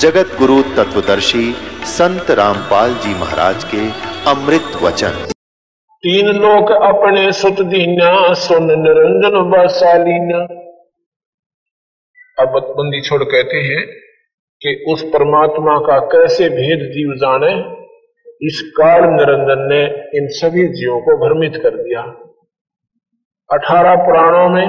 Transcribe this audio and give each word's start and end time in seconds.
जगत 0.00 0.26
गुरु 0.38 0.56
तत्वदर्शी 0.62 1.44
संत 1.84 2.30
रामपाल 2.30 2.92
जी 2.94 3.14
महाराज 3.14 3.64
के 3.64 3.78
अमृत 4.30 4.66
वचन। 4.82 5.14
तीन 6.02 6.26
लोक 6.26 6.70
अपने 6.72 7.32
सुत 7.32 7.60
दीना 7.66 8.34
सुन 8.34 8.66
निरंजन 8.82 9.38
बसालीना 9.50 10.42
अब 12.38 12.58
बंदी 12.76 13.00
छोड़ 13.00 13.24
कहते 13.24 13.56
हैं 13.56 13.80
कि 14.62 14.84
उस 14.92 15.02
परमात्मा 15.02 15.78
का 15.78 15.98
कैसे 16.06 16.48
भेद 16.48 16.84
जीव 16.90 17.14
जाने, 17.14 17.52
इस 18.46 18.60
काल 18.76 19.00
निरंजन 19.02 19.64
ने 19.68 19.82
इन 20.18 20.28
सभी 20.28 20.66
जीवों 20.68 21.00
को 21.00 21.16
भ्रमित 21.24 21.62
कर 21.62 21.70
दिया। 21.70 22.02
अठारह 23.50 23.96
पुराणों 23.96 24.48
में, 24.48 24.68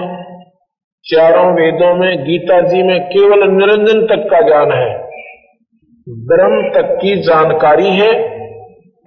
चारों 1.06 1.54
वेदों 1.54 1.94
में, 1.96 2.24
गीता 2.24 2.62
जी 2.62 2.84
में 2.84 3.00
केवल 3.10 3.48
निरंजन 3.52 4.02
तक 4.06 4.28
का 4.32 4.42
ज्ञान 4.42 4.72
है। 4.72 5.09
ब्रह्म 6.10 6.72
तक 6.74 6.96
की 7.02 7.16
जानकारी 7.16 7.90
है 7.90 8.40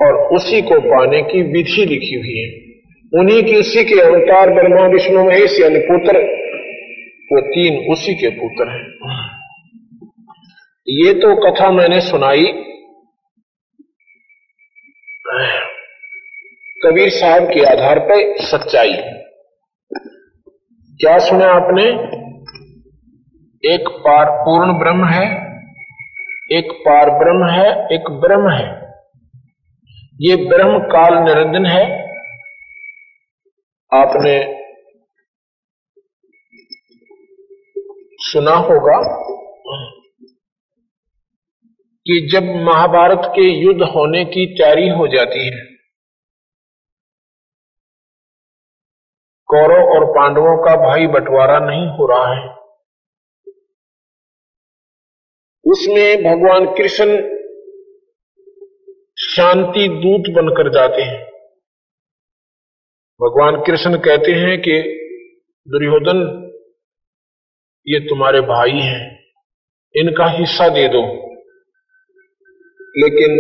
और 0.03 0.35
उसी 0.35 0.63
को 0.63 0.81
पाने 0.81 1.23
की 1.23 1.43
विधि 1.43 1.87
लिखी 1.87 2.15
हुई 2.15 2.39
है। 2.39 2.73
उन्हीं 3.21 3.43
की 3.43 3.57
उसी 3.57 3.85
के 3.85 4.01
अवतार 4.01 4.55
ब्रह्मा 4.55 4.87
विष्णु 4.87 5.25
महेश 5.25 5.61
यानी 5.61 5.79
पुत्र, 5.79 6.19
वो 7.33 7.41
तीन 7.41 7.93
उसी 7.93 8.15
के 8.15 8.29
पुत्र 8.29 8.71
हैं। 8.71 8.91
ये 10.89 11.15
तो 11.15 11.51
कथा 11.51 11.71
मैंने 11.71 12.01
सुनाई। 12.01 12.45
कबीर 16.87 17.09
साहब 17.09 17.43
के 17.43 17.65
आधार 17.65 17.99
पर 17.99 18.37
सच्चाई। 18.37 18.95
क्या 21.01 21.19
सुना 21.19 21.47
आपने? 21.47 21.89
एक 23.75 23.89
पार 23.89 24.27
पूर्ण 24.31 24.79
ब्रह्म 24.79 25.05
है। 25.05 25.52
एक 26.53 26.73
पार 26.73 27.11
ब्रह्म 27.11 27.51
है, 27.51 27.87
एक 27.93 28.11
ब्रह्म 28.11 28.51
है। 28.51 28.83
ये 30.21 30.37
ब्रह्म 30.37 30.79
काल 30.79 31.15
निरंजन 31.15 31.67
है। 31.67 32.03
आपने 33.93 34.63
सुना 38.23 38.55
होगा 38.57 38.99
कि 42.07 42.29
जब 42.33 42.43
महाभारत 42.43 43.23
के 43.25 43.43
युद्ध 43.43 43.83
होने 43.83 44.25
की 44.25 44.47
तैयारी 44.47 44.89
हो 44.89 45.09
जाती 45.09 45.45
है, 45.47 45.65
कौरव 49.47 49.85
और 49.89 50.05
पांडवों 50.05 50.65
का 50.65 50.77
भाई 50.77 51.07
बंटवारा 51.07 51.59
नहीं 51.59 51.87
हो 51.89 52.07
रहा 52.07 52.35
है। 52.35 52.62
उसमें 55.73 56.23
भगवान 56.23 56.75
कृष्ण 56.75 57.33
शांति 59.19 59.89
दूत 59.89 60.35
बनकर 60.35 60.73
जाते 60.73 61.03
हैं। 61.03 61.25
भगवान 63.23 63.65
कृष्ण 63.67 63.99
कहते 63.99 64.33
हैं 64.33 64.61
कि, 64.61 64.83
दुर्योधन, 65.69 66.49
ये 67.89 68.01
तुम्हारे 68.01 68.41
भाई 68.41 68.71
हैं, 68.71 69.25
इनका 69.97 70.27
हिस्सा 70.27 70.69
दे 70.69 70.89
दो। 70.89 71.33
लेकिन 72.97 73.37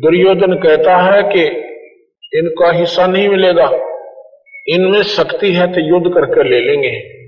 दुर्योधन 0.00 0.54
कहता 0.54 0.96
है 0.96 1.22
कि, 1.22 1.66
इनका 2.38 2.72
हिस्सा 2.72 3.06
नहीं 3.06 3.28
मिलेगा, 3.28 3.70
इनमें 4.68 5.02
शक्ति 5.02 5.52
है 5.52 5.72
तो 5.72 5.80
युद्ध 5.80 6.06
करके 6.14 6.48
ले 6.48 6.60
लेंगे। 6.60 7.25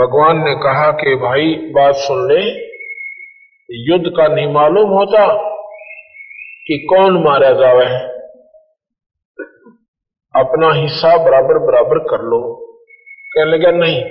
भगवान 0.00 0.44
ने 0.44 0.54
कहा 0.54 0.90
कि 0.90 1.14
भाई, 1.14 1.54
बात 1.54 1.94
सुन 1.94 2.32
ले। 2.32 2.72
युद्ध 3.70 4.04
का 4.16 4.28
नहीं 4.28 4.52
मालूम 4.52 4.90
होता 4.90 5.34
कि 6.66 6.86
कौन 6.90 7.24
मारा 7.24 7.52
जावे। 7.52 8.12
अपना 10.40 10.72
हिस्सा 10.72 11.24
बराबर 11.24 11.58
बराबर 11.58 11.98
कर 11.98 12.22
लो। 12.22 12.66
कहने 13.36 13.56
लगा, 13.56 13.70
नहीं। 13.70 14.04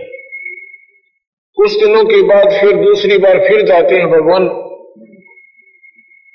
कुछ 1.55 1.83
दिनों 1.83 2.05
के 2.05 2.21
बाद 2.21 2.61
फिर 2.61 2.83
दूसरी 2.83 3.17
बार 3.17 3.39
फिर 3.39 3.61
जाते 3.61 3.95
हैं 3.95 4.07
भगवान 4.07 4.49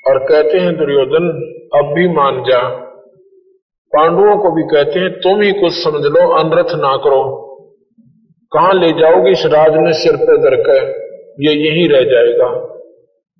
और 0.07 0.25
कहते 0.25 0.57
हैं, 0.57 0.77
दुर्योधन, 0.77 1.29
अब 1.75 1.93
भी 1.93 2.07
मान 2.07 2.43
जा। 2.43 2.69
पांडवों 3.95 4.37
को 4.37 4.51
भी 4.51 4.63
कहते 4.63 4.99
हैं, 4.99 5.09
तुम 5.09 5.41
ही 5.41 5.51
कुछ 5.51 5.83
समझ 5.83 6.01
लो, 6.01 6.29
अनरथ 6.29 6.75
ना 6.75 6.97
करो। 6.97 7.46
कहाँ 8.51 8.73
ले 8.73 8.91
जाओगे 8.99 9.31
इस 9.31 9.45
राज 9.45 9.77
में 9.77 9.91
सिर 9.95 10.15
पे 10.19 10.35
कर 10.63 10.85
ये 11.39 11.53
यही 11.53 11.87
रह 11.87 12.03
जाएगा। 12.03 12.49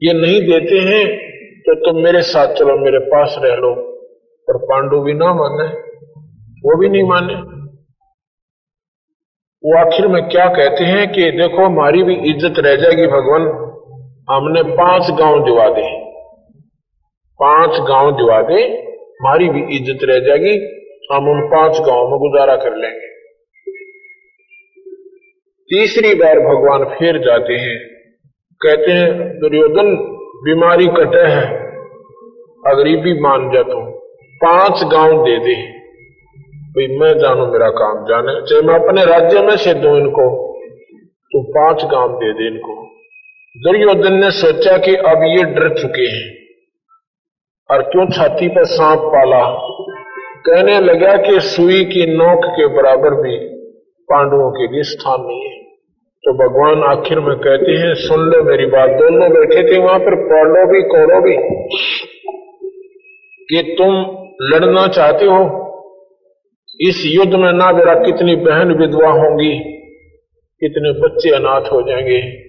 ये 0.02 0.14
नहीं 0.14 0.42
देते 0.42 0.80
हैं 0.88 1.04
तो 1.66 1.76
तुम 1.76 2.02
मेरे 2.04 2.22
साथ 2.22 2.54
चलो, 2.56 2.76
मेरे 2.78 3.00
पास 3.08 3.36
रह 3.40 3.56
लो। 3.56 3.74
पर 4.48 4.58
पांडु 4.66 5.00
भी 5.02 5.14
ना 5.14 5.34
माने। 5.34 5.68
वो 6.64 6.76
भी 6.80 6.90
नहीं 6.90 7.04
माने। 7.04 7.34
वो 9.64 9.78
आखिर 9.78 10.08
में 10.08 10.22
क्या 10.30 10.46
कहते 10.50 10.84
हैं 10.84 11.08
कि 11.12 11.32
देखो, 11.32 11.66
हमारी 11.66 12.04
भी 12.04 12.16
इज़्ज़त 12.32 12.60
रह 12.60 12.76
जाएगी 12.76 13.08
भगवान। 13.08 13.48
हमने 14.30 14.64
पाँच 14.76 15.12
गाँव 15.20 15.44
दिवा 15.46 15.68
दे। 15.70 15.88
पाँच 17.40 17.80
गाँव 17.90 18.12
दिवा 18.18 18.42
दे, 18.42 18.62
हमारी 19.20 19.50
भी 19.50 19.62
इज़्ज़त 19.78 20.04
रह 20.04 20.20
जाएगी। 20.20 20.56
हम 21.12 21.30
उन 21.30 21.42
पाँच 21.50 21.80
गाँव 21.82 22.10
में 22.12 22.18
गुजारा 22.20 22.56
कर 22.56 22.76
लेंगे। 22.76 23.07
तीसरी 25.70 26.14
बार 26.14 26.40
भगवान 26.40 26.84
फिर 26.84 27.18
जाते 27.18 27.54
हैं। 27.54 27.80
कहते 28.66 28.92
हैं, 28.92 29.40
दुर्योधन, 29.40 29.96
बीमारी 30.44 30.88
कटे 30.88 31.20
है। 31.20 31.42
अगरीबी 32.68 33.20
मान 33.20 33.52
जा 33.52 33.62
तू। 33.62 33.82
पाँच 34.44 34.84
गाँव 34.84 35.24
दे 35.24 35.40
दे। 35.40 35.72
भाई, 36.48 36.98
मैं 36.98 37.20
जानू 37.20 37.46
मेरा 37.46 37.70
काम 37.70 38.06
जाने। 38.06 38.42
चाहे 38.42 38.62
मैं 38.62 38.76
अपने 38.76 39.06
राज्य 39.06 39.42
में 39.42 39.58
से 39.58 39.74
दू 39.74 39.98
इनको। 39.98 40.54
तो 41.34 41.44
पाँच 41.44 41.86
गाँव 41.86 42.10
दे 42.10 42.34
दे 42.34 42.48
इनको। 42.48 42.84
दुर्योधन 43.58 44.14
ने 44.14 44.32
सोचा 44.32 44.78
कि 44.78 44.96
अब 44.96 45.24
ये 45.24 45.44
डर 45.44 45.82
चुके 45.82 46.04
हैं। 46.04 46.38
और 47.72 47.82
क्यों 47.82 48.10
छाती 48.10 48.48
पर 48.48 48.66
सांप 48.66 49.00
पाला? 49.00 49.68
कहने 50.38 50.80
लगा 50.80 51.18
कि 51.18 51.40
सुई 51.40 51.86
की 51.86 52.06
नोक 52.06 52.46
के 52.46 52.68
बराबर 52.68 53.10
भी 53.10 53.57
पांडवों 54.14 54.52
के 54.52 54.74
लिए 54.74 54.84
स्थान 54.84 55.18
नहीं 55.22 55.42
है। 55.42 55.58
तो 56.18 56.34
भगवान 56.34 56.98
आखिर 56.98 57.20
में 57.20 57.38
कहते 57.38 57.72
हैं, 57.72 57.94
सुन 57.94 58.20
लो 58.20 58.44
मेरी 58.44 58.66
बात। 58.66 58.90
दोनों 58.90 59.32
बैठे 59.32 59.72
थे 59.72 59.80
वहाँ 59.80 60.00
पर, 60.00 60.16
पांडव 60.16 60.72
भी, 60.72 60.82
कौरव 60.82 61.22
भी। 61.22 61.38
कि 63.52 63.76
तुम 63.78 64.18
लड़ना 64.42 64.88
चाहते 64.88 65.26
हो? 65.26 65.64
इस 66.82 67.04
युद्ध 67.06 67.34
में 67.34 67.54
ना 67.54 67.72
मेरा 67.72 67.94
कितनी 67.94 68.36
बहन 68.36 68.72
विधवा 68.72 69.10
होंगी, 69.10 69.60
कितने 70.64 70.92
बच्चे 71.02 71.30
अनाथ 71.30 71.62
हो 71.62 71.82
जाएँगे। 71.82 72.48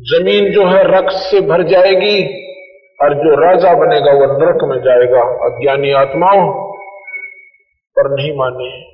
ज़मीन 0.00 0.52
जो 0.52 0.66
है 0.66 0.96
रक्त 0.96 1.12
से 1.12 1.40
भर 1.40 1.62
जाएगी 1.62 2.44
और 3.02 3.14
जो 3.14 3.40
राजा 3.40 3.74
बनेगा 3.74 4.12
वो 4.12 4.38
नरक 4.38 4.64
में 4.64 4.78
जाएगा। 4.78 5.22
अज्ञानी 5.22 5.90
आत्माओं 5.90 6.74
पर 7.98 8.16
नहीं 8.16 8.36
माने। 8.36 8.93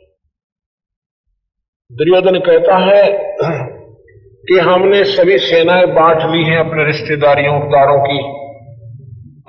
दुर्योधन 1.93 2.39
कहता 2.39 2.77
है, 2.77 3.13
कि 4.49 4.59
हमने 4.59 5.05
सभी 5.05 5.39
सेनाएँ 5.39 5.87
बांट 5.87 6.19
ली 6.23 6.45
हैं 6.45 6.59
अपने 6.59 6.85
रिश्तेदारियों 6.85 7.57
उदारों 7.63 7.99
की। 8.01 8.19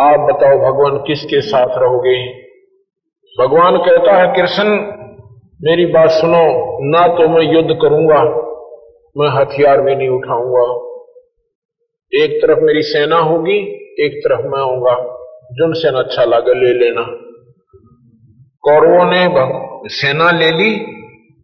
आप 0.04 0.20
बताओ, 0.20 0.58
भगवान 0.58 1.04
किसके 1.08 1.42
साथ 1.42 1.68
रहोगे? 1.78 2.34
भगवान 3.40 3.78
कहता 3.78 4.16
है, 4.16 4.36
कृष्ण, 4.36 4.64
मेरी 5.64 5.86
बात 5.86 6.10
सुनो, 6.10 6.78
ना 6.92 7.08
तो 7.08 7.30
मैं 7.30 7.54
युद्ध 7.54 7.70
करूँगा, 7.82 8.24
मैं 9.18 9.30
हथियार 9.30 9.82
भी 9.82 9.96
नहीं 9.96 10.10
उठाऊँगा। 10.10 10.66
एक 12.14 12.40
तरफ़ 12.42 12.60
मेरी 12.60 12.82
सेना 12.82 13.18
होगी, 13.18 13.58
एक 14.00 14.22
तरफ़ 14.28 14.42
मैं 14.42 14.60
आऊँगा। 14.60 14.96
जुन 15.52 15.74
सेना 15.74 16.00
अच्छा 16.00 16.24
लगे, 16.24 16.54
ले 16.54 16.74
लेना। 16.74 17.02
कौरवों 18.62 19.06
ने 19.06 19.28
सेना 19.90 20.32
ले 20.32 20.52
ली 20.52 21.01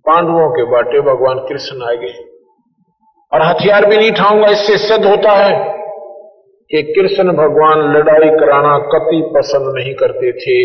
पांडवों 0.08 0.50
के 0.50 0.64
बाटे 0.72 1.02
भगवान 1.04 1.40
कृष्ण 1.48 1.82
आ 1.84 1.94
गए। 2.02 2.14
और 3.32 3.42
हथियार 3.42 3.86
भी 3.86 3.98
नहीं 3.98 4.12
ठाऊँगा 4.12 4.50
इससे 4.50 4.78
सिद्ध 4.80 5.06
होता 5.06 5.32
है 5.36 5.56
कि 6.72 6.82
कृष्ण 6.92 7.34
भगवान 7.34 7.82
लड़ाई 7.94 8.30
कराना 8.32 8.78
कति 8.88 9.22
पसंद 9.36 9.74
नहीं 9.78 9.94
करते 9.94 10.32
थे, 10.38 10.58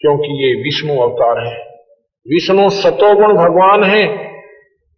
क्योंकि 0.00 0.32
ये 0.42 0.52
विष्णु 0.62 1.00
अवतार 1.02 1.44
है। 1.46 1.58
विष्णु 2.26 2.68
सतोगुण 2.72 3.34
भगवान 3.36 3.84
है। 3.84 4.02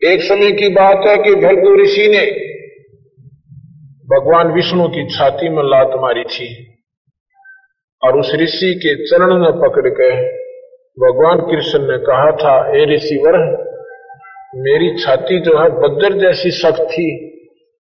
एक 0.03 0.23
समय 0.23 0.51
की 0.53 0.69
बात 0.75 1.07
है 1.07 1.17
कि 1.17 1.35
भृगु 1.37 1.75
ऋषि 1.75 2.09
ने 2.09 2.25
भगवान 4.09 4.53
विष्णु 4.53 4.89
की 4.89 5.07
छाती 5.09 5.49
में 5.49 5.63
लात 5.65 5.91
मारी 6.01 6.25
थी, 6.27 6.49
और 8.03 8.19
उस 8.19 8.35
ऋषि 8.35 8.75
के 8.77 8.95
चरण 9.07 9.35
में 9.39 9.53
पकड़ 9.61 9.89
के 9.91 10.11
भगवान 10.99 11.41
कृष्ण 11.41 11.79
ने 11.79 11.99
कहा 11.99 12.33
था, 12.33 12.79
ए 12.79 12.85
ऋषिवर, 12.95 13.39
मेरी 14.55 14.97
छाती 14.99 15.41
जो 15.41 15.59
है 15.59 15.69
बद्र 15.69 16.19
जैसी 16.19 16.51
सख्त 16.51 16.83
थी। 16.83 17.29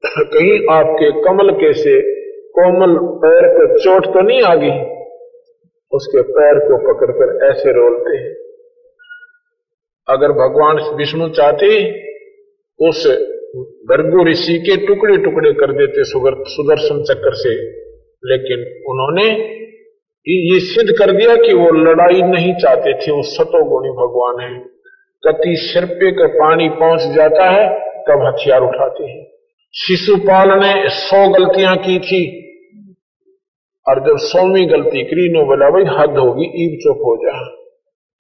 कहीं 0.07 0.67
आपके 0.71 1.11
कमल 1.11 1.51
के 1.51 1.73
से 1.73 2.01
कोमल 2.51 2.97
पैर 2.97 3.49
को 3.49 3.79
चोट 3.79 4.07
तो 4.07 4.21
नहीं 4.21 4.43
आ 4.43 4.55
गई? 4.55 4.93
उसके 5.93 6.23
पैर 6.23 6.59
को 6.59 6.95
पकड़कर 6.95 7.51
ऐसे 7.51 7.73
रोलते 7.73 8.17
हैं। 8.17 8.35
अगर 10.09 10.29
भगवान 10.29 10.97
विष्णु 10.97 11.29
चाहते, 11.29 11.93
उस 12.89 13.07
भर्गु 13.89 14.25
ऋषि 14.31 14.59
के 14.59 14.87
टुकड़े 14.87 15.17
टुकड़े 15.17 15.53
कर 15.53 15.73
देते 15.73 16.05
सुदर्शन 16.05 17.03
चक्र 17.03 17.31
से। 17.35 17.83
लेकिन 18.25 18.59
उन्होंने 18.93 19.57
ये 20.29 20.61
सिद्ध 20.61 20.91
कर 20.91 21.13
दिया 21.13 21.37
कि 21.37 21.55
वो 21.55 21.71
लड़ाई 21.71 22.23
नहीं 22.23 22.55
चाहते 22.55 22.95
थे, 22.95 23.13
वो 23.13 23.23
सतोगुणी 23.23 23.91
भगवान 23.91 24.51
है। 24.51 24.61
कति 25.27 25.55
सिर 25.57 25.85
पे 25.85 26.13
का 26.13 26.27
पानी 26.27 26.69
पहुँच 26.69 27.01
जाता 27.01 27.51
है, 27.51 27.75
तब 27.79 28.27
हथियार 28.27 28.61
उठाते 28.61 29.05
हैं। 29.05 29.27
शिशुपाल 29.75 30.49
ने 30.49 30.89
सौ 30.89 31.29
गलतियाँ 31.29 31.77
की 31.77 31.99
थी। 31.99 32.43
और 33.89 34.01
जब 34.01 34.17
सौवीं 34.17 34.71
गलती 34.71 35.05
करी, 35.05 35.29
नो 35.29 35.45
बोला, 35.45 35.71
भाई, 35.71 35.83
हद 35.83 36.19
होगी 36.19 36.45
ईब 36.45 36.79
चुप 36.83 36.97
हो 36.97 37.17
जा। 37.17 37.45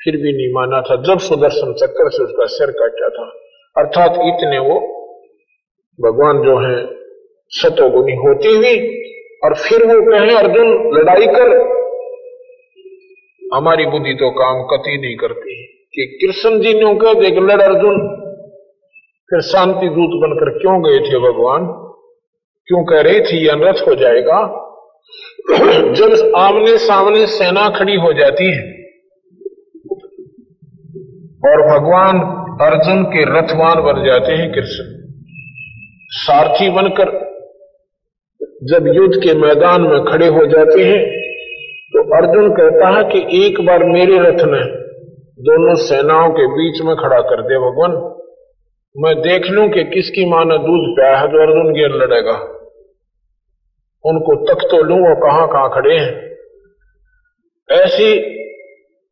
फिर 0.04 0.16
भी 0.16 0.32
नहीं 0.32 0.54
माना 0.54 0.80
था। 0.80 0.96
जब 0.96 1.18
सुदर्शन 1.18 1.72
चक्कर 1.72 2.10
से 2.10 2.22
उसका 2.22 2.46
सिर 2.46 2.70
काटा 2.70 3.08
था, 3.08 3.32
अर्थात 3.82 4.10
इतने 4.10 4.58
वो 4.58 4.80
भगवान 6.00 6.42
जो 6.42 6.58
है 6.58 6.86
सतोगुनी 7.48 8.12
होती 8.12 8.48
हुई, 8.48 9.02
और 9.44 9.54
फिर 9.54 9.84
वो 9.84 10.10
कहे, 10.10 10.36
अर्जुन, 10.36 10.98
लड़ाई 10.98 11.26
कर। 11.26 11.81
हमारी 13.52 13.86
बुद्धि 13.86 14.14
तो 14.14 14.30
काम 14.30 14.62
कति 14.62 14.96
नहीं 14.98 15.16
करती 15.16 15.54
कि 15.94 16.06
कृष्ण 16.20 16.60
जी 16.60 16.72
ने 16.74 16.94
कह 16.94 17.14
देख 17.20 17.38
लड़ 17.38 17.60
अर्जुन। 17.62 17.98
फिर 19.30 19.40
शांति 19.40 19.88
दूत 19.88 20.14
बनकर 20.20 20.50
क्यों 20.58 20.76
गए 20.82 20.98
थे 20.98 21.18
भगवान? 21.18 21.66
क्यों 22.68 22.84
कह 22.84 23.00
रहे 23.00 23.20
थे 23.20 23.48
अनर्थ 23.48 23.88
हो 23.88 23.94
जाएगा। 23.94 24.40
जब 25.94 26.32
आमने 26.36 26.76
सामने 26.78 27.26
सेना 27.26 27.68
खड़ी 27.68 27.94
हो 27.96 28.12
जाती 28.12 28.44
है, 28.44 28.62
और 31.44 31.62
भगवान 31.68 32.20
अर्जुन 32.60 33.02
के 33.04 33.24
रथवान 33.30 33.82
बन 33.82 34.04
जाते 34.04 34.32
हैं 34.32 34.52
कृष्ण। 34.52 34.84
सारथी 36.16 36.68
बनकर 36.70 37.10
जब 38.64 38.86
युद्ध 38.86 39.14
के 39.16 39.34
मैदान 39.34 39.82
में 39.82 40.04
खड़े 40.04 40.26
हो 40.26 40.46
जाते 40.46 40.84
हैं 40.84 41.00
अर्जुन 42.16 42.50
कहता 42.50 42.88
है 42.88 43.04
कि 43.04 43.46
एक 43.46 43.60
बार 43.66 43.84
मेरे 43.84 44.18
रथ 44.18 44.44
ने 44.44 44.64
दोनों 45.38 45.74
सेनाओं 45.74 46.30
के 46.30 46.46
बीच 46.46 46.82
में 46.82 46.96
खड़ा 46.96 47.20
कर 47.20 47.42
दे 47.42 47.58
भगवान। 47.58 47.92
मैं 48.96 49.14
देख 49.16 49.46
लू 49.50 49.68
कि 49.68 49.84
किसकी 49.84 50.30
माँ 50.30 50.44
ने 50.44 50.58
दूध 50.58 50.96
पिया 50.96 51.18
है 51.18 51.28
जो 51.28 51.42
अर्जुन 51.42 51.72
गेर 51.72 51.90
लड़ेगा। 51.90 52.34
उनको 54.04 54.44
तक 54.44 54.68
तो 54.70 54.82
लू 54.82 54.94
वो 54.94 55.14
कहाँ 55.14 55.48
कहाँ 55.48 55.70
खड़े 55.70 55.96
हैं। 55.96 56.12
ऐसी 57.80 58.08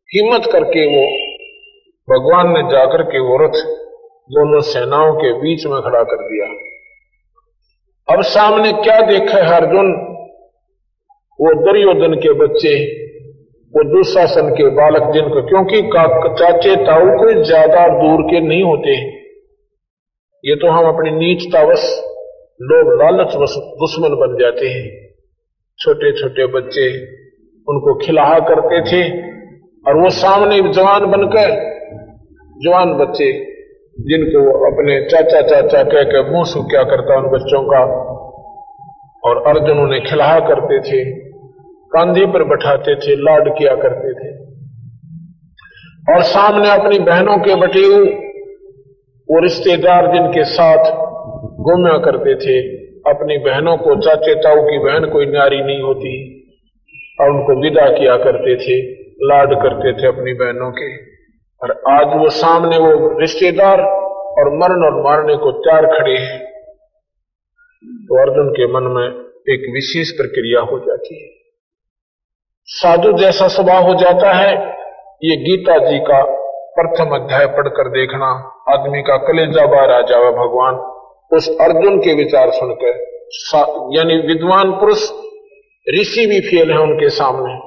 हिम्मत 0.09 0.49
करके 0.51 0.85
वो 0.87 1.05
भगवान 2.07 2.53
ने 2.53 2.71
जाकर 2.71 3.03
के 3.03 3.19
वो 3.19 3.37
रथ 3.45 3.63
दोनों 4.29 4.61
सेनाओं 4.61 5.13
के 5.13 5.33
बीच 5.33 5.65
में 5.65 5.81
खड़ा 5.81 6.03
कर 6.03 6.23
दिया। 6.23 6.45
अब 8.15 8.21
सामने 8.21 8.71
क्या 8.73 9.01
देखा 9.01 9.37
है 9.37 9.61
अर्जुन? 9.61 10.10
वो 11.41 11.53
दुर्योधन 11.61 12.13
के 12.15 12.33
बच्चे, 12.33 12.73
वो 13.73 13.83
दुशासन 13.83 14.49
के 14.49 14.69
बालक 14.69 15.11
जिनको, 15.13 15.41
क्योंकि 15.41 15.81
चाचे 16.39 16.75
ताऊ 16.85 17.17
कोई 17.17 17.43
ज़्यादा 17.43 17.87
दूर 17.87 18.21
के 18.23 18.39
नहीं 18.39 18.63
होते। 18.63 18.95
ये 20.43 20.55
तो 20.55 20.69
हम 20.69 20.85
अपनी 20.85 21.11
नीचतावश, 21.11 21.85
लोग 22.63 22.91
लालचवश, 23.01 23.55
दुश्मन 23.75 24.15
बन 24.15 24.37
जाते 24.39 24.67
हैं। 24.67 24.85
छोटे 25.79 26.11
छोटे 26.11 26.45
बच्चे 26.45 26.87
उनको 27.67 27.93
खिलाहा 27.97 28.39
करते 28.39 28.81
थे, 28.81 29.01
और 29.85 29.97
वो 29.97 30.09
सामने 30.09 30.61
जवान 30.73 31.05
बनकर, 31.05 31.55
जवान 32.57 32.93
बच्चे 32.93 33.31
जिनको 33.97 34.45
अपने 34.67 34.99
चाचा 35.09 35.41
चाचा 35.41 35.83
कह 35.83 36.03
के 36.03 36.21
मुँह 36.31 36.43
सु 36.43 36.61
क्या 36.63 36.83
करता 36.83 37.17
उन 37.17 37.29
बच्चों 37.31 37.63
का? 37.63 37.81
और 39.23 39.37
अर्जुन 39.47 39.79
उन्हें 39.79 40.01
खिलाहा 40.03 40.39
करते 40.39 40.79
थे। 40.81 40.99
कांधे 41.93 42.25
पर 42.25 42.43
बैठाते 42.43 42.95
थे 42.95 43.15
लाड 43.15 43.57
किया 43.57 43.75
करते 43.75 44.13
थे। 44.13 44.41
और 46.13 46.21
सामने 46.21 46.71
अपनी 46.71 46.99
बहनों 46.99 47.37
के 47.37 47.55
बटे 47.55 48.03
वो 49.21 49.39
रिश्तेदार 49.39 50.13
जिनके 50.13 50.43
साथ 50.43 50.77
घूमा 51.41 51.97
करते 51.97 52.35
थे, 52.35 52.77
अपनी 52.85 53.37
बहनों 53.37 53.77
को 53.77 53.95
चाचे 53.95 54.35
ताऊ 54.35 54.61
की 54.63 54.79
बहन 54.79 55.09
कोई 55.09 55.25
नारी 55.25 55.61
नहीं 55.61 55.81
होती, 55.81 56.41
और 57.21 57.29
उनको 57.29 57.61
विदा 57.61 57.99
किया 57.99 58.17
करते 58.17 58.55
थे, 58.55 59.01
लाड 59.03 59.53
करते 59.53 59.93
थे 59.93 60.07
अपनी 60.07 60.33
बहनों 60.33 60.71
के। 60.71 60.95
और 61.63 61.71
आज 61.89 62.07
वो 62.17 62.29
सामने 62.29 62.77
वो 62.77 63.19
रिश्तेदार 63.19 63.81
और 64.31 64.57
मरण 64.57 64.83
और 64.85 65.03
मारने 65.03 65.35
को 65.35 65.51
तैयार 65.51 65.99
खड़े 65.99 66.17
हैं। 66.17 66.39
तो 67.83 68.21
अर्जुन 68.21 68.49
के 68.49 68.67
मन 68.67 68.83
में 68.83 69.07
एक 69.55 69.71
विशेष 69.73 70.11
प्रक्रिया 70.11 70.59
हो 70.59 70.79
जाती 70.79 71.23
है। 71.23 71.40
साधु 72.71 73.11
जैसा 73.13 73.47
स्वभाव 73.47 73.83
हो 73.83 73.93
जाता 73.93 74.31
है। 74.33 74.51
ये 75.23 75.35
गीता 75.37 75.77
जी 75.79 75.97
का 75.99 76.19
प्रथम 76.75 77.15
अध्याय 77.15 77.45
पढ़कर 77.47 77.89
देखना, 77.89 78.27
आदमी 78.69 79.01
का 79.01 79.17
कलेजा 79.17 79.65
बाहर 79.65 79.91
आ 79.91 79.99
जावे 80.01 80.29
भगवान। 80.31 80.75
उस 81.31 81.49
अर्जुन 81.61 81.97
के 81.97 82.13
विचार 82.13 82.51
सुनकर 82.51 83.09
यानी 83.95 84.15
विद्वान 84.27 84.71
पुरुष, 84.71 85.03
ऋषि 85.87 86.25
भी 86.25 86.39
फेल 86.41 86.71
है 86.71 86.77
उनके 86.77 87.09
सामने। 87.09 87.57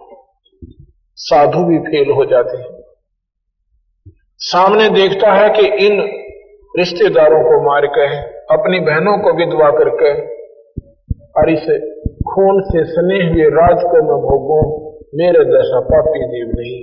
साधु 1.19 1.65
भी 1.65 1.79
फेल 1.81 2.11
हो 2.11 2.25
जाते 2.25 2.57
हैं। 2.59 2.73
सामने 4.41 4.89
देखता 4.91 5.33
है 5.33 5.49
कि 5.51 5.67
इन 5.87 6.01
रिश्तेदारों 6.75 7.43
को 7.43 7.61
मार 7.65 7.87
के 7.89 8.07
अपनी 8.55 8.81
बहनों 8.81 9.19
को 9.19 9.37
विधवा 9.37 9.71
करके, 9.73 10.15
और 11.37 11.51
इसे 11.51 11.79
खून 12.25 12.61
से 12.63 12.85
सने 12.87 13.23
हुए 13.25 13.45
राज 13.53 13.83
को 13.83 14.03
मैं 14.03 14.19
भोगू। 14.23 14.91
मेरे 15.17 15.45
जैसा 15.45 15.81
पापी 15.81 16.19
जीव 16.19 16.53
नहीं। 16.57 16.79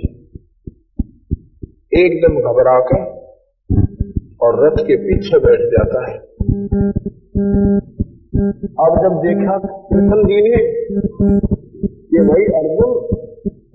एकदम 2.04 2.40
घबरा 2.40 2.80
कर 2.80 3.00
और 4.42 4.66
रथ 4.66 4.84
के 4.84 4.96
पीछे 4.96 5.38
बैठ 5.38 5.60
जाता 5.60 6.10
है। 6.10 6.18
अब 8.80 8.94
जब 9.02 9.18
देखा 9.18 9.58
कृष्ण 9.58 10.24
जी 10.24 10.38
ने 10.48 10.56
कि 11.82 12.18
भाई 12.18 12.44
अर्जुन, 12.44 12.94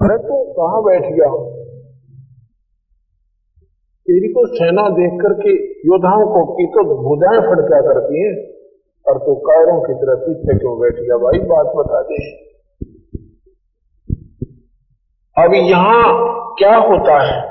अरे 0.02 0.18
तो 0.18 0.44
कहा 0.44 0.82
बैठ 0.82 1.02
गया 1.02 1.30
तेरी 4.08 4.28
को 4.28 4.48
सेना 4.48 4.90
देख 4.90 5.22
करके 5.22 5.54
योद्धाओं 5.78 6.26
को 6.26 6.54
की 6.54 6.66
तो 6.66 6.84
भुजाएँ 6.84 7.42
फटका 7.42 7.82
करती 7.82 8.24
हैं 8.24 8.34
और 9.08 9.18
तो 9.18 9.36
कायरों 9.36 9.82
की 9.82 9.94
तरह 9.94 10.16
पीछे 10.16 10.60
क्यों 10.60 10.80
बैठ 10.80 10.94
गया? 10.94 11.18
भाई 11.18 11.40
बात 11.40 11.66
बता 11.76 12.02
दे। 12.02 12.47
अब 15.38 15.53
यहाँ 15.56 16.03
क्या 16.60 16.75
होता 16.77 17.15
है? 17.24 17.41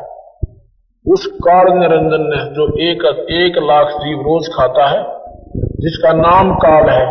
उस 1.06 1.26
काल 1.42 1.68
निरंजन 1.72 2.24
ने 2.30 2.38
जो 2.54 2.64
एक 2.82 3.04
एक 3.32 3.58
लाख 3.62 3.90
जीव 3.96 4.22
रोज 4.22 4.48
खाता 4.48 4.86
है, 4.86 5.02
जिसका 5.80 6.12
नाम 6.12 6.50
काल 6.54 6.88
है 6.90 7.04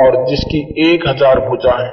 और 0.00 0.16
जिसकी 0.26 0.60
एक 0.84 1.06
हज़ार 1.08 1.40
भुजा 1.40 1.74
है, 1.76 1.88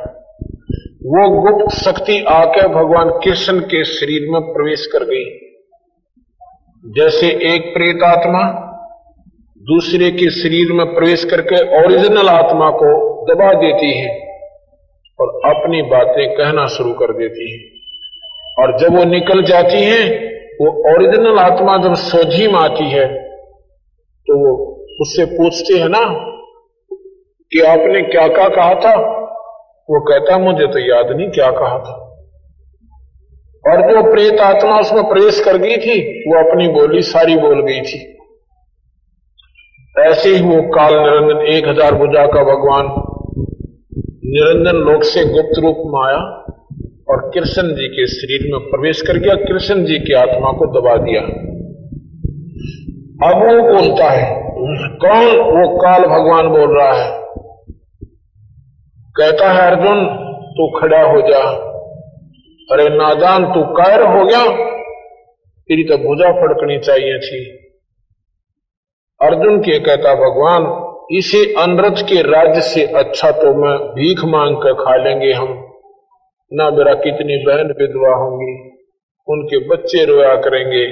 वो 1.05 1.29
गुप्त 1.31 1.75
शक्ति 1.75 2.17
आके 2.29 2.67
भगवान 2.67 3.09
कृष्ण 3.23 3.59
के 3.59 3.83
शरीर 3.83 4.29
में 4.31 4.41
प्रवेश 4.53 4.85
कर 4.85 5.05
गई। 5.05 5.23
जैसे 6.83 7.27
एक 7.53 7.73
प्रेत 7.73 8.03
आत्मा 8.03 8.43
दूसरे 9.61 10.11
के 10.11 10.29
शरीर 10.31 10.71
में 10.73 10.85
प्रवेश 10.93 11.23
करके 11.23 11.63
ओरिजिनल 11.79 12.29
आत्मा 12.29 12.69
को 12.75 12.93
दबा 13.25 13.51
देती 13.55 13.91
है 13.99 14.13
और 15.19 15.35
अपनी 15.47 15.81
बातें 15.89 16.25
कहना 16.37 16.67
शुरू 16.67 16.93
कर 16.93 17.13
देती 17.13 17.51
है। 17.51 17.78
और 18.59 18.77
जब 18.77 18.95
वो 18.95 19.03
निकल 19.07 19.43
जाती 19.43 19.81
हैं, 19.81 20.05
वो 20.61 20.67
ओरिजिनल 20.91 21.39
आत्मा 21.39 21.77
जब 21.77 21.93
सोझी 21.97 22.47
में 22.47 22.59
आती 22.59 22.89
है 22.91 23.05
तो 24.27 24.37
वो 24.37 24.51
उससे 25.01 25.25
पूछते 25.27 25.77
हैं 25.79 25.89
ना, 25.89 26.01
कि 27.51 27.61
आपने 27.67 28.01
क्या 28.03 28.27
क्या 28.27 28.47
कहा 28.49 28.73
था? 28.75 28.93
वो 29.89 29.99
कहता, 30.01 30.37
मुझे 30.39 30.67
तो 30.67 30.79
याद 30.79 31.11
नहीं 31.11 31.29
क्या 31.29 31.49
कहा 31.51 31.77
था। 31.79 31.95
और 33.63 33.81
जो 33.83 34.01
प्रेत 34.03 34.39
आत्मा 34.41 34.79
उसमें 34.79 35.03
प्रवेश 35.03 35.39
कर 35.45 35.57
गई 35.57 35.77
थी, 35.77 35.95
वो 36.25 36.39
अपनी 36.39 36.67
बोली 36.69 37.01
सारी 37.03 37.35
बोल 37.37 37.61
गई 37.61 37.81
थी। 37.81 37.99
ऐसे 39.95 40.29
ही 40.29 40.41
वो 40.43 40.61
काल 40.71 40.93
निरंजन, 40.95 41.41
एक 41.47 41.67
हज़ार 41.67 41.95
भुजा 41.95 42.25
का 42.27 42.43
भगवान 42.45 42.85
निरंजन 44.29 44.77
लोक 44.83 45.03
से 45.05 45.25
गुप्त 45.25 45.59
रूप 45.59 45.81
में 45.85 45.99
आया। 46.03 46.21
और 47.09 47.31
कृष्ण 47.33 47.63
जी 47.63 47.87
के 47.87 48.07
शरीर 48.07 48.51
में 48.51 48.69
प्रवेश 48.69 49.01
कर 49.01 49.17
गया, 49.17 49.35
कृष्ण 49.35 49.85
जी 49.85 49.99
की 49.99 50.13
आत्मा 50.13 50.51
को 50.51 50.65
दबा 50.65 50.95
दिया। 50.95 51.21
अब 53.29 53.37
वो 53.37 53.73
बोलता 53.73 54.09
है, 54.09 54.49
कौन 54.97 55.37
वो 55.37 55.77
काल 55.77 56.01
भगवान 56.01 56.47
बोल 56.47 56.79
रहा 56.79 56.93
है? 56.93 57.19
कहता 59.17 59.53
है, 59.53 59.71
अर्जुन, 59.71 60.05
तू 60.51 60.79
खड़ा 60.79 61.01
हो 61.01 61.21
जा। 61.21 61.69
अरे 62.71 62.89
नादान, 62.89 63.45
तू 63.45 63.63
कायर 63.63 64.01
हो 64.01 64.25
गया? 64.25 64.65
तेरी 65.67 65.83
तो 65.83 65.97
भुजा 65.97 66.31
फड़कनी 66.31 66.79
चाहिए 66.79 67.19
थी। 67.19 67.55
अर्जुन 69.21 69.59
के 69.59 69.79
कहता, 69.79 70.15
भगवान, 70.15 70.89
इसे 71.11 71.37
अनरथ 71.37 72.03
के 72.03 72.21
राज्य 72.21 72.61
से 72.61 72.85
अच्छा 72.85 73.31
तो 73.31 73.53
मैं 73.53 73.77
भीख 73.77 74.25
मांग 74.25 74.55
कर 74.55 74.73
खा 74.73 74.95
लेंगे 74.95 75.33
हम। 75.33 75.68
ना 76.51 76.69
मेरा 76.69 76.93
कितनी 76.99 77.35
बहन 77.45 77.67
विधवा 77.79 78.15
होंगी, 78.15 78.53
उनके 79.27 79.57
बच्चे 79.67 80.05
रोया 80.05 80.35
करेंगे 80.37 80.85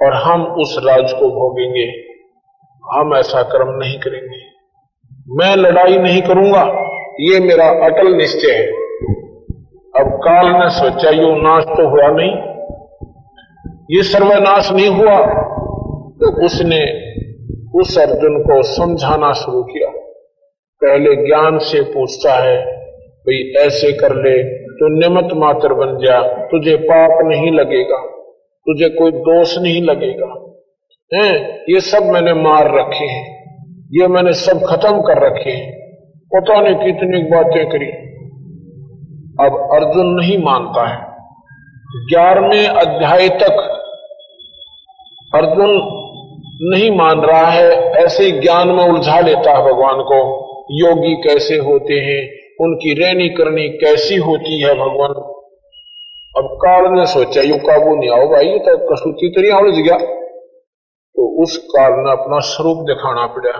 और 0.00 0.14
हम 0.16 0.44
उस 0.56 0.76
राज 0.84 1.12
को 1.12 1.30
भोगेंगे। 1.30 1.86
हम 2.84 3.14
ऐसा 3.16 3.42
कर्म 3.48 3.72
नहीं 3.76 3.98
करेंगे। 4.00 4.40
मैं 5.36 5.54
लड़ाई 5.56 5.98
नहीं 5.98 6.22
करूँगा, 6.22 6.62
ये 7.20 7.40
मेरा 7.40 7.68
अटल 7.86 8.12
निश्चय 8.14 8.52
है। 8.52 8.66
अब 9.94 10.12
काल 10.24 10.46
ने 10.52 10.68
सोचा 10.70 11.10
यू 11.12 11.34
नाश 11.38 11.64
तो 11.68 11.88
हुआ 11.88 12.08
नहीं। 12.12 12.32
ये 13.90 14.02
सर्वनाश 14.04 14.70
नहीं 14.72 14.88
हुआ 14.90 15.18
तो 16.20 16.30
उसने 16.46 16.80
उस 17.74 17.98
अर्जुन 17.98 18.38
को 18.42 18.62
समझाना 18.68 19.32
शुरू 19.34 19.62
किया। 19.64 19.88
पहले 20.82 21.14
ज्ञान 21.16 21.58
से 21.64 21.80
पूछता 21.84 22.34
है, 22.34 22.56
भाई 23.26 23.38
ऐसे 23.58 23.92
कर 23.92 24.14
ले 24.16 24.36
तो 24.82 24.88
निमित 24.88 25.32
मात्र 25.32 25.74
बन 25.74 26.06
जा। 26.06 26.22
तुझे 26.22 26.76
पाप 26.76 27.10
नहीं 27.22 27.52
लगेगा। 27.52 27.96
तुझे 28.60 28.88
कोई 28.88 29.12
दोष 29.12 29.58
नहीं 29.58 29.82
लगेगा। 29.82 30.56
हैं? 31.14 31.60
ये 31.68 31.80
सब 31.80 32.02
मैंने 32.02 32.32
मार 32.32 32.74
रखे 32.78 33.04
हैं। 33.04 33.42
ये 34.00 34.06
मैंने 34.06 34.32
सब 34.32 34.52
खत्म 34.52 35.00
कर 35.00 35.26
रखे 35.26 35.50
हैं। 35.50 35.96
पता 36.34 36.60
नहीं 36.60 36.74
कितनी 36.74 37.22
बातें 37.22 37.68
करी। 37.68 37.86
अब 39.46 39.68
अर्जुन 39.72 40.06
नहीं 40.06 40.38
मानता 40.38 40.88
है। 40.88 41.12
ग्यारहवें 41.96 42.66
अध्याय 42.66 43.28
तक 43.28 43.52
अर्जुन 45.34 46.02
नहीं 46.60 46.90
मान 46.90 47.20
रहा 47.20 47.46
है। 47.46 47.70
ऐसे 47.74 48.30
ज्ञान 48.30 48.68
में 48.68 48.84
उलझा 48.84 49.20
लेता 49.20 49.50
है 49.50 49.72
भगवान 49.72 50.02
को। 50.02 50.42
योगी 50.70 51.14
कैसे 51.14 51.54
होते 51.56 51.94
हैं? 51.94 52.41
उनकी 52.62 52.92
रहनी 52.94 53.28
करनी 53.28 53.68
कैसी 53.78 54.16
होती 54.22 54.60
है 54.62 54.74
भगवान? 54.74 55.14
अब 56.34 56.48
काल 56.56 56.84
ने 56.92 57.06
सोचा, 57.06 57.42
यू 57.42 57.56
काबू 57.58 57.94
नहीं 57.96 58.10
आओ 58.10 58.26
भाई 58.28 58.58
तो 58.58 58.76
कसूती 58.86 59.30
तरिया 59.30 59.58
उलझ 59.58 59.74
गया। 59.78 59.96
तो 61.16 61.42
उस 61.42 61.56
काल 61.72 61.92
ने 61.98 62.12
अपना 62.12 62.38
स्वरूप 62.48 62.84
दिखाना 62.86 63.26
पड़ा। 63.26 63.54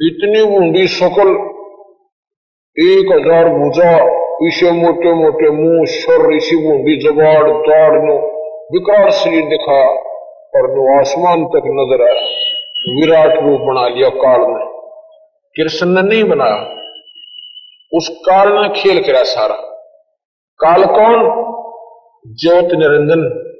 इतनी 0.00 0.40
ऊंडी 0.56 0.86
शकल, 0.88 1.30
एक 2.76 3.12
हज़ार 3.12 3.48
भूजा, 3.48 3.92
इसे 4.46 4.70
मोटे 4.72 5.12
मोटे 5.14 5.50
मुँह 5.50 5.84
शर 5.90 6.28
ऋषि 6.34 6.56
बूंदी 6.56 6.96
जबाड़ 6.96 7.48
दाड़ 7.68 8.02
नो 8.02 8.16
विकराल 8.72 9.10
शरीर 9.10 9.44
दिखा 9.48 9.80
और 10.56 10.70
नो 10.70 11.00
आसमान 11.00 11.44
तक 11.46 11.68
नज़र 11.76 12.02
आया। 12.02 12.24
विराट 12.90 13.42
रूप 13.42 13.60
बना 13.60 13.88
लिया 13.88 14.08
काल 14.16 14.40
ने। 14.48 14.64
कृष्ण 15.56 15.86
ने 15.88 16.02
नहीं 16.02 16.24
बनाया। 16.24 16.75
उस 17.92 18.08
काल 18.08 18.48
ने 18.48 18.80
खेल 18.80 19.02
करा 19.02 19.22
सारा। 19.22 19.54
काल 20.64 20.84
कौन? 20.84 21.46
ज्योत 22.26 22.64
निरंजन, 22.64 23.52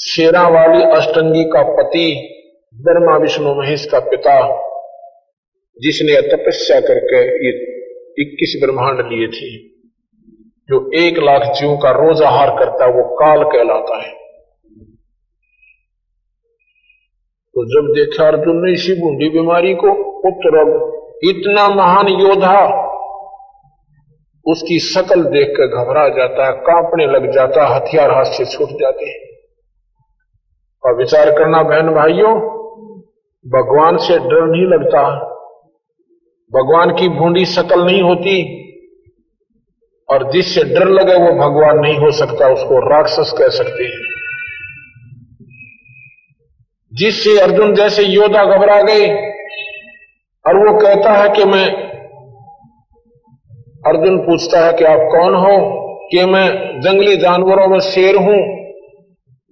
शेरा 0.00 0.48
वाली 0.48 0.82
अष्टंगी 0.82 1.44
का 1.44 1.62
पति, 1.62 2.36
ब्रह्मा 2.74 3.16
विष्णु 3.16 3.54
महेश 3.54 3.86
का 3.86 4.00
पिता, 4.00 4.56
जिसने 5.82 6.36
तपस्या 6.36 6.80
करके 6.80 7.16
ये 7.16 7.50
इक्कीस 8.18 8.60
ब्रह्मांड 8.64 9.00
लिए 9.00 9.26
थे। 9.26 9.68
जो 10.68 10.90
एक 10.94 11.18
लाख 11.18 11.52
जीवों 11.52 11.78
का 11.78 11.90
रोज 11.90 12.22
आहार 12.22 12.50
करता 12.50 12.84
है, 12.84 12.92
वो 12.92 13.16
काल 13.16 13.44
कहलाता 13.44 13.96
है। 13.96 14.20
तो 17.54 17.64
जब 17.64 17.94
देखा 17.94 18.26
अर्जुन 18.26 18.66
ने 18.66 18.72
इसी 18.72 18.94
बूंदी 18.94 19.28
बीमारी 19.28 19.74
को 19.74 19.92
पुत्र 20.20 20.56
इतना 21.28 21.68
महान 21.68 22.08
योद्धा 22.08 22.89
उसकी 24.50 24.78
शकल 24.78 25.22
देखकर 25.22 25.66
घबरा 25.66 26.08
जाता 26.08 26.46
है, 26.46 26.52
कांपने 26.52 27.06
लग 27.06 27.32
जाता 27.32 27.66
है, 27.66 27.74
हथियार 27.74 28.10
हाथ 28.10 28.24
से 28.24 28.44
छूट 28.44 28.68
जाते 28.70 29.04
हैं। 29.06 29.18
और 30.86 30.96
विचार 30.96 31.30
करना, 31.30 31.62
बहन 31.62 31.94
भाइयों, 31.94 32.60
भगवान 33.46 33.96
से 33.96 34.18
डर 34.18 34.46
नहीं 34.46 34.66
लगता। 34.66 35.30
भगवान 36.52 36.90
की 36.90 37.08
भूडी 37.08 37.44
शकल 37.44 37.84
नहीं 37.84 38.02
होती, 38.02 38.60
और 40.10 40.30
जिससे 40.30 40.64
डर 40.64 40.88
लगे 40.88 41.14
वो 41.14 41.32
भगवान 41.32 41.78
नहीं 41.78 41.98
हो 41.98 42.10
सकता, 42.10 42.52
उसको 42.52 42.90
राक्षस 42.90 43.34
कह 43.38 43.48
सकते 43.48 43.84
हैं। 43.84 44.10
जिससे 46.92 47.40
अर्जुन 47.40 47.74
जैसे 47.74 48.02
योद्धा 48.02 48.44
घबरा 48.44 48.82
गए, 48.82 49.30
और 50.46 50.56
वो 50.56 50.78
कहता 50.78 51.12
है 51.12 51.28
कि 51.28 51.44
मैं 51.44 51.89
अर्जुन 53.86 54.18
पूछता 54.18 54.66
है 54.66 54.72
कि 54.72 54.84
आप 54.84 54.98
कौन 55.00 55.34
हो? 55.34 55.80
कि 56.10 56.24
मैं 56.24 56.80
जंगली 56.80 57.16
जानवरों 57.16 57.68
में 57.68 57.80
शेर 57.80 58.16
हूँ, 58.16 58.60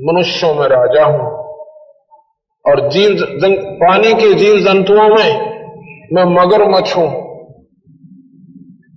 मनुष्यों 0.01 0.55
में 0.55 0.67
राजा 0.69 1.05
हूँ। 1.05 1.39
और 2.67 2.89
जीव 2.89 3.17
पानी 3.83 4.15
के 4.15 4.35
जीव 4.35 4.59
जंतुओं 4.59 5.09
में 5.09 5.41
मैं 6.13 6.25
मगरमच्छ 6.25 6.97
हूँ। 6.97 7.07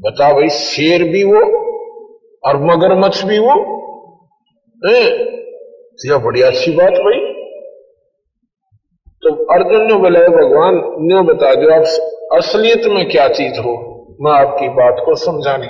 बता 0.01 0.33
भाई, 0.33 0.49
शेर 0.49 1.03
भी 1.03 1.23
वो 1.23 1.39
और 2.47 2.57
मगरमच्छ 2.57 3.25
भी 3.25 3.39
वो? 3.39 3.81
तो 5.91 6.11
यह 6.11 6.17
बड़ी 6.17 6.41
अच्छी 6.41 6.71
बात 6.71 6.93
भाई। 6.93 7.33
तो 9.23 9.53
अर्जुन 9.53 9.87
ने 9.87 9.93
बोला 9.93 10.19
भगवान 10.19 10.81
ने 10.97 11.21
बता 11.21 11.55
दो 11.55 11.73
आप 11.73 11.81
असलियत 12.37 12.81
में 12.85 13.09
क्या 13.09 13.27
चीज़ 13.27 13.59
हो? 13.59 13.90
मैं 14.23 14.31
आपकी 14.31 14.69
बात 14.69 14.95
को 15.05 15.15
समझाने। 15.15 15.67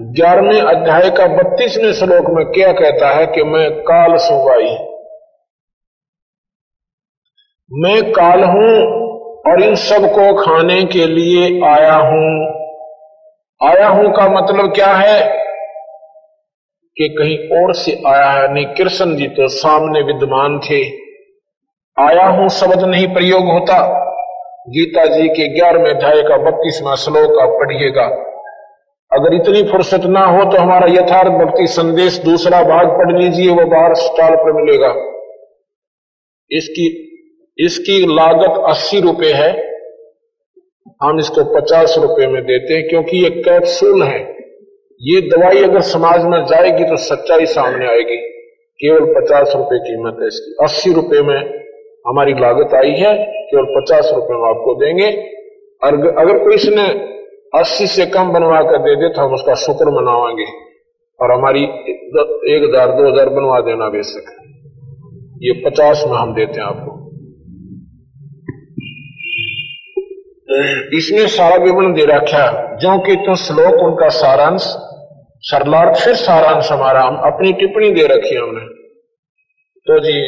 ग्यारहवें 0.00 0.60
अध्याय 0.60 1.10
का 1.10 1.26
बत्तीसवें 1.26 1.92
श्लोक 1.92 2.30
में 2.30 2.46
क्या 2.46 2.72
कहता 2.72 3.10
है 3.10 3.26
कि 3.26 3.42
मैं 3.42 3.70
काल 3.70 4.16
सुबाई 4.16 4.76
मैं 7.72 8.12
काल 8.12 8.44
हूँ 8.44 9.02
और 9.52 9.62
इन 9.62 9.74
सबको 9.74 10.44
खाने 10.44 10.84
के 10.84 11.06
लिए 11.06 11.64
आया 11.64 11.94
हूँ। 11.94 12.46
आया 13.68 13.88
हूँ 13.88 14.12
का 14.12 14.28
मतलब 14.28 14.74
क्या 14.74 14.92
है? 14.94 15.28
कि 16.96 17.08
कहीं 17.08 17.64
और 17.64 17.74
से 17.74 18.02
आया 18.06 18.30
है। 18.30 18.54
नहीं, 18.54 18.66
कृष्ण 18.66 19.16
जी 19.16 19.28
तो 19.28 19.48
सामने 19.48 20.02
विद्यमान 20.02 20.58
थे। 20.58 20.84
आया 22.00 22.28
हूँ 22.28 22.48
शब्द 22.48 22.84
नहीं 22.84 23.14
प्रयोग 23.14 23.44
होता। 23.44 24.01
गीता 24.66 25.04
जी 25.06 25.28
के 25.28 25.46
ग्यारहवें 25.54 25.90
अध्याय 25.90 26.20
का 26.22 26.36
बत्तीसवा 26.36 26.94
श्लोक 26.94 27.38
आप 27.40 27.54
पढ़िएगा। 27.60 28.04
अगर 29.10 29.34
इतनी 29.34 29.62
फुर्सत 29.62 30.04
ना 30.06 30.20
हो 30.26 30.44
तो 30.50 30.58
हमारा 30.58 30.86
यथार्थ 30.88 31.32
भक्ति 31.32 31.66
संदेश 31.66 32.18
दूसरा 32.18 32.62
भाग 32.62 32.90
पढ़ 32.90 33.10
लीजिए, 33.18 33.48
वो 33.50 33.64
बाहर 33.66 33.94
स्टॉल 33.94 34.36
पर 34.36 34.52
मिलेगा। 34.52 34.90
इसकी 36.50 36.86
इसकी 37.58 37.98
लागत 38.14 38.62
अस्सी 38.68 39.00
रुपए 39.00 39.32
है। 39.32 39.50
हम 41.02 41.18
इसको 41.18 41.44
पचास 41.54 41.94
रुपए 41.98 42.26
में 42.26 42.42
देते 42.42 42.74
हैं, 42.74 42.88
क्योंकि 42.88 43.22
ये 43.24 43.30
कैप्सूल 43.30 44.02
है। 44.02 44.20
ये 45.00 45.20
दवाई 45.20 45.62
अगर 45.64 45.80
समाज 45.80 46.24
में 46.24 46.44
जाएगी 46.44 46.84
तो 46.84 46.96
सच्चाई 46.96 47.46
सामने 47.46 47.88
आएगी। 47.88 48.16
केवल 48.80 49.12
पचास 49.14 49.52
रुपए 49.56 49.78
कीमत 49.78 50.16
है 50.20 50.26
इसकी। 50.26 50.54
अस्सी 50.64 50.92
रुपए 50.92 51.22
में 51.22 51.61
हमारी 52.04 52.32
लागत 52.36 52.74
आई 52.74 52.92
है, 52.92 53.12
केवल 53.46 53.66
पचास 53.74 54.10
रुपए 54.14 54.36
में 54.36 54.48
आपको 54.48 54.74
देंगे। 54.76 55.10
और 55.82 55.94
अगर 56.16 56.38
कोई 56.38 56.54
इसने 56.54 56.86
अस्सी 57.54 57.86
से 57.88 58.06
कम 58.08 58.32
बनवा 58.32 58.60
कर 58.62 58.78
दे 58.78 58.94
दे 58.96 59.08
तो 59.08 59.22
हम 59.22 59.32
उसका 59.34 59.54
शुक्र 59.62 59.90
मनावाएँगे 59.92 60.46
और 61.20 61.32
हमारी 61.32 61.62
एक 61.62 62.62
हज़ार, 62.64 62.90
दो 62.90 63.08
हज़ार 63.08 63.28
बनवा 63.30 63.60
देना 63.60 63.88
बेशक। 63.88 64.30
ये 65.42 65.52
पचास 65.62 66.04
में 66.08 66.16
हम 66.18 66.34
देते 66.34 66.60
हैं 66.60 66.66
आपको। 66.66 66.90
इसमें 70.96 71.26
सारा 71.28 71.56
विवरण 71.56 71.92
दे 71.94 72.04
रखा 72.06 72.46
जो 72.76 72.98
कि 72.98 73.16
तो 73.16 73.34
श्लोक 73.38 73.82
उनका 73.82 74.08
सारांश, 74.14 74.62
सरलार्थ 75.42 76.00
फिर 76.00 76.14
सारांश 76.16 76.70
हमारा। 76.72 77.02
हम 77.02 77.16
अपनी 77.26 77.52
टिप्पणी 77.52 77.90
दे 77.90 78.06
रखी 78.06 78.34
हमने। 78.34 78.64
तो 79.86 79.98
जी 80.00 80.18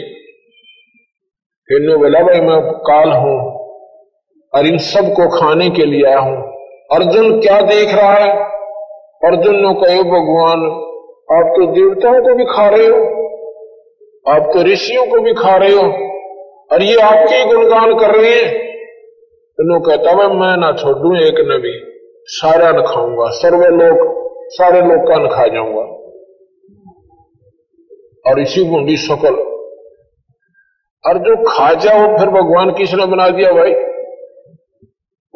फिर 1.75 1.97
बोला 1.97 2.21
भाई 2.23 2.41
मैं 2.41 2.61
काल 2.73 3.13
हूँ 3.13 3.39
और 4.53 4.67
इन 4.67 4.77
सबको 4.79 5.39
खाने 5.39 5.71
के 5.71 5.85
लिए 5.85 6.05
आया 6.07 6.19
हूँ। 6.19 6.37
अर्जुन 6.93 7.41
क्या 7.41 7.61
देख 7.61 7.95
रहा 7.95 8.13
है? 8.13 8.29
अर्जुन 9.25 9.57
ने 9.57 9.73
कहे 9.75 10.03
भगवान, 10.03 10.61
आप 11.39 11.47
तो 11.57 11.67
देवताओं 11.67 12.21
को 12.23 12.35
भी 12.35 12.45
खा 12.45 12.69
रहे 12.69 12.87
हो, 12.87 12.99
आप 14.27 14.51
तो 14.55 14.63
ऋषियों 14.63 15.07
को 15.07 15.21
भी 15.21 15.33
खा 15.33 15.57
रहे 15.57 15.73
हो 15.73 15.83
और 16.73 16.83
ये 16.83 17.01
आपके 17.01 17.45
गुणगान 17.45 17.99
कर 17.99 18.15
रहे 18.19 18.35
हैं। 18.35 18.53
तो 19.59 19.81
कहता 19.81 20.11
है 20.11 20.29
मैं 20.35 20.57
ना 20.57 20.73
छोड़ू, 20.73 21.17
एक 21.17 21.41
नबी 21.41 21.75
सारा 22.27 22.71
न 22.71 22.83
खाऊँगा, 22.83 23.31
सर्वे 23.31 23.69
लोग 23.69 24.07
सारे 24.51 24.81
लोग 24.81 25.09
का 25.09 25.17
न 25.17 25.29
खा 25.29 25.47
जाऊँगा। 25.47 25.83
और 28.31 28.41
इसी 28.41 28.65
गुंडी 28.65 28.97
सकल 28.97 29.54
और 31.07 31.19
जो 31.19 31.45
खा 31.51 31.75
जाओ, 31.75 32.19
फिर 32.19 32.29
भगवान 32.29 32.71
किसने 32.71 33.07
बना 33.07 33.29
दिया 33.29 33.53
भाई? 33.53 33.73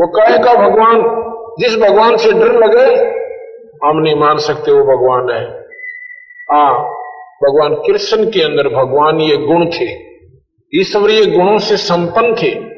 वो 0.01 0.07
कहे 0.07 0.39
का 0.39 0.55
भगवान? 0.55 1.29
जिस 1.61 1.79
भगवान 1.79 2.17
से 2.17 2.33
डर 2.33 2.53
लगे, 2.55 3.19
हम 3.87 3.97
नहीं 3.97 4.15
मान 4.15 4.39
सकते 4.39 4.73
वो 4.73 4.85
भगवान 4.85 5.37
है। 5.37 5.59
आ 6.53 6.73
भगवान 7.43 7.75
कृष्ण 7.75 8.25
के 8.25 8.45
अंदर 8.45 8.69
भगवान 8.69 9.21
ये 9.21 9.37
गुण 9.37 9.67
थे। 9.67 10.09
ईश्वरीय 10.81 11.27
गुणों 11.27 11.59
से 11.59 11.77
संपन्न 11.77 12.35
थे। 12.35 12.69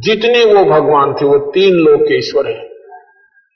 जितने 0.00 0.54
वो 0.54 0.64
भगवान 0.64 1.14
थे, 1.14 1.24
वो 1.24 1.38
तीन 1.38 1.74
लोग 1.74 2.00
के 2.02 2.18
ईश्वर 2.18 2.46
है। 2.46 2.68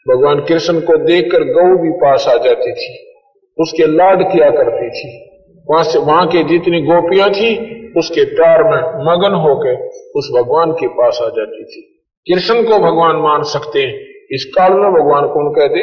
भगवान 0.09 0.41
कृष्ण 0.41 0.81
को 0.81 0.97
देखकर 0.97 1.41
गौ 1.41 1.83
भी 1.83 1.91
पास 1.91 2.29
आ 2.29 2.37
जाती 2.37 2.73
थी। 2.73 3.15
उसके 3.61 3.87
लाड 3.87 4.33
किया 4.33 4.51
करती 4.51 4.91
थी। 4.91 5.31
वहाँ 5.71 5.85
से, 5.85 5.99
वहाँ 5.99 6.27
के 6.27 6.45
जितनी 6.45 6.83
गोपियाँ 6.83 7.31
थी 7.31 7.82
उसके 7.97 8.25
प्यार 8.25 8.63
में 8.65 8.79
मगन 9.07 9.35
होकर 9.35 9.75
उस 10.17 10.31
भगवान 10.35 10.73
के 10.73 10.87
पास 10.87 11.19
आ 11.23 11.29
जाती 11.29 11.65
थी। 11.65 11.83
कृष्ण 12.27 12.63
को 12.63 12.79
भगवान 12.79 13.17
मान 13.17 13.43
सकते 13.43 13.83
हैं। 13.83 14.11
इस 14.31 14.45
काल 14.59 14.73
में 14.73 14.91
भगवान 14.93 15.27
कौन 15.29 15.53
कहते 15.53 15.81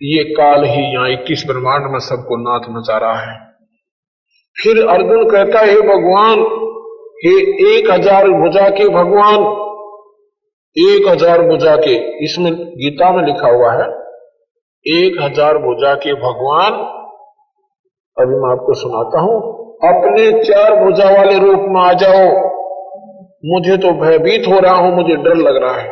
ये 0.00 0.24
काल 0.24 0.64
ही 0.64 0.82
यहाँ 0.94 1.08
इक्कीस 1.10 1.44
ब्रह्मांड 1.46 1.90
में 1.92 1.98
सबको 1.98 2.36
नाथ 2.36 2.68
मचा 2.70 2.96
रहा 2.98 3.18
है। 3.20 3.36
फिर 4.56 4.86
अर्जुन 4.86 5.30
कहता, 5.30 5.60
है 5.60 5.80
भगवान, 5.80 6.40
हे 7.16 7.34
एक 7.68 7.90
हज़ार 7.90 8.28
भुजा 8.30 8.68
के 8.68 8.88
भगवान, 8.88 9.44
एक 10.76 11.08
हज़ार 11.08 11.42
भुजा 11.42 11.76
के। 11.76 11.94
इसमें 12.24 12.52
गीता 12.52 13.10
में 13.12 13.22
लिखा 13.26 13.48
हुआ 13.48 13.72
है, 13.72 13.88
एक 14.86 15.20
हज़ार 15.22 15.58
भुजा 15.58 15.94
के 15.94 16.14
भगवान। 16.20 16.72
अभी 18.16 18.34
मैं 18.34 18.50
आपको 18.50 18.74
सुनाता 18.74 19.20
हूँ। 19.20 19.63
अपने 19.84 20.44
चार 20.44 20.84
भुजा 20.84 21.10
वाले 21.10 21.38
रूप 21.38 21.64
में 21.68 21.80
आ 21.80 21.92
जाओ। 21.92 22.54
मुझे 23.44 23.76
तो 23.76 23.92
भयभीत 23.92 24.46
हो 24.46 24.58
रहा 24.60 24.74
हूँ, 24.74 24.94
मुझे 24.96 25.16
डर 25.16 25.34
लग 25.34 25.56
रहा 25.62 25.80
है। 25.80 25.88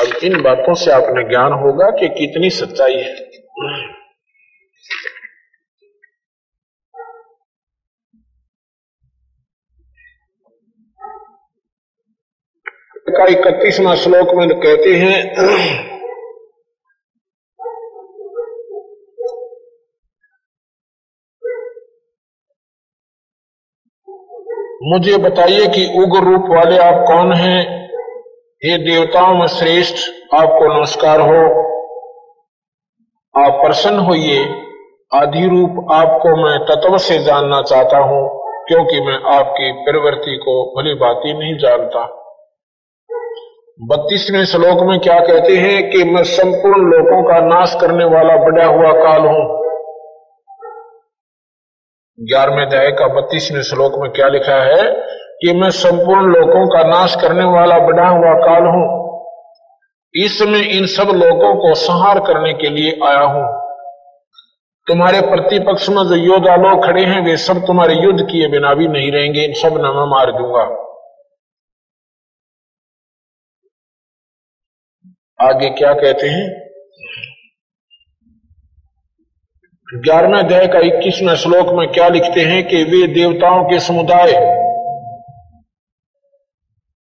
अब 0.00 0.24
इन 0.24 0.42
बातों 0.42 0.74
से 0.74 0.90
आपने 0.90 1.28
ज्ञान 1.28 1.52
होगा 1.52 1.90
कि 1.90 2.08
कितनी 2.08 2.50
सच्चाई 2.50 2.94
है। 2.94 3.30
का 13.10 13.24
इकतीसवा 13.26 13.94
श्लोक 13.94 14.34
में 14.34 14.48
कहते 14.60 14.90
हैं 14.94 15.89
मुझे 24.82 25.16
बताइए 25.16 25.66
कि 25.66 25.98
उग्र 25.98 26.24
रूप 26.24 26.44
वाले 26.48 26.78
आप 26.78 27.04
कौन 27.08 27.32
हैं? 27.32 27.88
हे 28.64 28.78
देवताओं 28.78 29.34
में 29.34 29.46
श्रेष्ठ, 29.46 29.96
आपको 30.34 30.78
नमस्कार 30.78 31.20
हो। 31.20 31.42
आप 33.34 33.52
प्रसन्न 33.64 33.98
होइए। 33.98 34.44
आदि 35.14 35.48
रूप 35.48 35.86
आपको 35.92 36.36
मैं 36.36 36.58
तत्व 36.58 36.98
से 36.98 37.18
जानना 37.18 37.62
चाहता 37.62 37.98
हूँ, 37.98 38.42
क्योंकि 38.68 39.00
मैं 39.00 39.36
आपकी 39.36 39.72
प्रवृत्ति 39.72 40.36
को 40.36 40.74
भली 40.76 40.94
बाती 40.94 41.38
नहीं 41.38 41.58
जानता। 41.58 42.04
बत्तीसवें 43.80 44.44
श्लोक 44.44 44.82
में 44.82 45.00
क्या 45.00 45.20
कहते 45.20 45.56
हैं 45.56 45.90
कि 45.90 46.04
मैं 46.04 46.22
संपूर्ण 46.22 46.82
लोगों 46.82 47.22
का 47.22 47.40
नाश 47.40 47.76
करने 47.80 48.04
वाला 48.04 48.36
बड़ा 48.36 48.66
हुआ 48.66 48.92
काल 48.92 49.20
हूँ। 49.20 49.69
ग्यारहवें 52.22 52.66
अध्याय 52.66 52.90
का 52.90 53.06
बत्तीसवें 53.06 53.62
श्लोक 53.62 53.92
में 53.98 54.10
क्या 54.10 54.28
लिखा 54.28 54.62
है 54.62 54.92
कि 55.40 55.52
मैं 55.52 55.70
संपूर्ण 55.70 56.32
लोगों 56.32 56.68
का 56.68 56.82
नाश 56.88 57.14
करने 57.14 57.44
वाला 57.44 57.78
बड़ा 57.78 58.08
हुआ 58.08 58.34
काल 58.34 58.62
हूँ। 58.62 59.00
इस 60.14 60.38
समय 60.38 60.60
इन 60.60 60.86
सब 60.86 61.02
लोगों 61.02 61.54
को 61.54 61.74
संहार 61.74 62.18
करने 62.18 62.52
के 62.52 62.70
लिए 62.70 63.00
आया 63.06 63.20
हूँ। 63.20 63.60
तुम्हारे 64.86 65.20
प्रतिपक्ष 65.20 65.88
में 65.88 66.04
जो 66.08 66.14
योद्धा 66.14 66.56
लोग 66.56 66.84
खड़े 66.84 67.04
हैं, 67.04 67.24
वे 67.24 67.36
सब 67.36 67.66
तुम्हारे 67.66 67.94
युद्ध 67.94 68.22
किए 68.22 68.48
बिना 68.48 68.74
भी 68.74 68.88
नहीं 68.88 69.12
रहेंगे। 69.12 69.44
इन 69.44 69.52
सब 69.52 69.78
न 69.78 69.80
मैं 69.80 70.10
मार 70.10 70.32
दूँगा। 70.32 70.64
आगे 75.48 75.70
क्या 75.70 75.92
कहते 75.92 76.26
हैं? 76.26 76.69
ग्यारहवें 79.94 80.38
अध्याय 80.38 80.66
का 80.66 80.78
इक्कीसवें 80.78 81.34
श्लोक 81.34 81.68
में 81.68 81.88
क्या 81.88 82.08
लिखते 82.08 82.40
हैं 82.40 82.66
कि 82.66 82.82
वे 82.82 83.06
देवताओं 83.06 83.64
के 83.64 83.78
समुदाय 83.78 84.32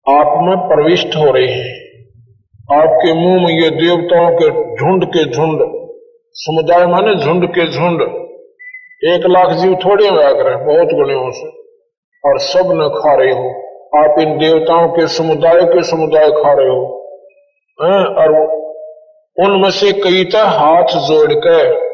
आप 0.09 0.31
में 0.43 0.55
प्रविष्ट 0.57 1.07
हो 1.07 1.31
रहे 1.31 1.47
हैं। 1.47 1.75
आपके 2.79 3.13
मुँह 3.13 3.35
में 3.43 3.53
ये 3.61 3.69
देवताओं 3.69 4.31
के 4.35 4.49
झुंड 4.75 5.05
के 5.05 5.25
झुंड, 5.25 5.59
समुदाय 6.33 6.85
माने 6.85 7.15
झुंड 7.15 7.45
के 7.49 7.67
झुंड। 7.71 8.01
एक 9.13 9.25
लाख 9.25 9.51
जीव 9.51 9.75
थोड़े 9.75 10.11
में 10.11 10.23
आकर 10.23 10.55
बहुत 10.55 10.87
गुणियों 10.93 11.31
से, 11.31 11.47
और 12.29 12.39
सब 12.39 12.71
न 12.73 12.87
खा 12.89 13.13
रहे 13.15 13.31
हो। 13.31 13.51
आप 13.97 14.19
इन 14.19 14.37
देवताओं 14.37 14.87
के 14.87 15.07
समुदाय 15.07 15.61
के 15.63 15.83
समुदाय 15.83 16.27
खा 16.27 16.53
रहे 16.53 16.69
हो। 16.69 16.81
और 18.17 18.41
उनमें 19.37 19.71
से 19.71 19.91
कई 19.91 20.29
हाथ 20.35 20.83
जोड़ 20.83 21.33
कर 21.33 21.88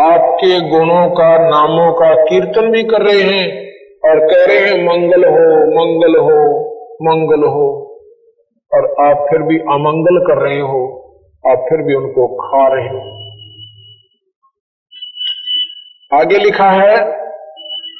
आपके 0.00 0.70
गुणों 0.70 1.10
का, 1.10 1.48
नामों 1.48 1.92
का 1.92 2.14
कीर्तन 2.14 2.70
भी 2.70 2.82
कर 2.82 3.02
रहे 3.02 3.22
हैं 3.22 3.70
और 4.10 4.26
कह 4.26 4.44
रहे 4.46 4.58
हैं, 4.58 4.84
मंगल 4.84 5.24
हो 5.24 5.60
मंगल 5.70 6.18
हो 6.20 6.66
मंगल 7.02 7.48
हो। 7.48 7.86
और 8.74 8.84
आप 9.06 9.26
फिर 9.30 9.42
भी 9.42 9.58
अमंगल 9.58 10.18
कर 10.26 10.42
रहे 10.42 10.60
हो, 10.60 10.96
आप 11.50 11.58
फिर 11.68 11.78
भी 11.78 11.94
उनको 11.94 12.36
खा 12.36 12.74
रहे 12.74 12.88
हो। 12.88 13.20
आगे 16.20 16.38
लिखा 16.38 16.70
है 16.70 16.96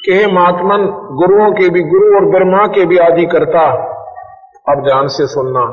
कि 0.05 0.13
हे 0.13 0.27
महात्मन, 0.27 0.85
गुरुओं 1.11 1.51
के 1.51 1.69
भी, 1.69 1.81
गुरु 1.81 2.15
और 2.15 2.25
ब्रह्मा 2.25 2.67
के 2.67 2.85
भी 2.85 2.97
आदि 2.97 3.25
करता, 3.25 3.71
अब 4.69 4.83
ध्यान 4.83 5.07
से 5.07 5.27
सुनना। 5.27 5.65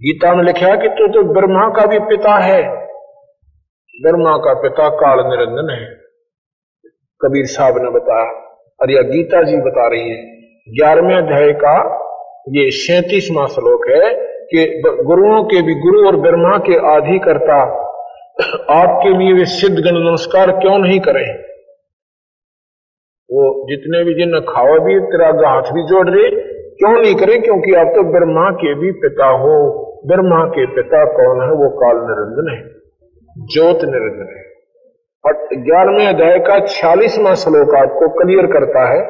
गीता 0.00 0.34
में 0.34 0.44
लिखा 0.44 0.66
है 0.66 0.76
कि 0.76 0.88
तू 0.88 1.06
तो 1.08 1.22
ब्रह्मा 1.22 1.68
का 1.68 1.86
भी 1.86 1.98
पिता 1.98 2.34
है। 2.34 2.85
ब्रह्मा 4.02 4.36
का 4.36 4.54
पिता 4.54 4.88
काल 4.88 5.18
निरंजन 5.18 5.70
है। 5.70 5.86
कबीर 7.20 7.44
साहब 7.44 7.74
ने 7.78 7.90
बताया, 7.90 8.30
और 8.82 8.90
यह 8.90 9.02
गीता 9.02 9.42
जी 9.42 9.56
बता 9.56 9.86
रही 9.86 10.10
है, 10.10 10.36
ग्यारहवें 10.68 11.16
अध्याय 11.16 11.52
का 11.52 11.96
ये 12.48 12.70
सैतीसवा 12.70 13.46
श्लोक 13.46 13.88
है 13.88 14.14
कि 14.44 14.82
गुरुओं 14.86 15.44
के 15.44 15.62
भी 15.62 15.74
गुरु 15.74 16.06
और 16.06 16.16
ब्रह्मा 16.16 16.58
के 16.58 16.94
आधि 16.94 17.18
करता 17.18 17.62
आपके 18.70 19.18
लिए 19.18 19.32
वे 19.32 19.44
सिद्ध 19.44 19.78
गण 19.78 20.10
नमस्कार 20.10 20.50
क्यों 20.50 20.78
नहीं 20.78 21.00
करें? 21.00 21.38
वो 23.30 23.66
जितने 23.70 24.04
भी 24.04 24.14
जिन 24.14 24.40
खावा 24.40 24.78
भी, 24.78 25.00
तेरा 25.00 25.26
हाथ 25.26 25.62
भी 25.62 25.82
जोड़ 25.82 26.10
रहे 26.10 26.30
क्यों 26.74 27.02
नहीं 27.02 27.14
करें? 27.14 27.42
क्योंकि 27.42 27.74
आप 27.74 27.86
तो 27.86 28.12
ब्रह्मा 28.12 28.50
के 28.50 28.74
भी 28.74 28.90
पिता 28.92 29.26
हो। 29.26 29.82
ब्रह्मा 30.06 30.44
के 30.44 30.66
पिता 30.66 31.04
कौन 31.04 31.40
है? 31.40 31.50
वो 31.50 31.70
काल 31.70 31.96
निरंजन 31.96 32.56
है। 32.56 32.75
ज्योत 33.36 33.84
निरंजन 33.84 34.28
है। 34.36 34.44
और 35.24 35.62
ग्यारहवें 35.62 36.06
अध्याय 36.06 36.38
का 36.40 36.58
छियालीसवा 36.66 37.34
श्लोक 37.34 37.74
आपको 37.74 38.08
क्लियर 38.14 38.46
करता 38.52 38.84
है। 38.88 39.00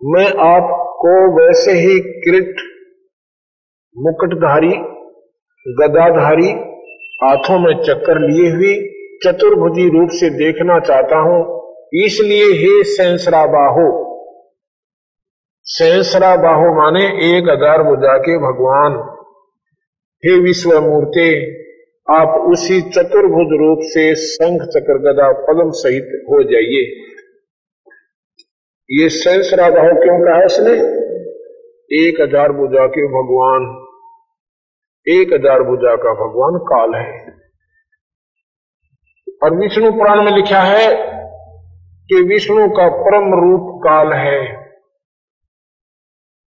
मैं 0.00 0.26
आपको 0.44 1.12
वैसे 1.36 1.72
ही 1.74 1.98
कृट 2.24 2.60
मुकुटधारी, 3.96 4.72
गदाधारी, 5.66 6.50
हाथों 7.22 7.58
में 7.58 7.74
चक्कर 7.82 8.18
लिए 8.20 8.50
हुई 8.50 8.74
चतुर्भुजी 9.24 9.88
रूप 9.90 10.08
से 10.14 10.30
देखना 10.36 10.78
चाहता 10.80 11.16
हूँ, 11.18 11.38
इसलिए 11.96 12.52
हे 12.54 12.82
सैंसरा 12.86 13.44
बाहो 13.48 13.86
सहसरा 15.66 16.34
बाहो 16.36 16.74
माने 16.74 17.04
एक 17.28 17.48
हज़ार 17.48 17.82
बुझा 17.82 18.16
के 18.18 18.36
भगवान। 18.38 18.94
हे 20.22 20.38
विश्व 20.40 20.70
मूर्ति 20.80 21.30
आप 22.08 22.36
उसी 22.50 22.80
चतुर्भुज 22.90 23.50
रूप 23.60 23.78
से 23.86 24.02
संघ 24.18 24.60
चक्र 24.66 24.94
गदा 24.98 25.26
पदम 25.42 25.70
सहित 25.78 26.12
हो 26.28 26.42
जाइए। 26.42 26.84
ये 28.90 29.08
सहसरा 29.08 29.68
बाहो 29.70 29.96
क्यों 30.02 30.18
कहा 30.20 30.44
उसने 30.44 30.72
एक 31.98 32.20
हज़ार 32.20 32.52
बुझा 32.52 32.86
के 32.86 33.04
भगवान, 33.08 33.66
एक 35.06 35.32
हज़ार 35.32 35.62
बुझा 35.62 35.96
का 35.96 36.14
भगवान 36.14 36.58
काल 36.66 36.94
है। 36.94 37.36
और 39.42 39.54
विष्णु 39.56 39.90
पुराण 39.92 40.22
में 40.24 40.32
लिखा 40.32 40.60
है 40.62 40.86
कि 42.10 42.22
विष्णु 42.24 42.68
का 42.70 42.88
परम 42.98 43.28
रूप 43.34 43.68
काल 43.82 44.12
है। 44.12 44.40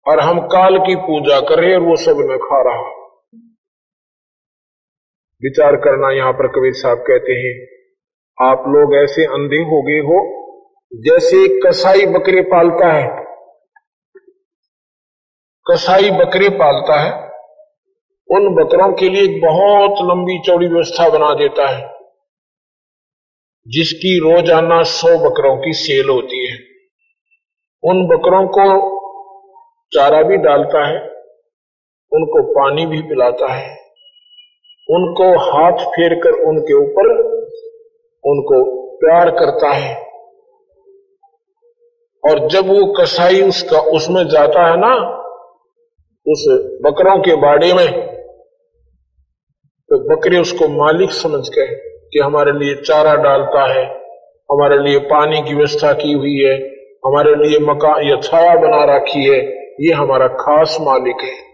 और 0.06 0.20
हम 0.20 0.40
काल 0.48 0.78
की 0.80 0.96
पूजा 1.02 1.40
कर 1.50 1.60
रहे 1.60 1.76
और 1.76 1.82
वो 1.82 1.96
सब 2.04 2.26
न 2.32 2.38
खा 2.40 2.62
रहा। 2.62 2.90
विचार 5.44 5.76
करना 5.76 6.12
यहाँ 6.12 6.34
पर 6.34 6.48
कबीर 6.48 6.74
साहब 6.74 6.98
कहते 6.98 7.34
हैं, 7.34 7.54
आप 8.38 8.64
लोग 8.68 8.96
ऐसे 8.96 9.26
अंधे 9.26 9.62
हो 9.64 9.82
गए 9.82 10.00
हो, 10.02 10.20
जैसे 10.92 11.48
कसाई 11.60 12.06
बकरे 12.06 12.42
पालता 12.42 12.92
है। 12.94 13.08
कसाई 15.66 16.12
बकरे 16.12 16.50
पालता 16.50 17.00
है, 17.00 17.12
उन 18.30 18.54
बकरों 18.56 18.92
के 18.94 19.10
लिए 19.10 19.40
बहुत 19.40 20.02
लंबी 20.02 20.40
चौड़ी 20.46 20.68
व्यवस्था 20.68 21.10
बना 21.10 21.34
देता 21.34 21.68
है, 21.70 21.82
जिसकी 23.68 24.18
रोज़ाना 24.20 24.82
सौ 24.84 25.18
बकरों 25.20 25.56
की 25.58 25.74
सेल 25.74 26.10
होती 26.10 26.46
है। 26.48 26.58
उन 27.84 28.08
बकरों 28.08 28.48
को 28.48 28.66
चारा 29.92 30.22
भी 30.22 30.38
डालता 30.38 30.88
है, 30.88 31.00
उनको 32.12 32.42
पानी 32.54 32.86
भी 32.86 33.02
पिलाता 33.02 33.54
है। 33.54 33.81
उनको 34.92 35.28
हाथ 35.42 35.86
फेर 35.86 36.14
कर 36.14 36.42
उनके 36.50 36.74
ऊपर 36.74 37.10
उनको 38.24 38.64
प्यार 38.98 39.30
करता 39.30 39.72
है। 39.72 39.94
और 42.24 42.48
जब 42.48 42.68
वो 42.68 42.86
कसाई 42.94 43.42
उसका 43.42 43.80
उसमें 43.80 44.24
जाता 44.28 44.66
है 44.70 44.80
ना, 44.80 44.94
उस 46.26 46.46
बकरों 46.82 47.18
के 47.20 47.36
बाड़े 47.36 47.74
में 47.74 47.88
तो 49.90 49.98
बकरे 50.10 50.38
उसको 50.40 50.68
मालिक 50.68 51.12
समझ 51.12 51.48
के 51.50 51.66
कि 51.76 52.20
हमारे 52.20 52.52
लिए 52.52 52.76
चारा 52.76 53.16
डालता 53.16 53.66
है, 53.74 53.86
हमारे 54.50 54.78
लिए 54.78 55.00
पानी 55.00 55.42
की 55.42 55.54
व्यवस्था 55.54 55.94
की 55.94 56.12
हुई 56.14 56.36
है, 56.36 56.54
हमारे 57.06 57.36
लिए 57.36 57.60
मकान 57.60 58.04
या 58.04 58.16
छाया 58.22 58.56
बना 58.56 58.84
रखी 58.96 59.24
है, 59.26 59.40
ये 59.82 59.94
हमारा 59.94 60.28
खास 60.28 60.78
मालिक 60.82 61.24
है। 61.24 61.51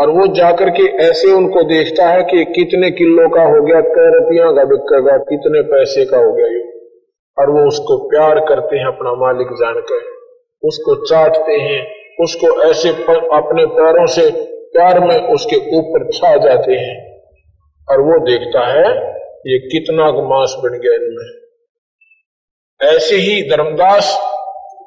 और 0.00 0.10
वो 0.10 0.26
जाकर 0.26 0.70
के 0.70 0.82
ऐसे 0.82 1.32
उनको 1.32 1.62
देखता 1.62 2.06
है 2.06 2.22
कि 2.22 2.44
कितने 2.44 2.90
किलो 2.90 3.28
का 3.28 3.42
हो 3.42 3.62
गया 3.62 3.80
कै 3.80 4.18
रुपया 4.18 4.44
का 4.44 4.64
बिकेगा 4.64 5.18
कितने 5.18 5.62
पैसे 5.62 6.04
का 6.04 6.16
हो 6.16 6.32
गया 6.32 6.46
ये। 6.46 6.74
और 7.38 7.50
वो 7.50 7.68
उसको 7.68 8.08
प्यार 8.08 8.40
करते 8.40 8.76
हैं, 8.76 8.86
अपना 8.86 9.14
मालिक 9.14 9.46
जानकर। 9.46 10.14
उसको 10.64 11.06
चाटते 11.06 11.52
हैं, 11.52 11.86
उसको 12.20 12.62
ऐसे 12.62 12.88
अपने 12.88 13.66
पैरों 13.66 14.06
से 14.06 14.30
प्यार 14.72 15.00
में 15.00 15.28
उसके 15.28 15.56
ऊपर 15.56 16.10
छा 16.10 16.36
जाते 16.36 16.72
हैं। 16.72 17.20
और 17.90 18.00
वो 18.00 18.18
देखता 18.18 18.66
है, 18.66 19.14
ये 19.46 19.58
कितना 19.58 20.04
मांस 20.04 20.56
बन 20.58 20.70
गया 20.70 20.94
इनमें। 20.94 21.44
ऐसे 22.96 23.16
ही 23.16 23.42
धर्मदास 23.42 24.20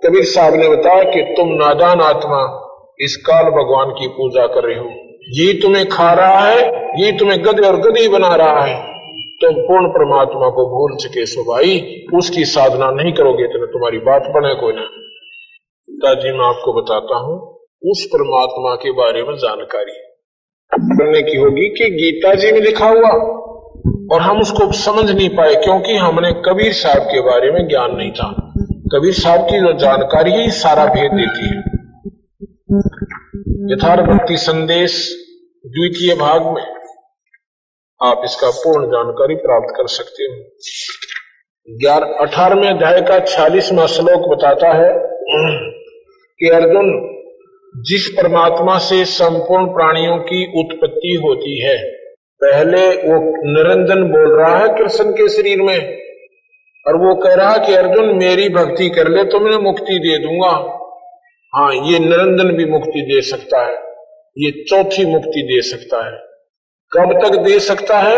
कबीर 0.06 0.24
साहब 0.24 0.54
ने 0.54 0.70
बताया 0.70 1.04
कि 1.04 1.22
तुम 1.38 1.48
नादान 1.48 2.02
आत्मा 2.02 2.67
इस 3.00 3.16
काल 3.16 3.46
भगवान 3.46 3.90
की 3.90 4.08
पूजा 4.08 4.46
कर 4.48 4.64
रहे 4.64 4.78
हो। 4.78 4.90
ये 5.32 5.54
तुम्हें 5.54 5.88
खा 5.90 6.12
रहा 6.14 6.40
है, 6.40 6.62
ये 7.02 7.12
तुम्हें 7.12 7.40
गद 7.42 7.60
और 7.66 7.76
गदी 7.82 8.08
बना 8.08 8.36
रहा 8.36 8.62
है। 8.62 8.76
तुम 9.42 9.60
पूर्ण 9.62 9.88
परमात्मा 9.88 10.50
को 10.50 10.66
भूल 10.66 10.96
चुके 10.98 11.26
सो 11.26 11.44
भाई। 11.44 11.78
उसकी 12.16 12.46
साधना 12.46 12.90
नहीं 12.92 13.12
करोगे 13.14 13.48
तो 13.48 13.66
तुम्हारी 13.66 13.98
बात 13.98 14.24
बने 14.28 14.54
कोई 14.54 14.74
ना। 14.74 14.88
दादी, 15.90 16.32
मैं 16.32 16.46
आपको 16.46 16.74
बताता 16.74 17.18
हूँ, 17.18 17.38
उस 17.84 18.08
परमात्मा 18.14 18.76
के 18.76 18.92
बारे 18.92 19.24
में 19.24 19.36
जानकारी। 19.38 20.04
करने 20.72 21.22
की 21.22 21.38
होगी 21.38 21.70
कि 21.70 21.90
गीता 21.92 22.34
जी 22.34 22.52
में 22.52 22.60
लिखा 22.62 22.88
हुआ, 22.88 23.12
और 24.12 24.22
हम 24.22 24.42
उसको 24.42 24.72
समझ 24.72 25.10
नहीं 25.12 25.30
पाए 25.30 25.56
क्योंकि 25.56 25.96
हमने 25.96 26.32
कबीर 26.46 26.74
साहब 26.74 27.02
के 27.04 27.22
बारे 27.22 27.52
में 27.52 27.68
ज्ञान 27.68 27.96
नहीं 27.96 28.12
था 28.12 28.28
कबीर 28.94 29.14
साहब 29.14 29.42
की 29.42 29.60
जो 29.60 29.74
जानकारी 29.80 30.32
है 30.32 30.50
सारा 30.50 30.86
भेद 30.86 31.12
देती 31.12 31.48
है। 31.48 31.77
यथार्थ 32.68 34.02
भक्ति 34.02 34.38
संदेश 34.38 34.94
द्वितीय 35.66 36.14
भाग 36.16 36.46
में 36.46 36.64
आप 38.02 38.22
इसका 38.26 38.50
पूर्ण 38.50 38.88
जानकारी 38.88 39.36
प्राप्त 39.36 39.74
कर 39.78 39.88
सकते 39.88 40.24
हो। 40.24 40.34
ग्यारह 41.68 42.18
अठारहवें 42.22 42.70
अध्याय 42.70 43.02
का 43.02 43.20
छियालीसवा 43.20 43.86
श्लोक 43.86 44.28
बताता 44.32 44.74
है 44.74 44.90
कि 46.40 46.50
अर्जुन, 46.50 46.90
जिस 47.76 48.08
परमात्मा 48.08 48.78
से 48.78 49.06
संपूर्ण 49.06 49.66
प्राणियों 49.66 50.18
की 50.18 50.46
उत्पत्ति 50.60 51.16
होती 51.24 51.58
है, 51.64 51.78
पहले 52.42 52.88
वो 52.90 53.20
निरंजन 53.52 54.04
बोल 54.04 54.40
रहा 54.40 54.58
है 54.58 54.68
कृष्ण 54.78 55.12
के 55.12 55.30
शरीर 55.30 55.62
में, 55.62 55.80
और 56.86 56.96
वो 56.96 57.16
कह 57.16 57.34
रहा 57.34 57.58
कि 57.58 57.74
अर्जुन, 57.74 58.16
मेरी 58.16 58.50
भक्ति 58.50 58.90
कर 58.90 59.08
ले 59.08 59.24
तो 59.24 59.40
मैं 59.40 59.58
मुक्ति 59.58 60.00
दे 60.00 60.18
दूँगा। 60.18 60.77
हाँ 61.58 61.76
ये 61.76 62.00
निरंजन 62.00 62.52
भी 62.52 62.66
मुक्ति 62.66 63.02
दे 63.02 63.22
सकता 63.22 63.66
है, 63.66 63.74
ये 64.38 64.64
चौथी 64.64 65.06
मुक्ति 65.06 65.42
दे 65.42 65.62
सकता 65.62 66.06
है। 66.06 66.12
कब 66.92 67.20
तक 67.24 67.36
दे 67.38 67.60
सकता 67.60 68.00
है? 68.00 68.18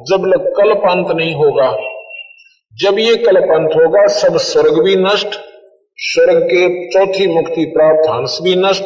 जब 0.00 0.52
कल्प 0.56 0.78
अंत 0.78 1.16
नहीं 1.16 1.34
होगा। 1.34 1.76
जब 2.74 2.98
ये 2.98 3.16
कल्प 3.16 3.50
अंत 3.50 3.70
होगा, 3.76 4.06
सब 4.06 4.36
स्वर्ग 4.36 4.84
भी 4.84 4.96
नष्ट, 4.96 5.28
स्वर्ग 5.96 6.42
के 6.42 6.88
चौथी 6.88 7.26
मुक्ति 7.26 7.64
प्राप्त 7.64 8.10
हंस 8.10 8.38
भी 8.42 8.54
नष्ट, 8.56 8.84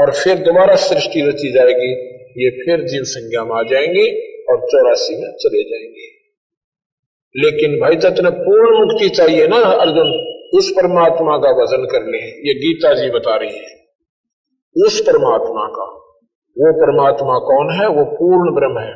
और 0.00 0.12
फिर 0.12 0.34
दोबारा 0.34 0.76
सृष्टि 0.76 1.20
रची 1.20 1.52
जाएगी। 1.52 1.92
ये 2.44 2.50
फिर 2.50 2.84
जीव 2.84 3.02
संज्ञा 3.02 3.44
में 3.44 3.56
आ 3.56 3.62
जाएँगे 3.62 4.10
और 4.50 4.60
चौरासी 4.60 5.22
में 5.22 5.32
चले 5.32 5.62
जाएँगे। 5.62 6.20
लेकिन 7.36 7.80
भाई 7.80 7.96
जितने 7.96 8.30
पूर्ण 8.30 8.80
मुक्ति 8.80 9.08
चाहिए 9.08 9.46
ना 9.46 9.56
अर्जुन 9.56 10.29
उस 10.54 10.70
परमात्मा 10.70 11.36
का 11.36 11.62
वज़न 11.62 11.84
कर 11.84 12.06
ले 12.06 12.18
ये 12.18 12.54
गीता 12.54 12.94
जी 12.94 13.10
बता 13.10 13.36
रही 13.36 13.58
है। 13.58 13.80
उस 14.86 15.00
परमात्मा 15.00 15.66
का। 15.66 15.84
वो 16.58 16.72
परमात्मा 16.72 17.38
कौन 17.38 17.80
है? 17.80 17.88
वो 17.88 18.04
पूर्ण 18.04 18.54
ब्रह्म 18.54 18.78
है। 18.78 18.94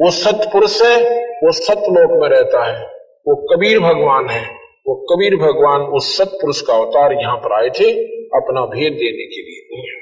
वो 0.00 0.10
सतपुरुष 0.10 0.82
है, 0.82 1.24
वो 1.26 1.52
सतलोक 1.52 2.22
में 2.22 2.28
रहता 2.28 2.64
है। 2.64 2.86
वो 3.28 3.34
कबीर 3.34 3.80
भगवान 3.80 4.28
है। 4.28 4.54
वो 4.88 4.94
कबीर 4.94 5.36
भगवान 5.36 5.80
उस 5.80 6.18
सतपुरुष 6.18 6.60
का 6.60 6.74
अवतार 6.74 7.12
यहाँ 7.12 7.36
पर 7.36 7.52
आए 7.52 7.70
थे 7.70 8.16
अपना 8.26 8.60
भेद 8.60 8.92
देने 8.92 9.26
के 9.26 9.42
लिए 9.42 10.00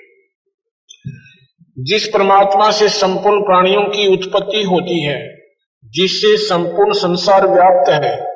जिस 1.78 2.08
परमात्मा 2.08 2.70
से 2.70 2.88
संपूर्ण 2.88 3.40
प्राणियों 3.40 3.82
की 3.82 4.12
उत्पत्ति 4.12 4.62
होती 4.62 5.02
है, 5.02 5.36
जिससे 5.84 6.36
संपूर्ण 6.36 6.92
संसार 6.92 7.46
व्याप्त 7.46 7.90
है, 7.90 8.26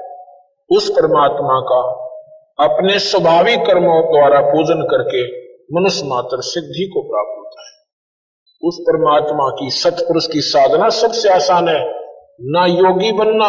उस 0.76 0.90
परमात्मा 0.90 1.60
का 1.60 2.11
अपने 2.62 2.98
स्वाभाविक 2.98 3.58
कर्मों 3.58 4.02
द्वारा 4.04 4.40
पूजन 4.40 4.82
करके 4.82 5.22
मनुष्य 5.74 6.06
मात्र 6.06 6.36
सिद्धि 6.40 6.90
को 6.94 7.02
प्राप्त 7.02 7.38
होता 7.38 7.62
है। 7.62 7.72
उस 8.68 8.78
परमात्मा 8.80 9.50
की 9.50 9.70
सतपुरुष 9.70 10.26
की 10.26 10.40
साधना 10.40 10.88
सबसे 10.88 11.28
आसान 11.28 11.68
है। 11.68 12.02
ना 12.40 12.66
योगी 12.66 13.12
बनना, 13.12 13.48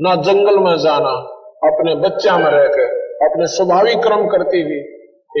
ना 0.00 0.22
जंगल 0.22 0.58
में 0.58 0.78
जाना, 0.78 1.14
अपने 1.64 1.94
बच्चा 1.94 2.38
में 2.38 2.50
रहकर, 2.50 2.86
अपने 3.24 3.46
स्वाभाविक 3.46 3.98
कर्म 3.98 4.26
करते 4.26 4.58
हुए 4.58 4.78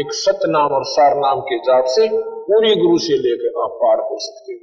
एक 0.00 0.12
सत 0.12 0.38
नाम 0.46 0.72
और 0.72 0.84
सार 0.84 1.16
नाम 1.16 1.40
के 1.40 1.58
जाप 1.58 1.84
से 1.84 2.08
पूरी 2.22 2.74
गुरु 2.74 2.98
से 2.98 3.12
लेकर 3.12 3.62
आप 3.62 3.78
पार 3.82 3.98
हो 3.98 4.18
सकते 4.20 4.52
हो। 4.52 4.58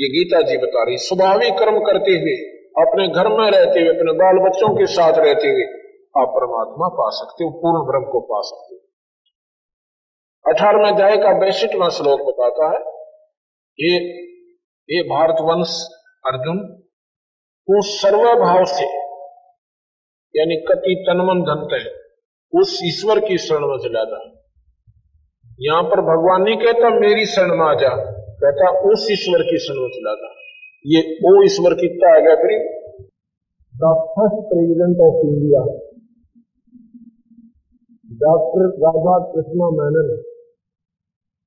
ये 0.00 0.08
गीता 0.08 0.40
जी 0.40 0.56
बता 0.56 0.84
रही 0.84 0.98
स्वाभाविक 0.98 1.58
कर्म 1.58 1.78
करते 1.78 2.10
हुए, 2.10 2.36
अपने 2.86 3.08
घर 3.08 3.28
में 3.28 3.50
रहते 3.50 3.80
हुए, 3.80 3.88
अपने 3.88 4.12
बाल 4.12 4.48
बच्चों 4.48 4.76
के 4.76 4.86
साथ 4.86 5.12
रहते 5.12 5.48
हुए 5.48 5.87
आप 6.14 6.28
परमात्मा 6.28 6.88
पा 6.88 7.08
सकते 7.10 7.44
हो, 7.44 7.50
पूर्ण 7.50 7.86
ब्रह्म 7.86 8.10
को 8.12 8.20
पा 8.20 8.40
सकते 8.40 8.74
हो। 8.74 8.80
अठारहवें 10.44 10.90
अध्याय 10.90 11.16
का 11.16 11.32
बैसठवा 11.38 11.88
श्लोक 11.88 12.20
बताता 12.20 12.68
है 12.72 12.78
ये 13.78 13.98
ये 14.88 15.02
भारतवंश, 15.02 15.72
अर्जुन, 16.24 16.58
तू 17.68 17.80
सर्वभाव 17.82 18.64
से, 18.64 18.86
यानी 20.34 20.56
कति 20.68 20.94
तनमन 21.08 21.42
धनत 21.42 21.74
है, 21.74 21.90
उस 22.52 22.78
ईश्वर 22.84 23.20
की 23.20 23.38
शरण 23.38 23.66
में 23.66 23.78
चला 23.78 24.04
जा। 24.04 24.20
यहाँ 25.60 25.82
पर 25.82 26.00
भगवान 26.00 26.42
नहीं 26.42 26.56
कहता, 26.56 26.90
मेरी 26.90 27.26
शरण 27.26 27.56
में 27.56 27.66
आ 27.66 27.74
जा, 27.74 27.94
कहता, 28.42 28.70
उस 28.90 29.06
ईश्वर 29.10 29.42
की 29.42 29.58
संरचना 29.58 30.14
था 30.14 30.34
ये 30.84 31.00
ओ 31.26 31.42
ईश्वर 31.42 31.74
कितना 31.74 32.10
आ 32.16 32.18
गया 32.18 32.34
फिर 32.34 32.50
the 33.74 33.88
first 34.10 34.42
president 34.48 35.00
of 35.06 35.16
India 35.26 35.62
doctor 38.18 38.66
Radha 38.66 39.32
Krishna 39.32 39.70
Menon 39.70 40.22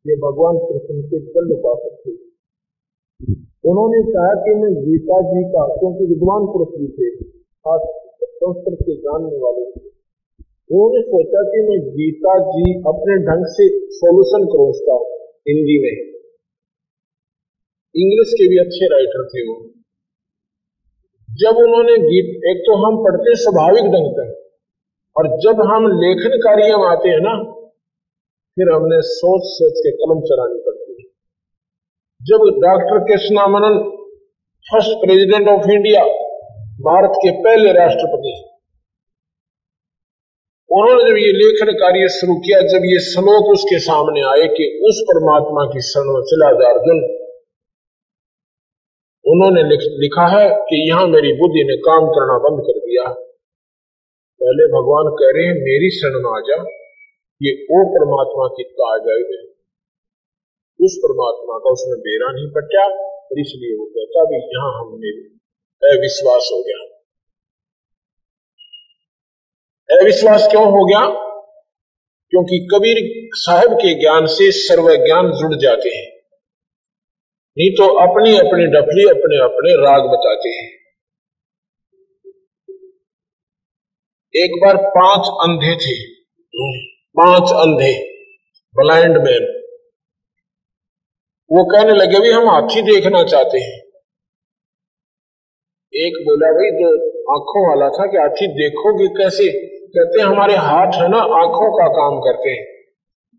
ये 0.08 0.16
भगवान 0.16 0.58
कृष्ण 0.58 1.02
के 1.02 1.20
कल 1.20 1.52
उपासक 1.52 1.98
थे। 2.06 2.12
उन्होंने 3.70 4.12
कहा 4.12 4.42
कि 4.42 4.52
मैं 4.52 4.84
गीता 4.84 5.22
जी 5.22 5.44
का, 5.44 5.68
क्योंकि 5.68 6.06
विद्वान 6.06 6.46
पुरुष 6.46 6.80
भी 6.80 6.88
थे 6.88 7.24
खास 7.40 7.82
संस्कृत 8.24 8.78
के 8.82 8.96
जानने 8.96 9.38
वाले 9.38 9.66
थे। 9.72 9.92
उन्होंने 10.72 11.02
सोचा 11.02 11.44
कि 11.44 11.68
मैं 11.70 11.90
गीता 11.90 12.40
जी 12.40 12.80
अपने 12.80 13.18
ढंग 13.18 13.46
से 13.46 13.90
सोल्यूशन 13.90 14.46
करूँ 14.46 14.70
उसका 14.70 14.96
हिंदी 15.48 15.78
में। 15.82 16.12
इंग्लिश 17.96 18.34
के 18.34 18.50
भी 18.50 18.58
अच्छे 18.58 18.86
राइटर 18.86 19.28
थे 19.28 19.48
वो। 19.48 19.70
जब 21.30 21.58
उन्होंने 21.58 21.98
गीत, 21.98 22.56
एक 22.56 22.64
तो 22.66 22.88
हम 22.88 23.04
पढ़ते 23.04 23.36
स्वाभाविक 23.36 23.84
ढंग 23.84 24.12
से। 24.12 24.41
और 25.16 25.28
जब 25.40 25.62
हम 25.72 25.88
लेखन 26.02 26.38
कार्य 26.38 26.78
में 26.78 26.88
आते 26.88 27.10
हैं 27.10 27.20
ना, 27.20 27.34
फिर 28.58 28.72
हमने 28.76 29.02
सोच 29.02 29.42
सोच 29.46 29.80
के 29.80 29.92
कलम 29.92 30.22
चलानी 30.22 30.60
पड़ती 30.60 30.94
है। 30.94 31.08
जब 32.22 32.46
doctor 32.60 33.04
Krishnamanan 33.04 33.78
first 34.66 34.92
president 34.92 35.48
of 35.48 35.70
India, 35.72 36.04
Bharat 36.82 37.18
के 37.18 37.32
पहले 37.44 37.74
राष्ट्रपति 37.74 38.34
उन्होंने 40.70 41.04
जब 41.04 41.18
ये 41.18 41.32
लेखन 41.32 41.72
कार्य 41.74 42.10
शुरू 42.10 42.36
किया, 42.36 42.60
जब 42.62 42.86
ये 42.86 43.00
श्लोक 43.00 43.50
उसके 43.52 43.80
सामने 43.80 44.22
आए 44.22 44.48
कि 44.48 44.68
उस 44.90 45.02
परमात्मा 45.08 45.66
की 45.66 45.82
शरण 45.82 46.22
चला 46.24 46.52
जा 46.52 46.70
अर्जुन, 46.70 47.02
उन्होंने 49.26 49.64
लिखा 49.74 50.28
है 50.28 50.46
कि 50.70 50.90
यहाँ 50.90 51.08
मेरी 51.08 51.34
बुद्धि 51.34 51.64
ने 51.64 51.78
काम 51.78 52.08
करना 52.08 52.38
बंद 52.38 52.64
कर 52.64 52.81
पहले 54.52 54.68
भगवान 54.68 55.16
कह 55.20 55.38
रहे 55.38 55.46
हैं, 55.46 55.54
मेरी 55.54 55.90
शरण 55.90 56.38
आ 56.38 56.40
जा। 56.40 56.70
ये 57.42 57.64
ओ 57.64 57.86
परमात्मा 57.86 58.48
की 58.48 58.64
ताजाब 58.64 59.32
है। 59.32 59.52
उस 60.86 60.98
परमात्मा 60.98 61.58
का 61.58 61.70
उसमें 61.70 62.00
बेरा 62.00 62.32
नहीं 62.32 62.48
पटा, 62.48 62.86
और 63.06 63.40
इसलिए 63.40 63.78
वो 63.78 63.86
कहता 63.86 64.24
भी, 64.24 64.36
यहाँ 64.36 64.80
हमने 64.80 65.10
अविश्वास 65.98 66.50
हो 66.54 66.64
गया। 66.64 66.86
अविश्वास 70.02 70.48
क्यों 70.52 70.66
हो 70.66 70.86
गया? 70.86 71.32
क्योंकि 72.30 72.68
कबीर 72.76 73.30
साहब 73.34 73.74
के 73.74 74.00
ज्ञान 74.00 74.26
से 74.26 74.52
सर्व 74.52 75.06
ज्ञान 75.06 75.32
जुड़ 75.32 75.56
जाते 75.56 75.90
हैं। 75.90 76.12
नहीं 77.58 77.72
तो 77.72 77.84
अपनी 77.84 78.38
अपनी 78.38 78.66
डफली 78.66 79.04
अपने 79.04 79.44
अपने 79.44 79.74
राग 79.74 80.02
बताते 80.10 80.50
हैं। 80.50 80.71
एक 84.36 84.52
बार 84.66 84.78
पाँच 84.78 85.28
अंधे 85.28 85.76
थे। 85.76 86.16
पाँच 86.92 87.52
अंधे। 87.52 88.12
ब्लाइंड 88.76 89.18
मैन 89.18 89.62
वो 91.52 91.66
कहने 91.66 91.94
लगे 91.94 92.20
भी 92.20 92.32
हम 92.32 92.50
हाथी 92.50 92.82
देखना 92.82 93.24
चाहते 93.24 93.60
हैं। 93.60 93.82
एक 95.94 96.14
बोला 96.26 96.48
भाई 96.48 96.72
जो 96.72 96.88
आँखों 97.34 97.70
वाला 97.70 97.90
था 97.90 98.12
कि 98.12 98.18
हाथी 98.18 98.48
देखोगे 98.48 99.08
कैसे? 99.08 99.52
कहते 99.88 100.22
हमारे 100.22 100.56
हाथ 100.56 100.92
है 100.94 101.10
ना, 101.10 101.18
आँखों 101.18 101.72
का 101.72 101.88
काम 101.88 102.20
करते 102.20 102.50
हैं। 102.50 102.66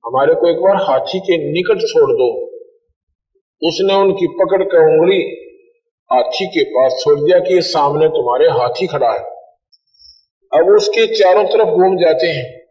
हमारे 0.07 0.35
को 0.35 0.51
एक 0.51 0.57
बार 0.57 0.77
हाथी 0.77 1.21
के 1.21 1.53
निकट 1.53 1.81
छोड़ 1.81 2.11
दो। 2.11 2.47
उसने 3.63 3.95
उनकी 3.95 4.27
पकड़ 4.27 4.65
कर 4.65 4.79
उंगली 4.79 5.21
हाथी 6.13 6.47
के 6.47 6.65
पास 6.65 7.01
छोड़ 7.05 7.21
दिया 7.21 7.39
कि 7.39 7.63
सामने 7.63 8.09
तुम्हारे 8.09 8.49
हाथी 8.49 8.87
खड़ा 8.87 9.13
है। 9.13 9.32
अब 10.55 10.69
उसके 10.69 11.07
चारों 11.19 11.45
तरफ़ 11.45 11.69
घूम 11.69 11.97
जाते 11.97 12.27
हैं। 12.27 12.63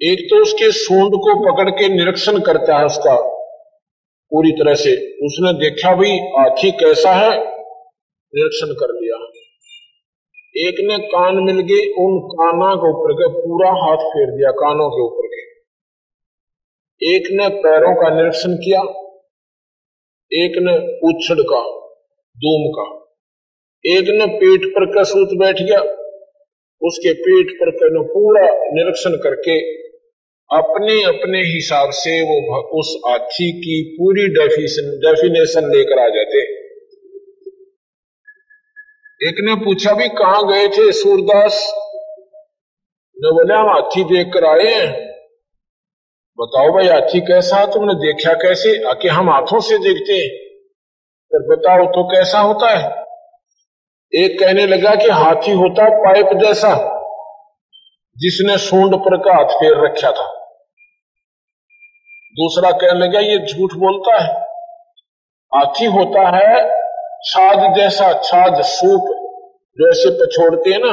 एक 0.00 0.18
तो 0.30 0.42
उसके 0.42 0.72
सूंड 0.72 1.12
को 1.12 1.52
पकड़ 1.52 1.70
के 1.70 1.88
निरीक्षण 1.88 2.40
करता 2.40 2.78
है 2.78 2.84
उसका। 2.84 3.16
पूरी 4.30 4.52
तरह 4.52 4.74
से 4.74 4.90
उसने 5.26 5.52
देखा 5.52 5.94
भी 5.94 6.18
हाथी 6.18 6.70
कैसा 6.70 7.12
है? 7.12 7.30
निरीक्षण 7.30 8.66
कर 8.66 8.94
लिया। 8.94 9.26
एक 10.68 10.74
ने 10.80 10.98
कान 10.98 11.36
मिल 11.36 11.60
गए, 11.60 11.92
उन 11.98 12.20
काना 12.20 12.74
के 12.74 12.90
ऊपर 12.90 13.12
के 13.12 13.28
पूरा 13.28 13.70
हाथ 13.70 13.96
फेर 13.96 14.30
दिया, 14.30 14.50
कानों 14.50 14.90
के 14.90 15.02
ऊपर 15.02 15.26
के। 15.26 15.42
एक 17.14 17.22
ने 17.32 17.48
पैरों 17.48 17.94
का 17.94 18.16
निरीक्षण 18.16 18.54
किया, 18.54 18.80
एक 20.32 20.52
ने 20.58 20.72
उछड़ 21.08 21.42
का, 21.42 21.62
दूम 22.36 22.70
का। 22.70 23.00
एक 23.86 24.04
ने 24.08 24.26
पेट 24.26 24.70
पर 24.70 25.00
कसूत 25.00 25.28
बैठ 25.38 25.62
गया 25.62 25.99
उसके 26.82 27.12
पेट 27.12 27.46
पर 27.60 27.70
कहना 27.70 28.02
पूरा 28.02 28.46
निरीक्षण 28.50 29.10
करके 29.10 29.80
अपने 30.56 31.02
अपने 31.02 31.38
हिसाब 31.38 31.90
से 31.90 32.22
वो 32.22 32.62
उस 32.78 33.00
हाथी 33.08 33.52
की 33.52 33.96
पूरी 34.00 34.28
डेफिनेशन 34.28 34.82
डेफिनेशन 34.82 35.76
लेकर 35.76 35.98
आ 35.98 36.08
जाते। 36.08 36.60
एक 39.28 39.34
ने 39.40 39.64
पूछा 39.64 39.94
भी 39.94 40.08
कहा 40.08 40.42
गए 40.42 40.68
थे 40.68 40.92
सूरदास? 40.92 41.72
ने 43.18 43.32
बोले, 43.32 43.54
हम 43.54 43.68
हाथी 43.68 44.04
देख 44.04 44.26
कर 44.34 44.44
आए 44.44 44.74
हैं। 44.74 45.10
बताओ 46.40 46.72
भाई, 46.72 46.86
हाथी 46.86 47.20
कैसा 47.20 47.66
तुमने 47.66 47.94
देखा 47.94 48.32
कैसे? 48.32 48.82
आके 48.84 49.08
हम 49.08 49.30
हाथों 49.30 49.60
से 49.60 49.78
देखते 49.78 50.12
हैं। 50.12 50.28
फिर 51.32 51.56
बताओ 51.56 51.86
तो 51.86 52.04
कैसा 52.04 52.38
होता 52.38 52.68
है? 52.78 53.09
एक 54.14 54.40
कहने 54.40 54.66
लगा 54.66 54.94
कि 54.94 55.08
हाथी 55.08 55.52
होता 55.52 55.90
पाइप 55.90 56.26
जैसा, 56.26 56.74
जिसने 58.18 58.58
सूंड 58.58 58.96
पर 58.96 59.16
का 59.16 59.34
हाथ 59.34 59.44
फेर 59.44 59.84
रखा 59.84 60.10
था। 60.10 60.26
दूसरा 62.32 62.70
कहने 62.70 63.06
लगा, 63.06 63.20
ये 63.20 63.38
झूठ 63.38 63.70
बोलता 63.72 64.22
है। 64.22 64.40
हाथी 65.54 65.84
होता 65.84 66.36
है 66.36 66.80
छाज 67.24 67.76
जैसा 67.76 68.12
छाज 68.12 68.64
सूप 68.64 69.16
जो 69.78 69.88
ऐसे 69.88 70.10
पछोड़ते 70.10 70.70
हैं 70.70 70.80
ना, 70.80 70.92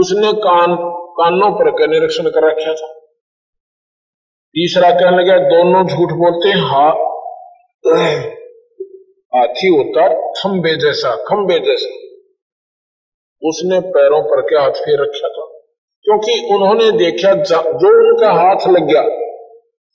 उसने 0.00 0.32
कान, 0.32 0.76
कानों 0.92 1.50
पर 1.50 1.70
का 1.70 1.86
निरीक्षण 1.86 2.24
कर 2.24 2.50
रखा 2.50 2.74
था। 2.74 2.92
तीसरा 4.54 4.90
कहने 4.90 5.16
लगा, 5.16 5.38
दोनों 5.38 5.86
झूठ 5.86 6.08
बोलते 6.08 6.48
हैं, 6.48 6.66
हा। 6.66 7.08
हाथी 9.36 9.68
होता 9.68 10.08
खंबे 10.32 10.74
जैसा 10.76 11.16
खंबे 11.16 11.58
जैसा। 11.60 11.90
उसने 13.42 13.80
पैरों 13.80 14.22
पर 14.22 14.40
के 14.40 14.56
हाथ 14.56 14.70
फेर 14.70 15.00
रखा 15.02 15.28
था? 15.28 15.44
क्योंकि 16.04 16.32
उन्होंने 16.54 16.90
देखा 16.98 17.32
जो 17.34 17.90
उनका 17.98 18.32
हाथ 18.32 18.66
लग 18.68 18.84
गया, 18.84 19.02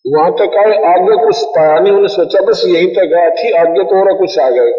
वहाँ 0.08 0.32
तक 0.32 0.58
आए, 0.58 0.74
आगे 0.92 1.16
कुछ 1.26 1.44
पाया 1.46 1.74
नहीं, 1.74 1.92
उन्होंने 1.92 2.08
सोचा, 2.08 2.42
बस 2.42 2.64
यहीं 2.68 2.88
तक 2.88 3.14
आया 3.16 3.30
थी 3.30 3.52
आगे 3.52 3.84
तो 3.84 4.00
और 4.00 4.18
कुछ 4.18 4.40
आ 4.40 4.50
गए 4.50 4.72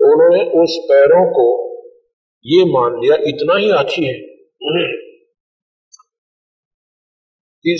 उन्होंने 0.00 0.42
उस 0.62 0.78
पैरों 0.90 1.24
को, 1.32 1.46
ये 2.46 2.64
मान 2.64 3.00
लिया, 3.00 3.16
इतना 3.28 3.56
ही 3.56 3.70
हाथी 3.70 4.06
है 4.06 4.14
उन्हें। 4.62 4.90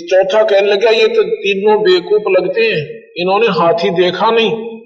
चौथा 0.07 0.43
कहने 0.43 0.67
लगा, 0.67 0.91
ये 0.91 1.07
तो 1.09 1.23
तीनों 1.23 1.83
बेकूफ 1.83 2.23
लगते 2.31 2.61
हैं, 2.61 2.81
इन्होंने 3.17 3.47
हाथी 3.47 3.91
देखा 3.91 4.31
नहीं। 4.31 4.78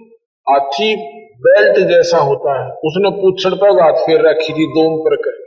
हाथी 0.51 0.97
बेल्ट 1.31 1.89
जैसा 1.89 2.19
होता 2.19 2.65
है। 2.65 2.71
उसने 2.71 3.11
पूछड़ 3.11 3.55
पर 3.55 3.83
हाथ 3.83 3.93
फेर 3.93 4.21
रखी 4.21 4.53
थी, 4.53 4.67
दोम 4.67 4.99
पर 5.01 5.17
कर। 5.17 5.43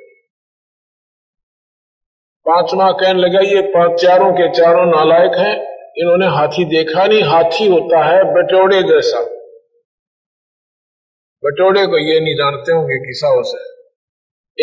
पांचवा 2.49 2.91
कहने 2.91 3.19
लगा, 3.19 3.39
ये 3.39 3.61
चारों 3.95 4.33
के 4.33 4.49
चारों 4.51 4.85
नालायक 4.85 5.31
हैं। 5.37 5.75
इन्होंने 5.97 6.25
हाथी 6.25 6.65
देखा 6.65 7.07
नहीं। 7.07 7.23
हाथी 7.23 7.67
होता 7.67 8.05
है 8.05 8.23
बटोड़े 8.33 8.83
जैसा। 8.83 9.19
बटोड़े 11.45 11.87
को 11.87 11.97
ये 11.97 12.19
नहीं 12.19 12.35
जानते 12.35 12.71
होंगे 12.71 12.97
किसा 12.97 13.41
से। 13.41 13.75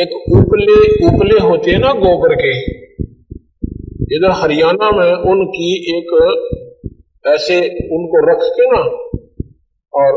एक 0.02 0.08
उपले 0.12 1.06
उपले 1.06 1.46
होते 1.46 1.70
हैं 1.70 1.78
ना 1.78 1.92
गोबर 1.92 2.34
के। 2.34 2.82
इधर 4.16 4.30
हरियाणा 4.30 4.90
में 4.90 5.14
उनकी 5.14 5.98
एक 5.98 6.08
ऐसे 7.26 7.58
उनको 7.66 8.30
रख 8.30 8.38
के 8.42 8.66
ना 8.66 9.08
और 9.94 10.14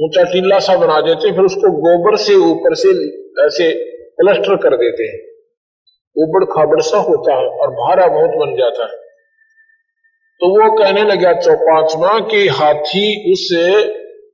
ऊँचा 0.00 0.24
टीला 0.24 0.58
सा 0.58 0.76
बना 0.76 1.00
देते 1.00 1.32
फिर 1.32 1.44
उसको 1.44 1.70
गोबर 1.72 2.16
से 2.16 2.34
ऊपर 2.34 2.74
से 2.74 2.88
ऐसे 3.46 3.84
प्लस्टर 4.18 4.56
कर 4.56 4.76
देते 4.76 5.04
हैं। 5.04 5.32
उबड़ 6.16 6.44
खाबड़ 6.44 6.80
सा 6.80 6.98
होता 6.98 7.32
है 7.32 7.46
और 7.46 7.70
भारा 7.70 8.06
बहुत 8.06 8.30
बन 8.30 8.56
जाता 8.56 8.82
है। 8.82 8.96
तो 10.40 10.48
वो 10.48 10.76
कहने 10.76 11.02
लगा 11.02 11.32
चौपांचवा 11.40 12.20
कि 12.20 12.48
हाथी 12.48 13.32
उस 13.32 13.48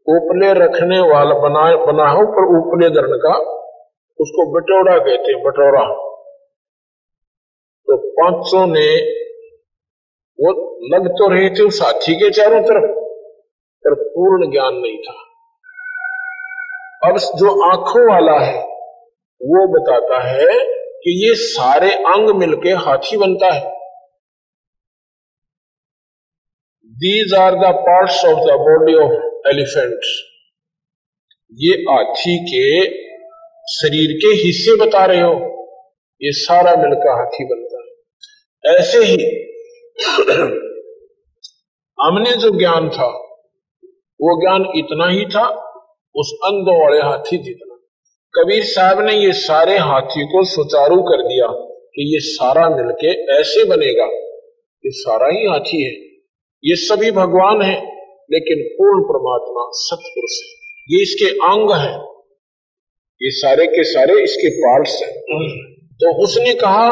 उपले 0.08 0.52
रखने 0.52 1.00
वाला 1.00 1.34
बना 1.34 1.76
बना 1.86 2.10
हो, 2.10 2.26
पर 2.26 2.58
उपले 2.58 2.90
दरण 2.90 3.12
का 3.12 3.38
उसको 4.20 4.52
बटोरा 4.52 4.98
कहते 4.98 5.32
हैं, 5.32 5.42
बटोरा। 5.42 5.84
तो 7.88 7.96
पाँचों 7.96 8.66
ने 8.66 9.18
वो 10.38 10.50
लग 10.94 11.08
तो 11.08 11.28
रहे 11.28 11.50
थे 11.50 11.62
उस 11.62 11.82
हाथी 11.82 12.14
के 12.14 12.30
चारों 12.30 12.62
तरफ़ 12.62 13.07
पूर्ण 14.18 14.52
ज्ञान 14.52 14.74
नहीं 14.74 14.98
था। 14.98 15.24
अब 17.10 17.18
जो 17.18 17.70
आँखों 17.70 18.12
वाला 18.12 18.40
है, 18.40 18.62
वो 19.42 19.66
बताता 19.68 20.28
है 20.28 20.46
कि 20.76 21.28
ये 21.28 21.34
सारे 21.34 21.92
अंग 21.92 22.30
मिलके 22.36 22.70
हाथी 22.70 23.16
बनता 23.16 23.54
है। 23.54 23.78
These 26.86 27.34
are 27.34 27.54
the 27.54 27.74
parts 27.74 28.24
of 28.24 28.40
the 28.40 28.58
body 28.60 28.94
of 28.94 29.46
elephant 29.48 30.00
ये 31.54 31.74
हाथी 31.74 32.38
के 32.44 32.86
शरीर 33.72 34.16
के 34.16 34.34
हिस्से 34.34 34.86
बता 34.86 35.04
रहे 35.04 35.20
हो। 35.20 35.64
ये 36.22 36.32
सारा 36.32 36.76
मिलकर 36.76 37.10
हाथी 37.10 37.44
बनता 37.44 37.78
है। 37.78 37.88
ऐसे 38.76 38.98
ही 38.98 39.44
हमने 42.00 42.36
जो 42.36 42.58
ज्ञान 42.58 42.90
था 42.90 43.27
वो 44.20 44.40
ज्ञान 44.40 44.72
इतना 44.76 45.08
ही 45.08 45.24
था, 45.24 45.46
उस 46.16 46.32
अंधों 46.44 46.84
वाले 46.84 46.98
हाथी 46.98 47.36
जितना। 47.36 47.74
कबीर 48.34 48.64
साहब 48.64 49.00
ने 49.00 49.14
ये 49.14 49.32
सारे 49.32 49.78
हाथी 49.78 50.26
को 50.26 50.44
सुचारू 50.44 51.02
कर 51.02 51.22
दिया 51.22 51.46
कि 51.94 52.14
ये 52.14 52.20
सारा 52.20 52.68
मिलके 52.68 53.32
ऐसे 53.40 53.64
बनेगा। 53.64 54.04
ये 54.86 54.90
सारा 54.90 55.28
ही 55.28 55.46
हाथी 55.46 55.84
है। 55.84 55.92
ये 56.64 56.76
सभी 56.76 57.10
भगवान 57.10 57.62
है, 57.62 57.86
लेकिन 58.30 58.68
पूर्ण 58.74 59.02
परमात्मा 59.02 59.68
सतपुरुष 59.72 60.38
है। 60.42 60.58
ये 60.90 61.02
इसके 61.02 61.28
अंग 61.28 61.70
है। 61.70 62.08
ये 63.22 63.30
सारे 63.30 63.66
के 63.66 63.84
सारे 63.84 64.22
इसके 64.22 64.50
पार्ट्स 64.50 65.02
हैं। 65.02 65.20
तो 65.94 66.24
उसने 66.24 66.54
कहा, 66.54 66.88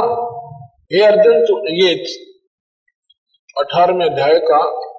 हे 0.93 1.03
अर्जुन 1.03 1.69
ये 1.69 1.95
अठारहवें 3.59 4.07
अध्याय 4.07 4.39
का 4.39 4.93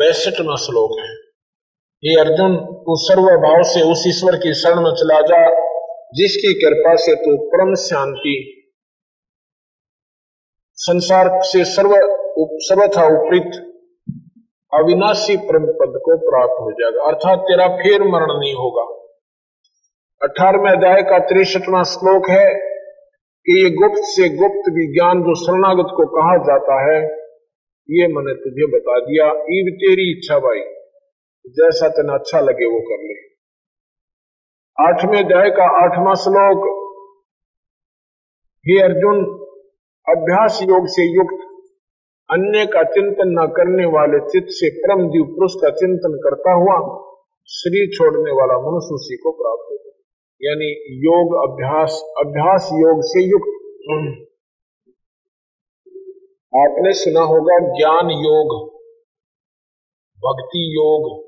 बैसठवा 0.00 0.56
श्लोक 0.56 0.98
है। 0.98 1.14
हे 2.04 2.20
अर्जुन 2.20 2.56
तू 2.56 2.96
सर्वभाव 2.96 3.62
से 3.62 3.82
उस 3.82 4.04
ईश्वर 4.08 4.36
की 4.36 4.54
शरण 4.54 4.80
में 4.80 4.90
चला 4.90 5.20
जा, 5.20 5.50
जिसकी 6.14 6.54
कृपा 6.54 6.94
से 6.96 7.14
तू 7.14 7.36
परम 7.46 7.74
शांति। 7.74 8.62
संसार 10.74 11.42
से 11.42 11.64
सर्व 11.64 11.92
सर्वथा 12.38 13.04
उपरीत 13.04 13.62
अविनाशी 14.74 15.36
परम 15.36 15.66
पद 15.66 16.00
को 16.04 16.16
प्राप्त 16.16 16.56
हो 16.60 16.72
जाएगा। 16.72 17.06
अर्थात 17.06 17.38
तेरा 17.38 17.68
फिर 17.68 18.02
मरण 18.02 18.26
नहीं 18.30 18.54
होगा। 18.54 18.92
अठारहवें 20.22 20.70
अध्याय 20.70 21.02
का 21.02 21.18
तिरसठवा 21.18 21.82
श्लोक 21.82 22.28
है 22.30 22.54
कि 23.46 23.64
ये 23.64 23.70
गुप्त 23.70 24.02
से 24.02 24.28
गुप्त 24.28 24.72
विज्ञान 24.72 25.22
जो 25.22 25.34
शरणागत 25.34 25.88
को 25.90 26.06
कहा 26.06 26.36
जाता 26.44 26.92
है 26.92 27.25
ये 27.90 28.06
मैंने 28.06 28.34
तुझे 28.34 28.66
बता 28.66 29.00
दिया 29.00 29.26
ईब 29.26 29.76
तेरी 29.76 30.12
इच्छा 30.12 30.38
भाई। 30.38 30.60
जैसा 31.46 31.88
तेना 31.88 32.14
अच्छा 32.14 32.40
लगे 32.40 32.66
वो 32.66 32.80
कर 32.80 33.02
ले। 33.02 33.26
आठवें 34.88 35.24
अध्याय 35.24 35.50
का 35.50 35.64
आठवां 35.82 36.14
श्लोक। 36.14 36.86
हे 38.68 38.82
अर्जुन, 38.82 39.24
अभ्यास 40.08 40.60
योग 40.62 40.86
से 40.86 41.14
युक्त, 41.14 41.46
अन्य 42.30 42.66
का 42.66 42.82
चिंतन 42.82 43.28
न 43.28 43.46
करने 43.56 43.86
वाले 43.86 44.18
चित्त 44.18 44.46
से 44.50 44.70
परम 44.78 45.08
जीव 45.08 45.24
पुरुष 45.24 45.52
का 45.54 45.70
चिंतन 45.70 46.20
करता 46.24 46.52
हुआ 46.52 47.06
शरीर 47.46 47.88
छोड़ने 47.94 48.30
वाला 48.30 48.58
मनुष्य 48.58 48.94
उसी 48.94 49.16
को 49.16 49.30
प्राप्त 49.30 49.68
हो 49.70 49.76
यानी 50.42 50.70
योग 50.98 51.50
अभ्यास 51.50 52.14
अभ्यास 52.18 52.70
योग 52.72 53.00
से 53.02 53.22
युक्त। 53.24 53.52
आपने 56.56 56.92
सुना 56.92 57.20
होगा 57.20 57.58
ज्ञान 57.58 58.10
योग, 58.10 58.68
भक्ति 60.16 60.74
योग। 60.74 61.26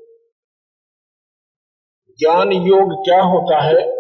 ज्ञान 2.19 2.53
योग 2.53 3.05
क्या 3.05 3.23
होता 3.23 3.63
है? 3.63 3.91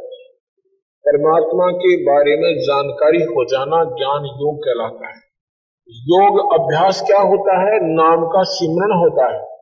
परमात्मा 1.06 1.72
के 1.72 2.02
बारे 2.02 2.36
में 2.36 2.58
जानकारी 2.58 3.22
हो 3.22 3.44
जाना 3.44 3.84
ज्ञान 3.84 4.24
योग 4.24 4.58
कहलाता 4.58 5.08
है। 5.08 5.22
योग 5.88 6.52
अभ्यास 6.54 7.02
क्या 7.06 7.22
होता 7.22 7.60
है? 7.60 7.78
नाम 7.82 8.28
का 8.28 8.42
सिमरण 8.42 8.98
होता 8.98 9.34
है। 9.34 9.58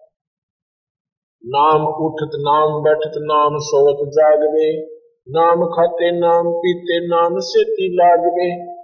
नाम 1.47 1.87
उठत, 1.87 2.31
नाम 2.35 2.83
बैठत, 2.83 3.13
नाम 3.17 3.59
सोवत, 3.59 4.09
जागवे। 4.09 4.97
नाम 5.29 5.67
खाते, 5.67 6.11
नाम 6.11 6.53
पीते, 6.53 7.07
नाम 7.07 7.39
से 7.39 7.61
लागवे। 7.97 8.76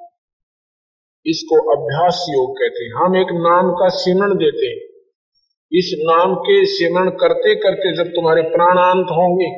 इसको 1.26 1.56
अभ्यास 1.72 2.24
योग 2.30 2.54
कहते 2.56 2.84
हैं। 2.84 2.92
हम 2.96 3.16
एक 3.16 3.32
नाम 3.42 3.72
का 3.72 3.88
सिमरण 3.96 4.34
देते 4.36 4.66
हैं। 4.66 4.80
इस 5.72 5.90
नाम 6.00 6.34
के 6.34 6.54
सिमरण 6.66 7.10
करते 7.20 7.54
करते 7.54 7.92
जब 7.96 8.08
तुम्हारे 8.08 8.42
प्राणांत 8.48 9.12
होंगे, 9.12 9.50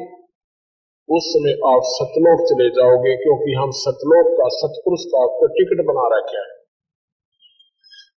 उस 1.09 1.25
समय 1.29 1.55
आप 1.67 1.87
सतलोक 1.87 2.43
चले 2.47 2.69
जाओगे, 2.71 3.15
क्योंकि 3.17 3.55
हम 3.55 3.71
सतलोक 3.71 4.29
का, 4.39 4.49
सतपुरुष 4.49 5.05
का 5.05 5.23
आपको 5.23 5.47
टिकट 5.47 5.83
बना 5.85 6.05
रखे 6.17 6.37
है। 6.37 6.53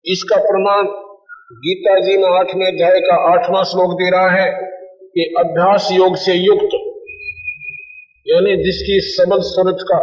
इसका 0.05 0.37
प्रमाण 0.43 0.91
गीता 1.59 1.95
जी 2.01 2.17
में 2.17 2.29
आठवें 2.29 2.67
अध्याय 2.67 3.01
का 3.01 3.17
आठवां 3.33 3.65
श्लोक 3.65 3.93
दे 3.93 4.11
रहा 4.11 4.31
है 4.31 4.51
कि 5.09 5.35
अभ्यास 5.39 5.89
योग 5.93 6.17
से 6.17 6.35
युक्त, 6.35 6.77
यानी 8.27 8.57
जिसकी 8.65 9.01
सबल 9.09 9.41
सूरज 9.47 9.83
का 9.83 9.99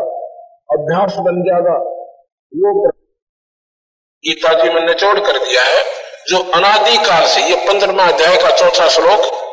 अभ्यास 0.70 1.18
बन 1.20 1.42
जाएगा, 1.42 1.78
वो 2.54 2.93
गीता 4.28 4.54
जी 4.54 4.70
में 4.70 4.82
निचोड़ 4.82 5.20
कर 5.20 5.38
दिया 5.38 5.64
है, 5.64 5.84
जो 6.28 6.40
अनादिकाल 6.40 7.28
से, 7.28 7.42
ये 7.42 7.56
पंद्रहवा 7.56 8.08
अध्याय 8.08 8.38
का 8.38 8.50
चौथा 8.50 8.90
श्लोक, 8.90 9.44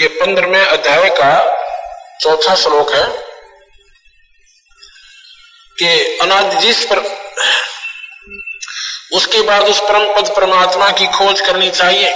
ये 0.00 0.08
पंद्रहवें 0.08 0.66
अध्याय 0.66 1.10
का 1.10 1.54
चौथा 2.20 2.54
श्लोक 2.54 2.92
है 2.92 3.08
कि 5.78 6.18
अनादि 6.18 6.56
जिस 6.56 6.84
पर, 6.84 6.98
उसके 9.12 9.40
बाद 9.40 9.62
उस 9.62 9.80
परम 9.80 10.14
पद 10.14 10.34
परमात्मा 10.36 10.90
की 10.90 11.06
खोज 11.06 11.40
करनी 11.40 11.70
चाहिए। 11.70 12.10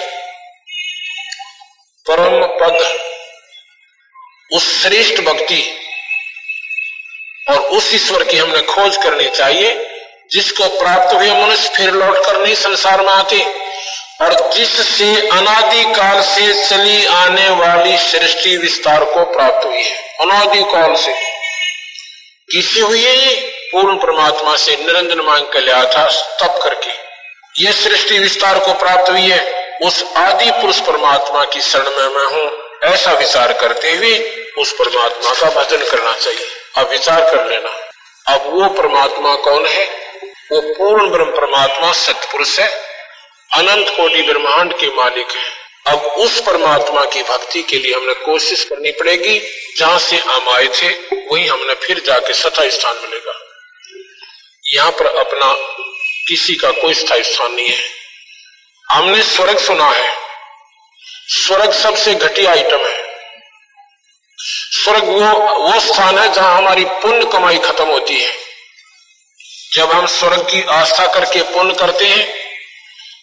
परम 2.07 2.47
पद, 2.47 2.99
उस 4.53 4.83
श्रेष्ठ 4.83 5.21
भक्ति 5.21 5.79
और 7.51 7.59
उस 7.59 7.95
ईश्वर 7.95 8.25
की 8.25 8.39
हमने 8.39 8.61
खोज 8.61 8.97
करनी 8.97 9.29
चाहिए। 9.29 9.92
जिसको 10.33 10.65
प्राप्त 10.65 11.15
हुए 11.15 11.31
मनुष्य 11.31 11.71
फिर 11.77 11.91
लौटकर 11.91 12.39
नहीं 12.39 12.55
संसार 12.55 13.01
में 13.01 13.13
आते। 13.13 13.63
और 14.21 14.51
जिससे 14.53 15.29
अनादिकाल 15.29 16.23
से 16.23 16.69
चली 16.69 17.07
आने 17.07 17.51
वाली 17.51 17.99
सृष्टि 17.99 18.57
विस्तार 18.57 19.05
को 19.05 19.25
प्राप्त 19.25 19.67
हुई 19.67 19.83
है। 19.83 20.17
अनादिकाल 20.21 20.95
से। 20.95 21.13
किससे 22.53 22.81
हुई 22.81 23.05
है 23.05 23.17
ये? 23.17 23.35
पूर्ण 23.73 23.97
परमात्मा 23.97 24.57
से 24.57 24.77
निरंजन 24.77 25.21
मांग 25.21 25.43
कर 25.43 25.61
लिया 25.61 25.85
था 25.85 26.07
तप 26.41 26.61
करके। 26.63 26.91
ये 27.65 27.73
सृष्टि 27.73 28.19
विस्तार 28.19 28.59
को 28.59 28.73
प्राप्त 28.73 29.11
हुई 29.11 29.31
है। 29.31 29.73
उस 29.83 30.05
आदि 30.17 30.51
पुरुष 30.51 30.81
परमात्मा 30.81 31.45
की 31.45 31.61
शरण 31.61 31.91
में 31.91 32.09
मैं 32.09 32.27
हूँ। 32.27 32.51
ऐसा 32.85 33.13
विचार 33.13 33.53
करते 33.53 33.91
हुए 33.91 34.45
उस 34.59 34.73
परमात्मा 34.73 35.31
का 35.33 35.63
भजन 35.63 35.91
करना 35.91 36.15
चाहिए। 36.15 36.47
अब 36.77 36.89
विचार 36.91 37.21
कर 37.21 37.47
लेना। 37.47 37.71
अब 38.35 38.43
वो 38.47 38.69
परमात्मा 38.69 39.35
कौन 39.35 39.67
है? 39.67 40.02
वो 40.53 40.61
पूर्ण 40.61 41.11
ब्रह्म 41.11 41.31
परमात्मा 41.31 41.93
सतपुरुष 41.93 42.61
है, 42.61 42.69
अनंत 43.55 43.89
कोटि 43.89 44.23
ब्रह्मांड 44.23 44.73
के 44.73 44.87
मालिक 44.87 45.27
है। 45.31 45.63
अब 45.87 45.99
उस 45.99 46.43
परमात्मा 46.43 47.05
की 47.05 47.23
भक्ति 47.23 47.63
के 47.63 47.79
लिए 47.79 47.95
हमने 47.95 48.15
कोशिश 48.15 48.65
करनी 48.65 48.91
पड़ेगी, 48.91 49.41
जहाँ 49.79 49.99
से 49.99 50.17
हम 50.17 50.49
आए 50.49 50.67
थे, 50.67 50.89
वही 51.27 51.47
हमने 51.47 51.75
फिर 51.75 52.03
जाके 52.07 52.35
सथा 52.35 52.69
स्थान 52.69 52.97
मिलेगा। 52.97 53.49
यहाँ 54.67 54.91
पर 54.91 55.07
अपना 55.07 55.53
किसी 56.29 56.55
का 56.55 56.71
कोई 56.71 56.95
स्थायी 56.95 57.23
स्थान 57.23 57.53
नहीं 57.53 57.69
है। 57.69 57.85
हमने 58.91 59.23
स्वर्ग 59.23 59.59
सुना 59.59 59.91
है। 59.91 60.17
स्वर्ग 61.27 61.73
सबसे 61.73 62.15
घटिया 62.15 62.51
आइटम 62.51 62.79
है। 62.79 63.13
स्वर्ग 64.85 65.05
वो 65.05 65.21
वो 65.59 65.81
स्थान 65.81 66.19
है 66.19 66.33
जहाँ 66.33 66.57
हमारी 66.57 66.85
पुण्य 66.85 67.25
कमाई 67.33 67.59
खत्म 67.59 67.85
होती 67.85 68.21
है। 68.21 68.42
जब 69.73 69.91
हम 69.91 70.07
स्वर्ग 70.07 70.41
की 70.43 70.63
आस्था 70.63 71.07
करके 71.07 71.43
पुण्य 71.43 71.75
करते 71.75 72.05
हैं, 72.05 72.27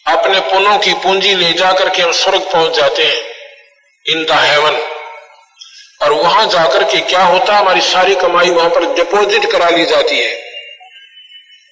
अपने 0.06 0.40
पुण्यों 0.40 0.78
की 0.78 0.92
पूंजी 0.92 1.34
ले 1.34 1.52
जाकर 1.52 1.88
के 1.88 2.02
हम 2.02 2.12
स्वर्ग 2.12 2.40
पहुँच 2.40 2.76
जाते 2.76 3.04
हैं 3.04 3.20
इन 4.06 4.24
द 4.24 4.30
हेवन 4.30 4.78
और 6.02 6.12
वहाँ 6.12 6.46
जाकर 6.46 6.84
के 6.84 7.00
क्या 7.00 7.22
होता, 7.22 7.56
हमारी 7.56 7.80
सारी 7.80 8.14
कमाई 8.14 8.50
वहाँ 8.50 8.70
पर 8.70 8.84
डिपॉजिट 8.94 9.52
करा 9.52 9.68
ली 9.68 9.84
जाती 9.84 10.18
है। 10.18 10.50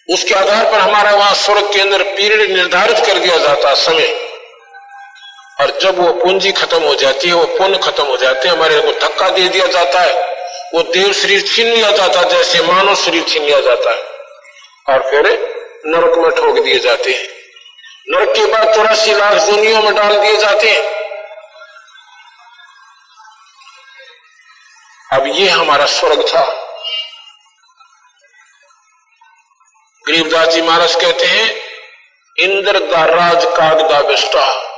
उसके 0.08 0.34
आधार 0.34 0.72
पर 0.72 0.78
हमारा 0.78 1.10
वहाँ 1.10 1.34
स्वर्ग 1.34 1.72
के 1.72 1.80
अंदर 1.80 2.02
पीरियड 2.02 2.50
निर्धारित 2.50 2.98
कर 2.98 3.18
दिया 3.18 3.36
जाता 3.36 3.68
है 3.68 3.74
समय। 3.74 4.20
और 5.60 5.78
जब 5.82 5.98
वो 5.98 6.12
पूंजी 6.12 6.52
खत्म 6.52 6.82
हो 6.82 6.94
जाती 6.94 7.28
है, 7.28 7.34
वो 7.34 7.44
पुण्य 7.44 7.78
खत्म 7.78 8.04
हो 8.04 8.16
जाते 8.16 8.48
हैं, 8.48 8.56
हमारे 8.56 8.80
को 8.80 8.92
धक्का 8.92 9.30
दे 9.30 9.48
दिया 9.48 9.66
जाता 9.66 10.00
है, 10.00 10.14
वो 10.74 10.82
देव 10.82 11.12
शरीर 11.12 11.42
छीन 11.42 11.66
लिया 11.66 11.90
जाता 11.90 12.20
है, 12.20 12.28
जैसे 12.30 12.60
मानव 12.60 12.94
शरीर 12.94 13.24
छीन 13.28 13.42
लिया 13.42 13.60
जाता 13.60 13.90
है। 13.90 14.17
और 14.88 15.10
फिर 15.10 15.26
नरक 15.86 16.18
में 16.18 16.30
ठोक 16.30 16.64
दिए 16.64 16.78
जाते 16.78 17.10
हैं। 17.10 17.28
नरक 18.10 18.28
के 18.28 18.46
बाद 18.46 18.74
चौरासी 18.74 19.12
लाख 19.12 19.34
जोनियों 19.34 19.82
में 19.82 19.94
डाल 19.94 20.20
दिए 20.20 20.36
जाते 20.36 20.70
हैं। 20.70 20.98
अब 25.12 25.26
ये 25.26 25.48
हमारा 25.48 25.86
स्वर्ग 25.86 26.28
था। 26.28 26.64
गरीबदास 30.08 30.48
जी 30.48 30.62
महाराज 30.62 30.94
कहते 30.94 31.24
हैं, 31.24 31.62
इंद्र 32.38 32.78
का 32.78 33.04
राज 33.04 33.44
काग 33.44 33.56
कागदा 33.56 34.02
बेस्टा 34.02 34.68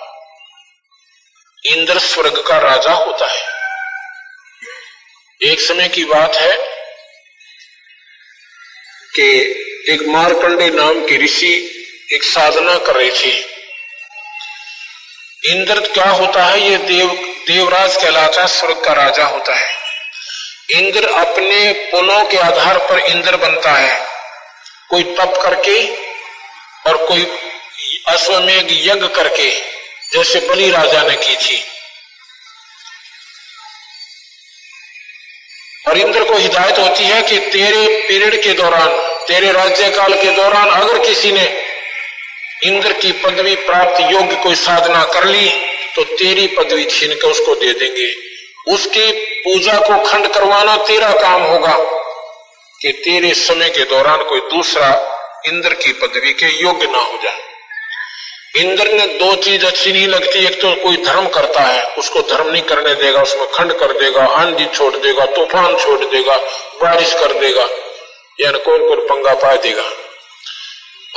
इंद्र 1.66 1.98
स्वर्ग 1.98 2.44
का 2.48 2.58
राजा 2.58 2.92
होता 2.92 3.26
है। 3.26 3.60
एक 5.42 5.60
समय 5.60 5.88
की 5.88 6.04
बात 6.04 6.34
है 6.34 6.56
कि 9.16 9.56
एक 9.88 10.02
मारकंडे 10.02 10.70
नाम 10.70 11.04
के 11.04 11.24
ऋषि 11.24 11.84
एक 12.12 12.22
साधना 12.22 12.78
कर 12.78 12.96
रहे 12.96 13.10
थे। 13.10 13.44
इंद्र 15.52 15.80
क्या 15.80 16.08
होता 16.08 16.44
है? 16.44 16.70
ये 16.70 16.76
देव, 16.76 17.08
देवराज 17.46 17.96
कहलाता 17.96 18.42
है, 18.42 18.48
स्वर्ग 18.48 18.84
का 18.84 18.92
राजा 18.92 19.24
होता 19.24 19.54
है। 19.54 19.68
इंद्र 20.70 21.04
अपने 21.04 21.72
पुलों 21.72 22.24
के 22.24 22.36
आधार 22.36 22.78
पर 22.78 22.98
इंद्र 22.98 23.36
बनता 23.36 23.72
है। 23.72 24.06
कोई 24.90 25.02
तप 25.02 25.38
करके 25.42 25.86
और 26.90 27.06
कोई 27.06 27.22
अश्वमेघ 28.08 28.66
यज्ञ 28.70 29.08
करके, 29.08 29.50
जैसे 30.12 30.40
बलि 30.40 30.70
राजा 30.70 31.02
ने 31.02 31.14
की 31.14 31.36
थी। 31.36 31.64
और 35.88 35.98
इंद्र 35.98 36.24
को 36.24 36.36
हिदायत 36.36 36.78
होती 36.78 37.04
है 37.04 37.22
कि 37.22 37.38
तेरे 37.38 38.04
पीरियड 38.08 38.42
के 38.42 38.52
दौरान 38.52 39.09
तेरे 39.28 39.52
राज्यकाल 39.52 40.14
के 40.14 40.30
दौरान 40.30 40.68
अगर 40.70 40.98
किसी 40.98 41.32
ने 41.32 41.44
इंद्र 42.64 42.92
की 42.92 43.12
पदवी 43.18 43.54
प्राप्त 43.56 44.00
योग्य 44.00 44.36
कोई 44.36 44.54
साधना 44.54 45.02
कर 45.04 45.24
ली 45.24 45.48
तो 45.96 46.04
तेरी 46.04 46.46
पदवी 46.48 46.84
छीन 46.84 47.14
के 47.14 47.30
उसको 47.30 47.54
दे 47.54 47.72
देंगे। 47.74 48.10
उसकी 48.66 49.10
पूजा 49.44 49.78
को 49.78 49.98
खंड 50.04 50.26
करवाना 50.26 50.76
तेरा 50.86 51.10
काम 51.12 51.42
होगा 51.42 51.76
कि 52.80 52.92
तेरे 53.04 53.32
समय 53.34 53.68
के 53.68 53.84
दौरान 53.84 54.22
कोई 54.24 54.40
दूसरा 54.50 54.88
इंद्र 55.46 55.74
की 55.74 55.92
पदवी 55.92 56.32
के 56.32 56.48
योग्य 56.60 56.86
ना 56.86 56.98
हो 56.98 57.18
जाए। 57.22 57.38
इंद्र 58.56 58.92
ने 58.92 59.06
दो 59.18 59.34
चीज़ 59.36 59.64
अच्छी 59.66 59.92
नहीं 59.92 60.06
लगती, 60.06 60.44
एक 60.46 60.60
तो 60.62 60.74
कोई 60.74 60.96
धर्म 60.96 61.26
करता 61.28 61.60
है, 61.60 61.82
उसको 61.98 62.22
धर्म 62.22 62.50
नहीं 62.52 62.62
करने 62.62 62.94
देगा, 62.94 63.22
उसमें 63.22 63.46
खंड 63.46 63.72
कर 63.72 63.92
देगा 63.92 64.24
आंधी 64.36 64.66
छोड़ 64.66 64.96
देगा, 64.96 65.26
तूफ़ान 65.26 65.76
छोड़ 65.76 66.04
देगा, 66.04 66.36
बारिश 66.82 67.12
कर 67.14 67.32
देगा। 67.32 67.68
यानी 68.40 68.58
कोई 68.58 68.78
कोई 68.78 68.96
पंगा 68.96 69.34
पा 69.34 69.56
देगा। 69.56 69.84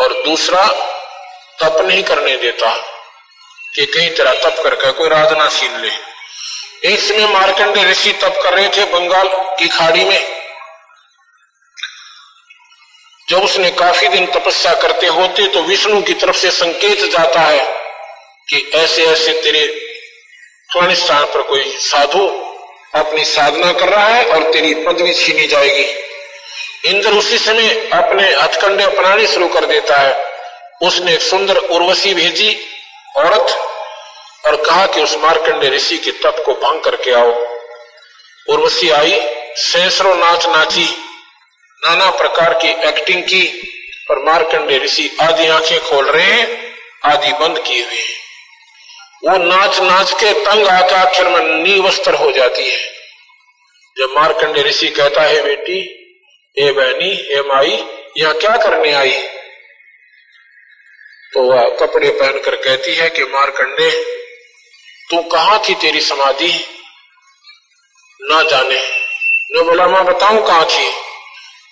और 0.04 0.14
दूसरा, 0.14 0.68
तप 1.60 1.78
नहीं 1.82 2.04
करने 2.04 2.36
देता 2.38 2.76
कि 3.76 3.86
कई 3.86 4.10
तरह 4.10 4.34
तप 4.34 4.64
करके 4.64 4.92
कोई 4.92 5.10
राधना 5.10 5.50
छीन 5.50 5.78
ले। 5.78 5.92
समय 6.98 7.28
मार्कंडे 7.28 7.84
ऋषि 7.84 8.12
तप 8.12 8.40
कर 8.44 8.54
रहे 8.54 8.70
थे 8.70 8.86
बंगाल 8.86 9.28
की 9.60 9.68
खाड़ी 9.68 10.04
में। 10.06 10.44
जब 13.30 13.44
उसने 13.44 13.72
काफ़ी 13.72 14.08
दिन 14.08 14.26
तपस्या 14.26 14.74
करते 14.74 15.08
होते 15.08 15.48
तो 15.48 15.62
विष्णु 15.62 16.02
की 16.02 16.14
तरफ़ 16.14 16.36
से 16.36 16.52
संकेत 16.52 17.00
जाता 17.00 17.40
है 17.40 17.66
कि 18.50 18.72
ऐसे 18.76 19.06
ऐसे 19.06 19.34
तेरे 19.34 19.68
फलाने 20.74 20.96
स्थान 20.96 21.26
पर 21.26 21.42
कोई 21.42 21.78
साधु 21.78 22.28
अपनी 22.96 23.26
साधना 23.26 23.74
कर 23.74 23.90
रहा 23.90 24.08
है 24.08 24.26
और 24.26 24.54
तेरी 24.54 24.74
पदवी 24.74 25.14
छीनी 25.14 25.48
जाएगी। 25.48 26.13
इंद्र 26.86 27.10
उसी 27.10 27.38
समय 27.38 27.90
अपने 27.94 28.24
हथकंडे 28.24 28.84
अपनाने 28.84 29.28
शुरू 29.28 29.48
कर 29.48 29.66
देता 29.66 29.98
है। 29.98 30.34
उसने 30.82 31.14
एक 31.14 31.22
सुंदर 31.22 31.58
उर्वशी 31.58 32.14
भेजी, 32.14 32.60
औरत, 33.18 33.60
और 34.46 34.56
कहा 34.56 34.86
कि 34.86 35.02
उस 35.02 35.18
मारकंडे 35.18 35.70
ऋषि 35.70 35.98
के 35.98 36.12
तप 36.12 36.44
को 36.46 36.54
भंग 36.54 36.82
करके 36.82 37.12
आओ। 37.12 37.32
उर्वशी 38.50 38.90
आई, 38.90 39.22
सैसरो 39.56 40.14
नाच 40.14 40.46
नाची, 40.46 41.04
नाना 41.86 42.10
प्रकार 42.10 42.54
की 42.54 42.68
एक्टिंग 42.68 43.24
की 43.24 43.70
और 44.12 44.24
मारकंडे 44.24 44.78
ऋषि 44.78 45.18
आधी 45.22 45.48
आँखें 45.48 45.84
खोल 45.84 46.06
रहे 46.06 46.26
हैं 46.26 46.76
आदि 47.06 47.34
बंद 47.34 47.60
किए 47.60 47.84
हुए 47.84 47.96
हैं। 47.96 48.24
वो 49.24 49.38
नाच 49.38 49.80
नाच 49.80 50.12
के 50.12 50.34
तंग 50.34 50.68
आकर 50.68 50.96
आखिर 50.96 51.28
में 51.28 51.64
नीवस्त्र 51.64 52.14
हो 52.14 52.32
जाती 52.32 52.72
है। 52.72 52.94
जब 53.98 54.14
मारकंडे 54.18 54.62
ऋषि 54.62 54.88
कहता 54.88 55.22
है, 55.22 55.44
बेटी 55.44 56.00
ए 56.60 56.72
बहनी, 56.72 57.12
ए 57.12 57.42
माई, 57.48 57.86
यहाँ 58.18 58.34
क्या 58.34 58.58
करने 58.58 58.94
आई? 58.94 59.12
तो 61.34 61.42
वह 61.44 61.78
कपड़े 61.80 62.10
पहनकर 62.10 62.56
कहती 62.56 62.96
है 62.96 63.10
कि, 63.10 63.24
मारकंडे, 63.24 63.92
तू 65.12 65.22
कहा 65.22 65.58
थी 65.58 65.76
तेरी 65.76 66.02
समाधि? 66.02 66.66
ना 68.22 68.44
जाने। 68.44 68.82
ने 69.52 69.62
बोला, 69.62 69.88
मैं 69.88 70.06
बताऊँ 70.06 70.48
कहाँ 70.48 70.66
थी? 70.66 70.92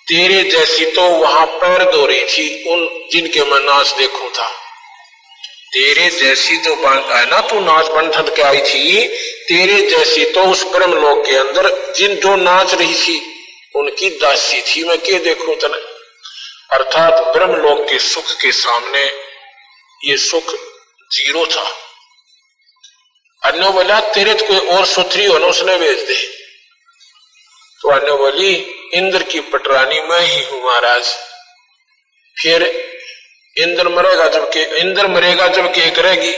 तेरे 0.08 0.50
जैसी 0.50 0.84
तो 0.84 1.02
वहाँ 1.02 1.46
पैर 1.46 1.84
दो 1.84 2.06
रही 2.06 2.24
थी, 2.24 2.70
उन 2.70 3.08
जिनके 3.12 3.40
मैं 3.40 3.60
नाच 3.60 3.92
देखू 3.92 4.30
था। 4.30 4.48
तेरे 5.72 6.10
जैसी 6.10 6.56
जो 6.56 6.74
है 7.16 7.30
ना, 7.30 7.40
तू 7.40 7.60
नाच 7.60 7.86
बंधन 7.86 8.34
के 8.36 8.42
आई 8.42 8.60
थी, 8.60 9.08
तेरे 9.48 9.90
जैसी 9.90 10.24
तो 10.24 10.42
उस 10.42 10.64
ब्रह्म 10.64 10.92
लोक 10.92 11.26
के 11.26 11.36
अंदर 11.36 11.92
जिन 11.96 12.14
जो 12.14 12.36
नाच 12.36 12.74
रही 12.74 12.94
थी 12.94 13.31
उनकी 13.74 14.10
दासी 14.18 14.60
थी। 14.62 14.84
मैं 14.84 14.98
के 14.98 15.18
देखू 15.20 15.54
तने 15.54 15.80
अर्थात 16.72 17.22
ब्रह्म 17.34 17.56
लोक 17.58 17.88
के 17.88 17.98
सुख 18.00 18.32
के 18.40 18.52
सामने 18.52 19.04
ये 20.00 20.16
सुख 20.18 20.54
ज़ीरो 21.10 21.46
था। 21.46 21.64
अन्य 23.42 23.70
बोला 23.70 23.98
तेरे 24.12 24.34
तो 24.34 24.46
कोई 24.46 24.58
और 24.68 24.84
सुथरी 24.86 25.24
हो 25.24 25.38
ना 25.38 25.46
उसने 25.46 25.76
भेज 25.76 26.06
दे। 26.08 26.14
तो 27.80 27.88
अन्य 27.88 28.16
बोली 28.16 28.52
इंद्र 28.94 29.22
की 29.22 29.40
पटरानी 29.50 30.00
मैं 30.00 30.20
ही 30.20 30.42
हूँ 30.44 30.62
महाराज। 30.64 31.14
फिर 32.36 32.62
इंद्र 33.56 33.88
मरेगा 33.88 34.28
जबकि 34.28 34.62
इंद्र 34.80 35.06
मरेगा 35.08 35.46
जबकि 35.48 35.80
एक 35.80 35.98
रहेगी 35.98 36.34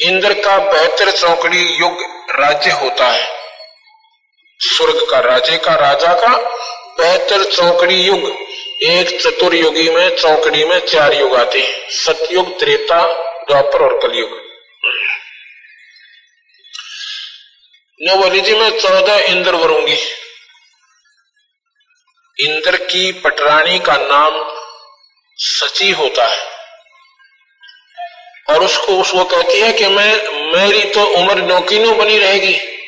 इंद्र 0.00 0.34
का 0.40 0.56
बेहतर 0.70 1.10
चौकड़ी 1.10 1.62
युग 1.80 2.02
राज्य 2.40 2.70
होता 2.72 3.08
है। 3.08 3.28
स्वर्ग 4.62 5.06
का, 5.10 5.20
राजे 5.20 5.56
का, 5.58 5.74
राजा 5.74 6.12
का 6.12 6.36
बेहतर 6.98 7.44
चौकड़ी 7.44 8.02
युग। 8.02 8.46
एक 8.82 9.20
चतुर्युगी 9.22 9.90
में 9.90 10.16
चौकड़ी 10.16 10.64
में 10.64 10.86
चार 10.86 11.14
युग 11.14 11.34
आते 11.34 11.60
हैं। 11.60 11.90
सतयुग, 11.90 12.58
त्रेता, 12.60 13.06
द्वापर 13.44 13.82
और 13.82 13.98
कलयुग। 14.02 14.50
बोली 18.20 18.40
जी 18.40 18.54
मैं 18.54 18.80
चौदह 18.80 19.16
इंद्र 19.18 19.54
वरूँगी 19.54 19.98
इंद्र 22.40 22.76
की 22.76 23.12
पटरानी 23.12 23.78
का 23.78 23.96
नाम 23.96 24.56
सची 25.36 25.90
होता 25.90 26.26
है। 26.26 26.50
और 28.50 28.64
उसको 28.64 29.00
उसको 29.00 29.24
कहती 29.24 29.60
है 29.60 29.72
कि 29.72 29.86
मैं, 29.86 30.28
मेरी 30.56 30.84
तो 30.84 31.04
उम्र 31.04 31.34
नौकीनों 31.34 31.98
बनी 31.98 32.18
रहेगी। 32.18 32.79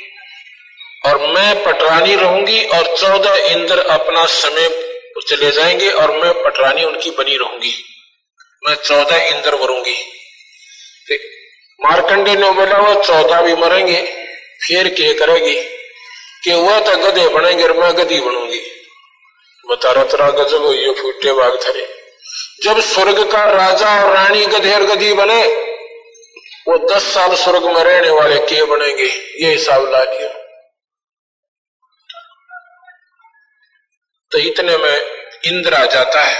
और 1.07 1.27
मैं 1.27 1.65
पटरानी 1.65 2.15
रहूँगी 2.15 2.65
और 2.65 2.97
चौदह 2.97 3.35
इंद्र 3.35 3.79
अपना 3.79 4.27
समय 4.27 4.89
चले 5.29 5.51
जाएँगे 5.51 5.91
और 5.91 6.17
मैं 6.17 6.43
पटरानी 6.43 6.85
उनकी 6.85 7.11
बनी 7.11 7.37
रहूँगी। 7.37 7.85
मैं 8.69 8.75
चौदह 8.75 9.17
इंद्र 9.17 9.55
मरूँगी। 9.55 10.13
मारकंडे 11.85 12.35
ने 12.35 12.51
बोला, 12.51 12.77
वो 12.77 13.03
चौदह 13.03 13.41
भी 13.41 13.55
मरेंगे, 13.55 14.03
फिर 14.67 14.89
क्या 14.89 15.13
करेगी? 15.13 15.61
कि 16.45 16.53
वह 16.53 16.81
तो 16.81 16.97
गधे 16.97 17.29
बनेंगे 17.29 17.65
और 17.65 17.73
मैं 17.73 17.97
गधी 17.99 18.21
बनूँगी। 18.21 18.61
बता 19.71 19.93
रहा 19.93 20.31
गजब 20.31 20.65
हो 20.65 20.73
ये 20.73 20.93
फूटे 20.93 21.33
बाग 21.33 21.59
थरे 21.63 22.03
जब 22.63 22.81
स्वर्ग 22.81 23.33
का 23.33 23.45
राजा 23.45 24.05
और 24.05 24.15
रानी 24.15 24.47
गधे 24.47 24.75
और 24.75 24.83
गधी 24.83 25.13
बने, 25.13 25.47
वो 26.69 26.95
दस 26.95 27.03
साल 27.03 27.35
स्वर्ग 27.35 27.65
में 27.65 27.85
रहने 27.85 28.11
वाले 28.11 28.37
के 28.37 28.65
बनेंगे? 28.65 29.39
ये 29.45 29.51
हिसाब 29.53 29.93
ला 29.93 30.05
लिया। 30.05 30.42
तो 34.33 34.39
इतने 34.41 34.77
में 34.77 34.97
इंद्र 35.47 35.75
आ 35.75 35.85
जाता 35.87 36.21
है। 36.21 36.37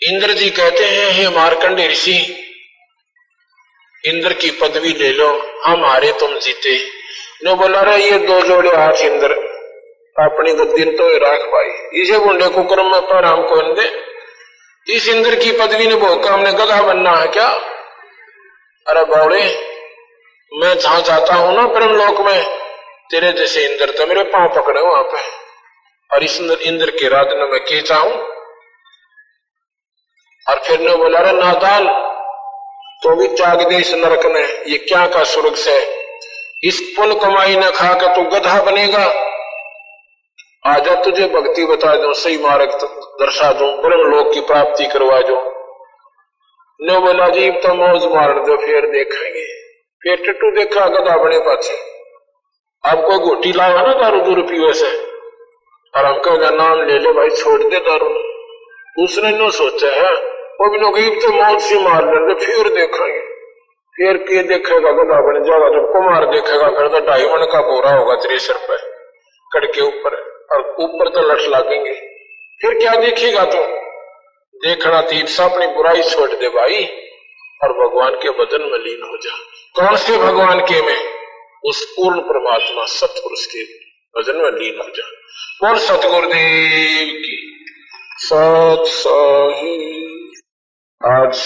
इंद्र 0.00 0.32
जी 0.32 0.50
कहते 0.50 0.84
हैं, 0.84 1.10
हे 1.10 1.28
मारकंडे 1.30 1.86
ऋषि, 1.88 2.18
इंद्र 4.04 4.32
की 4.34 4.50
पदवी 4.60 4.92
ले 4.94 5.12
लो, 5.12 5.28
हम 5.64 5.84
हारे, 5.84 6.12
तुम 6.12 6.38
जीते। 6.38 6.76
नो 7.44 7.54
बोला 7.56 7.80
रहे 7.80 8.04
ये 8.04 8.18
दो 8.20 8.40
जोड़े 8.42 8.70
हाथ 8.70 9.02
इंद्र, 9.02 9.32
अपनी 10.16 10.52
गद्दी 10.54 10.84
तो 10.92 11.08
राख 11.18 11.44
पाई 11.48 12.00
इसे 12.00 12.18
बुंडे 12.18 12.48
को 12.48 12.62
क्रम 12.64 12.90
में 12.92 13.00
पर 13.02 13.24
हमको 13.24 13.60
दे 13.74 13.90
इस 14.86 15.08
इंद्र 15.08 15.34
की 15.34 15.52
पदवी 15.52 15.86
ने 15.86 15.94
भोग 15.96 16.26
हमने 16.26 16.52
गधा 16.52 16.80
बनना 16.82 17.10
है 17.12 17.26
क्या? 17.28 17.46
अरे 18.86 19.04
बौड़े 19.06 19.42
मैं 20.52 20.74
जहाँ 20.78 21.00
जाता 21.02 21.34
हूँ 21.34 21.54
ना 21.56 21.66
परम 21.68 21.94
लोक 21.96 22.20
में, 22.20 22.44
तेरे 23.10 23.32
जैसे 23.32 23.64
इंद्र 23.64 23.90
तो 23.90 24.06
मेरे 24.06 24.22
पाँव 24.30 24.48
पकड़े 24.56 24.80
वहाँ 24.80 25.02
पे 25.04 25.20
और 26.12 26.24
इस 26.24 26.40
इंद्र 26.40 26.90
के 26.90 27.08
राज 27.08 27.32
में 27.32 27.46
मैं 27.46 27.60
के 27.60 27.80
और 30.46 30.58
फिर 30.58 30.80
ने 30.80 30.96
बोला 30.96 31.20
रे 31.20 31.32
नादान 31.32 31.88
तो 33.02 33.14
भी 33.16 33.26
त्याग 33.28 33.62
दे 33.68 33.76
इस 33.76 33.92
नरक 33.94 34.26
में। 34.26 34.42
ये 34.42 34.78
क्या 34.78 35.06
का 35.06 35.22
स्वर्ग 35.24 35.54
से? 35.54 35.76
इस 36.64 36.80
पुण्य 36.96 37.14
कमाई 37.14 37.56
न 37.56 37.70
खा 37.70 37.92
के 37.94 38.14
तू 38.14 38.22
गधा 38.30 38.62
बनेगा। 38.62 39.04
आजा 40.66 40.94
तुझे 40.94 41.26
भक्ति 41.26 41.64
बता 41.66 41.94
दो, 41.96 42.12
सही 42.14 42.38
मार्ग 42.38 42.74
दर्शा 43.20 43.52
दो 43.52 43.70
ब्रह्म 43.82 44.10
लोक 44.10 44.34
की 44.34 44.40
प्राप्ति 44.40 44.84
करवा 44.86 45.20
दो। 45.20 45.36
नो 46.80 47.00
बोला, 47.00 47.28
जी 47.28 47.50
तो 47.50 47.74
मौज 47.74 48.04
मार 48.04 48.32
दो, 48.32 48.56
फिर 48.56 48.86
देखेंगे। 48.90 49.46
फिर 50.02 50.16
टट्टू 50.16 50.50
देखा, 50.50 50.86
गधा 50.88 51.16
बने 51.16 51.38
पाचे 51.38 51.74
आपको 52.84 53.18
गोटी 53.18 53.52
लावा 53.52 53.82
ना 53.82 53.92
दारू 53.94 54.20
दूर 54.20 54.42
पीवे 54.42 54.72
से? 54.72 55.11
और 55.96 56.04
हम 56.04 56.18
कहेगा 56.18 56.50
नाम 56.50 56.82
ले 56.82 56.98
ले 56.98 57.12
भाई, 57.12 57.28
छोड़ 57.30 57.62
दे 57.62 57.78
दारू 57.78 58.32
उसने 59.04 59.30
नो 59.30 59.50
सोचा 59.50 59.88
है, 59.88 60.14
वो 60.30 60.70
भी 60.70 60.78
लोग 60.78 60.98
तो 61.22 61.28
मौत 61.28 61.60
से 61.60 61.74
मार 61.74 62.04
दे 62.04 62.34
फिर 62.46 62.68
देखेंगे। 62.68 63.32
फिर 63.96 64.16
के 64.16 64.42
देखेगा 64.42 64.92
गधा 64.92 65.20
बन 65.20 65.44
जाएगा 65.44 65.68
जब 65.68 65.92
कुमार 65.92 66.24
देखेगा, 66.24 66.68
फिर 66.68 66.88
तो 66.88 67.36
मन 67.36 67.46
का 67.52 67.60
बोरा 67.60 67.90
होगा 67.90 68.14
त्रेसठ 68.14 68.54
पे 68.54 68.76
कड़के 69.52 69.80
ऊपर। 69.80 70.32
और 70.52 70.76
ऊपर 70.80 71.08
तो 71.08 71.20
लठ 71.20 71.48
लागेंगे। 71.48 71.94
फिर 72.60 72.74
क्या 72.74 72.94
देखेगा 72.94 73.44
तू? 73.44 73.58
देखना 74.54 75.00
तीर 75.00 75.26
सा, 75.26 75.44
अपनी 75.44 75.66
बुराई 75.66 76.02
छोड़ 76.02 76.30
दे 76.30 76.48
भाई, 76.48 76.84
और 77.62 77.72
भगवान 77.72 78.14
के 78.14 78.28
वज़न 78.28 78.62
में 78.62 78.78
लीन 78.78 79.02
हो 79.02 79.16
जा। 79.16 79.30
कौन 79.74 79.96
से 79.96 80.18
भगवान 80.18 80.60
के 80.60 80.82
में? 80.82 80.98
उस 81.64 81.94
पूर्ण 81.96 82.20
परमात्मा, 82.20 82.84
सतपुरुष 82.84 83.46
के 83.46 83.81
भजन 84.18 84.36
में 84.36 84.50
लीन 84.50 84.78
हो 84.78 84.88
जा 84.88 85.02
बोल 85.62 85.78
सतगुरुदेव 85.78 87.14
की। 87.14 87.64
सत 88.18 88.84
सही। 88.86 90.32
आज 91.06 91.36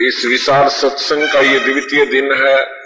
इस 0.00 0.24
विशाल 0.26 0.68
सत्संग 0.68 1.32
का 1.32 1.40
ये 1.40 1.60
द्वितीय 1.60 2.06
दिन 2.06 2.32
है। 2.32 2.82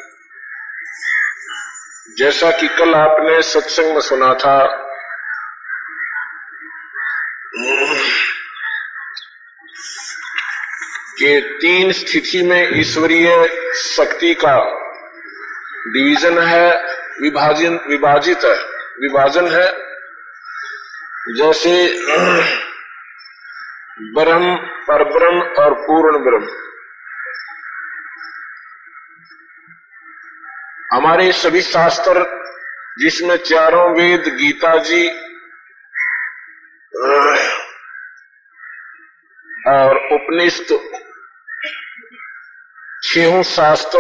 जैसा 2.18 2.51
कि 2.51 2.68
कल 2.68 2.94
आपने 2.94 3.42
सत्संग 3.42 3.94
में 3.94 4.01
सुना 4.01 4.34
था। 4.34 4.86
कि 11.18 11.40
तीन 11.60 11.92
स्थिति 11.92 12.42
में 12.42 12.80
ईश्वरीय 12.80 13.48
शक्ति 13.74 14.34
का 14.34 14.56
डिवीज़न 15.86 16.38
है, 16.38 16.82
विभाजन, 17.22 17.76
विभाजित 17.88 18.44
है, 18.44 18.56
विभाजन 19.00 19.48
है। 19.48 19.66
जैसे 21.36 21.72
ब्रह्म 24.14 24.56
पर 24.88 25.04
ब्रह्म 25.04 25.40
और 25.64 25.74
पूर्ण 25.74 26.18
ब्रह्म। 26.18 26.48
हमारे 30.92 31.32
सभी 31.32 31.62
शास्त्र 31.62 32.24
जिसमें 32.98 33.36
चारों 33.36 33.90
वेद, 33.92 34.20
गीता 34.20 34.76
जी 34.78 35.08
और 39.68 39.96
उपनिषद 40.14 41.02
छहों 43.07 43.42
शास्त्र, 43.42 43.98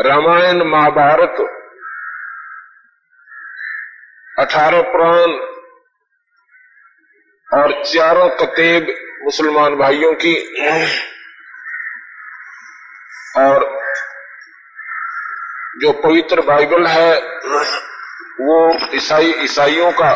रामायण, 0.00 0.62
महाभारत, 0.64 1.36
अठारह 4.38 4.82
पुराण 4.82 5.32
और 7.48 7.72
चारों 7.84 8.28
कतेब 8.30 8.94
मुसलमान 9.24 9.76
भाइयों 9.76 10.12
की, 10.14 10.34
और 13.38 13.64
जो 15.80 15.92
पवित्र 15.92 16.42
बाइबल 16.42 16.86
है, 16.86 17.18
वो 18.40 18.78
ईसाई, 18.94 19.34
ईसाइयों 19.38 19.92
का, 19.92 20.14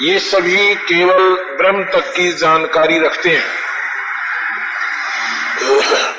ये 0.00 0.18
सभी 0.18 0.74
केवल 0.74 1.34
ब्रह्म 1.56 1.84
तक 1.84 2.12
की 2.16 2.32
जानकारी 2.32 2.98
रखते 2.98 3.30
हैं। 3.30 3.64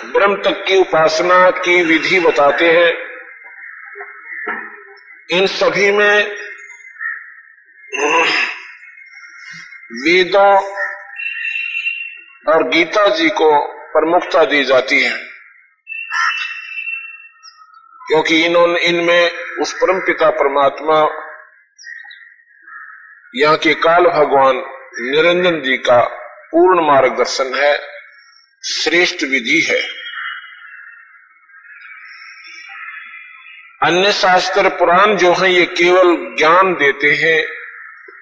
ब्रह्म 0.06 0.36
तक 0.36 0.66
की 0.68 0.78
उपासना 0.78 1.52
की 1.52 1.84
विधि 1.84 2.20
बताते 2.20 2.72
हैं। 2.72 3.06
इन 5.32 5.48
सभी 5.48 5.91
में 5.91 6.36
वेदों 9.91 10.76
और 12.54 12.68
गीता 12.70 13.08
जी 13.08 13.30
को 13.30 13.68
प्रमुखता 13.68 14.46
दी 14.46 14.64
जाती 14.64 15.04
है। 15.04 15.18
क्योंकि 18.08 18.46
इन्होंने, 18.46 18.80
इनमें 18.80 19.32
उस 19.62 19.74
परम 19.74 20.00
पिता 20.00 20.30
परमात्मा, 20.30 21.26
यहाँ 23.36 23.58
के 23.58 23.74
काल 23.74 24.04
भगवान 24.04 24.64
निरंजन 25.00 25.62
जी 25.62 25.78
का 25.78 26.04
पूर्ण 26.52 26.88
मार्गदर्शन 26.88 27.56
है। 27.56 27.95
श्रेष्ठ 28.68 29.24
विधि 29.24 29.68
है। 29.70 29.82
अन्य 33.84 34.11
शास्त्र 34.11 34.70
पुराण 34.70 35.18
जो 35.18 35.34
है, 35.34 35.53
ये 35.53 35.66
केवल 35.66 36.36
ज्ञान 36.38 36.74
देते 36.74 37.07
हैं 37.07 37.43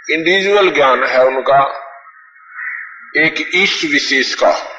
इंडिविजुअल 0.09 0.69
ज्ञान 0.69 1.03
है 1.03 1.25
उनका, 1.25 1.89
एक 3.17 3.49
इष्ट 3.53 3.85
विशेष 3.85 4.35
का। 4.35 4.69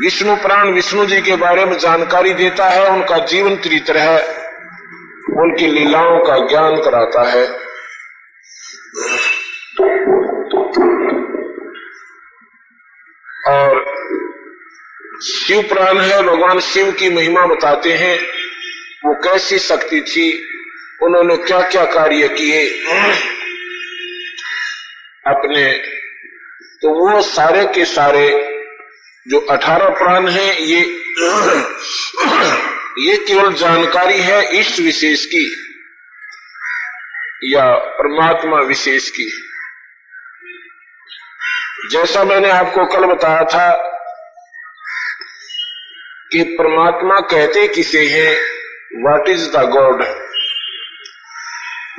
विष्णु 0.00 0.36
प्राण 0.36 0.68
विष्णु 0.68 1.06
जी 1.06 1.20
के 1.20 1.36
बारे 1.36 1.64
में 1.64 1.78
जानकारी 1.78 2.34
देता 2.34 2.68
है, 2.68 2.88
उनका 2.88 3.18
जीवन 3.18 3.56
चरित्र 3.56 3.96
है, 3.96 4.22
उनकी 5.40 5.66
लीलाओं 5.66 6.18
का 6.18 6.48
ज्ञान 6.48 6.76
कराता 6.76 7.30
है। 7.30 7.62
और 13.48 13.84
शिव 15.22 15.62
प्राण 15.62 15.98
है 15.98 16.22
भगवान 16.22 16.60
शिव 16.60 16.90
की 16.92 17.08
महिमा 17.10 17.46
बताते 17.46 17.92
हैं, 17.92 18.18
वो 19.04 19.14
कैसी 19.14 19.58
शक्ति 19.58 20.00
थी, 20.00 20.32
उन्होंने 21.02 21.36
क्या 21.36 21.60
क्या 21.68 21.84
कार्य 21.84 22.28
किए। 22.28 22.66
अपने 25.26 25.72
तो 26.82 26.88
वो 26.90 27.20
सारे 27.22 27.64
के 27.64 27.84
सारे 27.84 28.28
जो 29.26 29.38
अठारह 29.50 29.88
प्राण 29.88 30.28
है, 30.28 30.62
ये 30.62 30.80
ये 32.98 33.16
केवल 33.16 33.52
जानकारी 33.52 34.20
है 34.20 34.60
इष्ट 34.60 34.80
विशेष 34.80 35.24
की, 35.26 35.44
या 37.44 37.64
परमात्मा 37.74 38.60
विशेष 38.60 39.08
की। 39.10 39.41
जैसा 41.92 42.24
मैंने 42.24 42.50
आपको 42.50 42.84
कल 42.86 43.04
बताया 43.06 43.44
था 43.44 43.70
कि 46.32 46.42
परमात्मा 46.58 47.20
कहते 47.20 47.68
किसे 47.68 48.04
हैं 48.06 48.30
what 49.02 49.28
is 49.28 49.48
the 49.50 49.64
God 49.70 50.04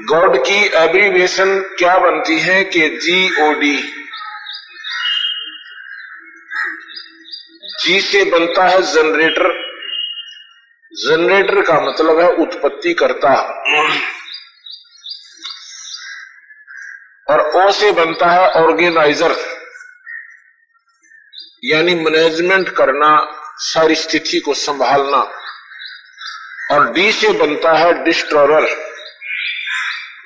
God 0.09 0.37
की 0.45 0.65
एब्रीवेशन 0.75 1.59
क्या 1.77 1.97
बनती 1.97 2.39
है 2.39 2.63
कि 2.63 2.89
जी 2.89 3.19
ओ 3.41 3.53
डी 3.53 3.75
जी 7.83 8.01
से 8.01 8.23
बनता 8.23 8.67
है 8.67 8.81
जनरेटर 8.81 9.51
जनरेटर 10.91 11.61
का 11.61 11.79
मतलब 11.81 12.19
है 12.19 12.29
उत्पत्ति 12.33 12.93
करता। 12.93 13.33
और 17.27 17.51
ओ 17.55 17.71
से 17.71 17.91
बनता 17.91 18.27
है 18.27 18.49
ऑर्गेनाइजर 18.51 19.52
यानी 21.63 21.95
मैनेजमेंट 21.95 22.69
करना, 22.69 23.39
सारी 23.57 23.95
स्थिति 23.95 24.39
को 24.39 24.53
संभालना। 24.53 25.39
और 26.71 26.91
डी 26.91 27.11
से 27.11 27.29
बनता 27.29 27.73
है 27.73 28.03
डिस्ट्रॉयर 28.03 28.93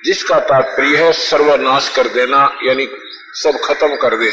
जिसका 0.05 0.39
तात्पर्य 0.39 0.97
है 0.97 1.13
सर्वनाश 1.13 1.93
कर 1.95 2.07
देना, 2.07 2.57
यानी 2.63 2.89
सब 3.33 3.59
खत्म 3.65 3.95
कर 3.95 4.15
दे। 4.15 4.31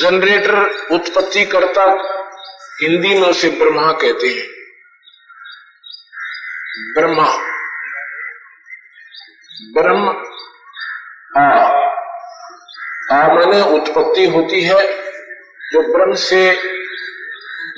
जनरेटर 0.00 0.86
उत्पत्ति 0.90 1.44
करता, 1.44 1.82
हिंदी 2.82 3.08
में 3.08 3.28
उसे 3.28 3.48
ब्रह्मा 3.48 3.92
कहते 3.92 4.26
हैं। 4.26 4.46
ब्रह्मा। 6.94 7.36
ब्रह्म 9.82 10.08
आ 11.36 11.83
आ 13.14 13.28
माने 13.28 13.60
उत्पत्ति 13.60 14.26
होती 14.26 14.60
है 14.62 14.82
जो 15.72 15.98
ब्रह्म 15.98 16.14
से 16.14 16.52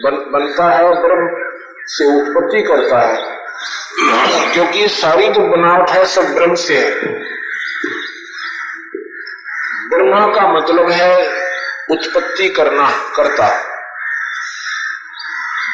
बन, 0.05 0.11
बनता 0.11 0.77
है 0.77 0.85
और 0.85 0.95
ब्रह्म 0.95 1.53
से 1.87 2.05
उत्पत्ति 2.05 2.63
करता 2.63 3.01
है। 3.01 3.37
क्योंकि 4.53 4.89
सारी 4.89 5.29
जो 5.29 5.41
बनावट 5.41 5.91
है 5.91 6.07
सब 6.07 6.35
ब्रह्म 6.35 6.55
से 6.55 6.79
है। 6.79 6.91
ब्रह्मा 9.89 10.27
का 10.27 10.53
मतलब 10.53 10.91
है 10.91 11.27
उत्पत्ति 11.91 12.49
करना 12.49 12.91
करता। 13.17 13.73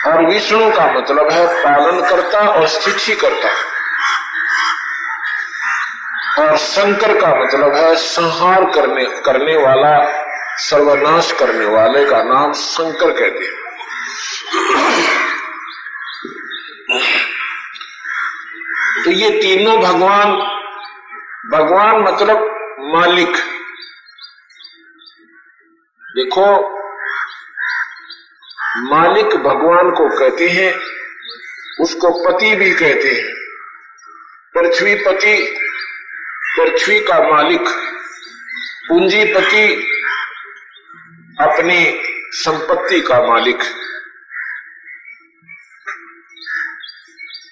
और 0.06 0.26
विष्णु 0.26 0.70
का 0.70 0.92
मतलब 0.92 1.30
है 1.30 1.64
पालन 1.64 2.08
करता 2.10 2.38
और 2.38 2.66
स्थिति 2.66 3.14
करता। 3.16 3.71
और 6.38 6.56
शंकर 6.56 7.20
का 7.20 7.44
मतलब 7.44 7.74
है 7.74 7.96
संहार 7.96 8.64
करने 8.64 9.04
करने 9.04 9.56
वाला, 9.56 10.22
सर्वनाश 10.56 11.32
करने 11.32 11.64
वाले 11.64 12.04
का 12.04 12.22
नाम 12.22 12.52
शंकर 12.52 13.10
कहते 13.10 13.44
हैं। 13.44 13.62
तो 19.04 19.10
ये 19.10 19.30
तीनों 19.30 19.80
भगवान 19.80 20.32
भगवान 21.52 21.96
मतलब 22.02 22.38
मालिक। 22.80 23.36
देखो, 26.16 26.78
मालिक 28.82 29.26
भगवान 29.26 29.90
को 29.90 30.18
कहते 30.18 30.48
हैं, 30.48 30.74
उसको 31.80 32.24
पति 32.24 32.54
भी 32.54 32.74
कहते 32.74 33.08
हैं। 33.08 33.34
पृथ्वी 34.54 34.94
पति 34.94 35.61
पृथ्वी 36.58 37.00
का 37.00 37.30
मालिक। 37.30 37.68
पूंजीपति 38.88 39.74
अपनी 41.40 42.00
संपत्ति 42.32 43.00
का 43.00 43.26
मालिक। 43.26 43.58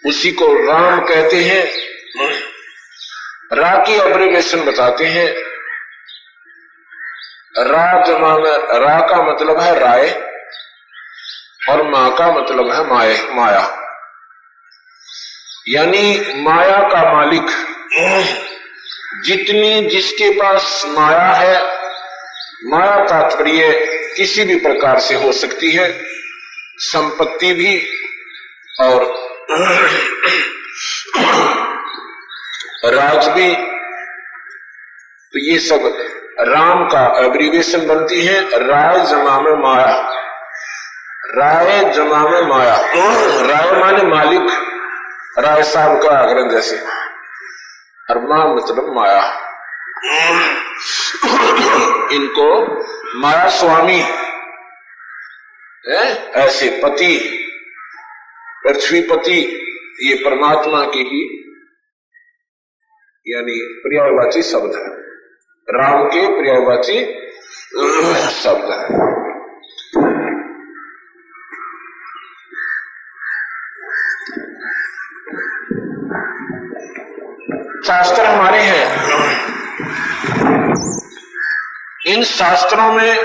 उसी 0.06 0.32
को 0.32 0.72
राम 0.72 1.00
कहते 1.00 1.36
हैं। 1.36 1.72
रा 3.52 3.84
की 3.86 3.96
अब्रिवेशन 3.96 4.60
बताते 4.60 5.06
हैं। 5.06 5.28
रा 7.58 8.04
जमा 8.06 8.38
में 8.38 8.78
रा 8.78 9.00
का 9.00 9.32
मतलब 9.32 9.60
है 9.60 9.78
राय, 9.78 10.30
और 11.70 11.90
माँ 11.90 12.14
का 12.14 12.32
मतलब 12.32 12.70
है 12.70 12.86
माए, 12.86 13.30
माया। 13.30 13.76
यानी 15.68 16.34
माया 16.42 16.78
का 16.88 17.12
मालिक। 17.12 18.49
जितनी 19.14 19.86
जिसके 19.86 20.30
पास 20.30 20.84
माया 20.88 21.32
है, 21.32 21.64
माया 22.64 23.04
तात्पर्य 23.04 23.72
किसी 24.16 24.44
भी 24.44 24.56
प्रकार 24.56 24.98
से 24.98 25.14
हो 25.14 25.32
सकती 25.32 25.70
है, 25.70 26.04
संपत्ति 26.78 27.52
भी 27.52 27.86
और 28.80 29.02
राज 32.84 33.28
भी। 33.28 33.54
तो 35.32 35.52
ये 35.52 35.58
सब 35.58 35.80
राम 36.40 36.84
का 36.88 37.26
एब्रीवेशन 37.26 37.86
बनती 37.86 38.22
है, 38.26 38.40
राय 38.42 39.06
जमा 39.06 39.40
में 39.40 39.52
माया। 39.52 40.16
राय 41.34 41.92
जमा 41.94 42.28
में 42.28 42.42
माया। 42.42 42.76
राय 43.46 43.80
माने 43.80 44.02
मालिक, 44.02 44.50
राय 45.38 45.62
साहब 45.62 46.02
का 46.02 46.08
आग्रह 46.08 46.48
जैसे। 46.48 47.09
और 48.10 48.54
मतलब 48.54 48.94
माया। 48.94 49.46
इनको 52.12 52.66
माया 53.20 53.48
स्वामी, 53.48 54.02
है, 55.88 56.30
ऐसे 56.30 56.80
पति, 56.84 57.18
पृथ्वीपति, 58.64 59.66
ये 60.02 60.14
परमात्मा 60.14 60.84
की 60.84 60.98
ही, 60.98 61.36
यानी 63.26 63.80
पर्यायवाची 63.86 64.42
शब्द 64.42 64.74
है। 64.74 65.00
राम 65.70 66.08
के 66.08 66.26
पर्यायवाची 66.26 67.04
शब्द 68.30 68.64
है। 68.64 69.19
शास्त्र 77.90 78.24
हमारे 78.24 78.58
हैं। 78.58 78.86
इन 82.06 82.24
शास्त्रों 82.24 82.92
में 82.92 83.18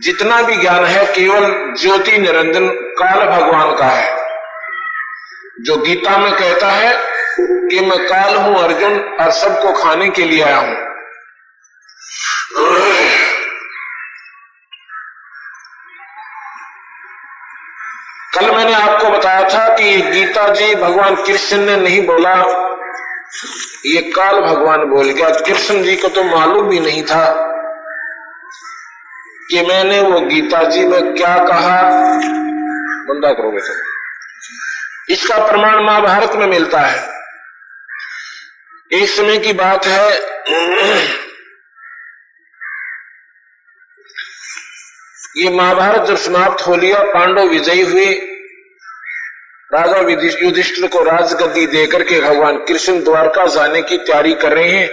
जितना 0.00 0.42
भी 0.42 0.56
ज्ञान 0.56 0.84
है, 0.84 1.06
केवल 1.06 1.74
ज्योति 1.80 2.18
निरंजन 2.18 2.68
काल 2.68 3.26
भगवान 3.26 3.76
का 3.76 3.86
है। 3.86 4.16
जो 5.60 5.76
गीता 5.76 6.16
में 6.16 6.32
कहता 6.32 6.70
है 6.70 6.96
कि 7.40 7.80
मैं 7.80 8.06
काल 8.06 8.36
हूँ 8.36 8.62
अर्जुन 8.62 9.00
और 9.20 9.30
सबको 9.30 9.72
खाने 9.72 10.08
के 10.08 10.24
लिए 10.24 10.42
आया 10.42 10.56
हूँ। 10.56 10.85
कि 19.76 20.00
गीता 20.02 20.48
जी 20.48 20.74
भगवान 20.74 21.14
कृष्ण 21.16 21.58
ने 21.58 21.76
नहीं 21.76 22.00
बोला। 22.06 22.34
ये 23.86 24.00
काल 24.10 24.40
भगवान 24.40 24.84
बोल 24.84 25.10
गया। 25.10 25.30
कृष्ण 25.30 25.82
जी 25.82 25.96
को 25.96 26.08
तो 26.08 26.24
मालूम 26.24 26.68
भी 26.68 26.80
नहीं 26.80 27.02
था 27.02 27.24
कि 29.50 29.62
मैंने 29.62 30.00
वो 30.00 30.20
गीता 30.20 30.62
जी 30.64 30.84
में 30.84 31.14
क्या 31.14 31.36
कहा। 31.38 31.82
बंदा 33.08 33.32
करोगे 33.32 33.58
तो 33.58 33.74
इसका 35.12 35.36
प्रमाण 35.46 35.84
महाभारत 35.84 36.32
में 36.32 36.46
मिलता 36.46 36.80
है। 36.80 37.08
एक 38.92 39.08
समय 39.08 39.38
की 39.38 39.52
बात 39.52 39.86
है। 39.86 40.12
ये 45.36 45.50
महाभारत 45.50 46.06
जब 46.08 46.16
समाप्त 46.16 46.66
हो 46.66 46.76
लिया, 46.76 47.02
पांडव 47.04 47.48
विजयी 47.48 47.82
हुए। 47.82 48.35
राजा 49.74 50.00
युधिष्ठिर 50.46 50.86
को 50.86 51.02
राजगद्दी 51.02 51.66
देकर 51.66 52.02
के 52.02 52.20
भगवान 52.20 52.56
कृष्ण 52.56 53.04
द्वारका 53.04 53.46
जाने 53.46 53.82
की 53.82 53.98
तैयारी 53.98 54.34
कर 54.34 54.52
रहे 54.52 54.70
हैं। 54.70 54.90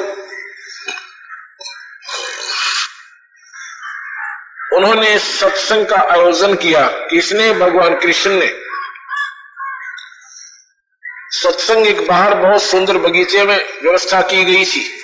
उन्होंने 4.77 5.19
सत्संग 5.19 5.85
का 5.85 5.95
आयोजन 5.95 6.55
किया। 6.55 6.87
किसने? 6.87 7.53
भगवान 7.53 7.99
कृष्ण 7.99 8.31
ने। 8.31 8.59
सत्संग 11.31 11.87
एक 11.87 12.07
बाहर 12.07 12.33
बहुत 12.33 12.63
सुंदर 12.63 12.97
बगीचे 12.97 13.43
में 13.43 13.81
व्यवस्था 13.83 14.21
की 14.21 14.45
गई 14.45 14.65
थी। 14.65 14.99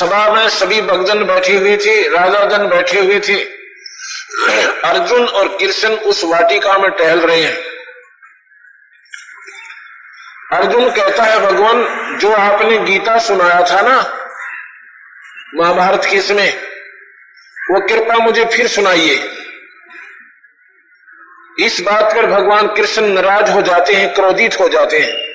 सभा 0.00 0.32
में 0.32 0.48
सभी 0.48 0.80
भक्तजन 0.80 1.24
बैठे 1.24 1.56
हुए 1.56 1.76
थे 1.76 2.08
राजाजन 2.08 2.68
बैठे 2.68 3.00
हुए 3.00 3.20
थे। 3.20 3.57
अर्जुन 4.84 5.26
और 5.26 5.48
कृष्ण 5.48 5.88
उस 5.88 6.24
वाटिका 6.24 6.78
में 6.78 6.90
टहल 6.90 7.20
रहे 7.20 7.42
हैं। 7.42 7.56
अर्जुन 10.52 10.90
कहता 10.90 11.22
है, 11.22 11.40
भगवान, 11.40 11.84
जो 12.18 12.32
आपने 12.32 12.78
गीता 12.78 13.18
सुनाया 13.18 13.60
था 13.60 13.80
ना, 13.80 14.26
महाभारत 15.54 16.02
के 16.04 16.16
इसमें, 16.16 16.60
वो 17.70 17.88
कृपा 17.88 18.14
मुझे 18.14 18.44
फिर 18.44 18.68
सुनाइए। 18.68 19.28
इस 21.58 21.80
बात 21.80 22.04
पर 22.04 22.26
भगवान 22.26 22.66
कृष्ण 22.66 23.06
नाराज़ 23.06 23.50
हो 23.50 23.62
जाते 23.62 23.92
हैं, 23.92 24.14
क्रोधित 24.14 24.60
हो 24.60 24.68
जाते 24.68 24.98
हैं। 24.98 25.28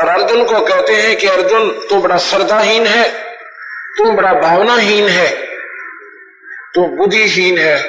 और 0.00 0.08
अर्जुन 0.08 0.44
को 0.44 0.60
कहते 0.60 0.92
हैं 0.92 1.16
कि, 1.16 1.26
अर्जुन, 1.26 1.86
तू 1.88 2.00
बड़ा 2.00 2.18
श्रद्धाहीन 2.18 2.86
है, 2.86 3.36
तू 3.98 4.12
बड़ा 4.12 4.32
भावनाहीन 4.32 5.08
है। 5.08 5.51
तू 6.74 6.86
बुद्धिहीन 6.86 7.58
है। 7.58 7.82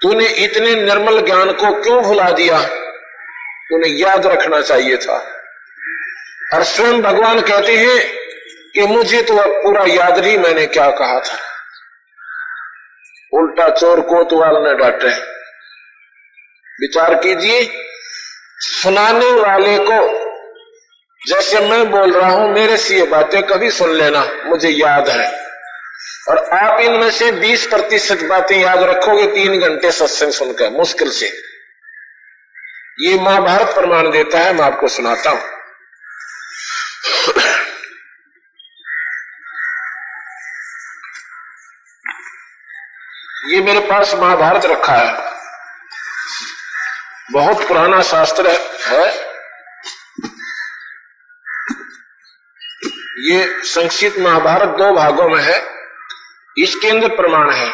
तूने 0.00 0.26
इतने 0.26 0.74
निर्मल 0.74 1.20
ज्ञान 1.20 1.52
को 1.52 1.82
क्यों 1.82 2.02
भुला 2.02 2.30
दिया? 2.30 2.62
तूने 3.70 3.88
याद 3.88 4.26
रखना 4.26 4.60
चाहिए 4.60 4.96
था। 4.96 5.30
और 6.54 6.62
स्वयं 6.62 7.02
भगवान 7.02 7.40
कहते 7.40 7.76
हैं 7.76 8.14
कि 8.74 8.80
मुझे 8.80 9.22
तो 9.22 9.36
अब 9.36 9.50
पूरा 9.50 9.84
याद 9.88 10.18
नहीं, 10.18 10.38
मैंने 10.38 10.66
क्या 10.66 10.90
कहा 10.90 11.20
था। 11.20 11.38
उल्टा 13.32 13.68
चोर 13.70 14.00
कोतवाल 14.00 14.62
ने 14.62 14.74
डांटे। 14.74 15.34
विचार 16.80 17.14
कीजिए, 17.14 17.80
सुनाने 18.58 19.32
वाले 19.32 19.78
को 19.78 20.24
जैसे 21.28 21.60
मैं 21.60 21.90
बोल 21.90 22.12
रहा 22.12 22.30
हूँ, 22.30 22.54
मेरे 22.54 22.76
से 22.76 22.96
ये 22.96 23.06
बातें 23.06 23.42
कभी 23.42 23.70
सुन 23.70 23.90
लेना, 23.90 24.28
मुझे 24.46 24.68
याद 24.68 25.08
है। 25.08 25.43
और 26.28 26.38
आप 26.38 26.80
इनमें 26.80 27.10
से 27.10 27.32
20 27.32 27.66
प्रतिशत 27.66 28.22
बातें 28.22 28.60
याद 28.60 28.82
रखोगे, 28.82 29.26
तीन 29.26 29.60
घंटे 29.60 29.92
सत्संग 29.92 30.32
सुनकर, 30.32 30.70
मुश्किल 30.70 31.10
से। 31.10 31.26
ये 33.00 33.20
महाभारत 33.20 33.74
प्रमाण 33.74 34.10
देता 34.10 34.38
है, 34.38 34.52
मैं 34.52 34.64
आपको 34.64 34.88
सुनाता 34.88 35.30
हूँ। 35.30 35.54
ये 43.50 43.60
मेरे 43.60 43.80
पास 43.80 44.14
महाभारत 44.14 44.64
रखा 44.64 44.92
है। 44.92 45.34
बहुत 47.32 47.68
पुराना 47.68 48.02
शास्त्र 48.02 48.48
है। 48.86 49.10
ये 53.18 53.62
संक्षिप्त 53.62 54.18
महाभारत 54.18 54.68
दो 54.68 54.94
भागों 54.94 55.28
में 55.28 55.42
है। 55.42 55.73
इसके 56.56 56.88
अंदर 56.88 57.08
प्रमाण 57.08 57.50
है। 57.50 57.70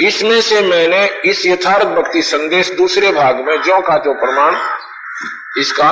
इसमें 0.00 0.40
से 0.40 0.60
मैंने 0.60 1.04
इस 1.24 1.46
यथार्थ 1.46 1.86
भक्ति 1.88 2.22
संदेश 2.22 2.70
दूसरे 2.70 3.12
भाग 3.12 3.44
में 3.46 3.56
जो 3.62 3.80
का 3.80 3.96
जो 3.98 4.14
प्रमाण 4.14 4.56
इसका 5.60 5.90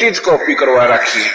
एज 0.00 0.18
कॉपी 0.18 0.54
करवा 0.54 0.84
रखी 0.84 1.20
है। 1.20 1.30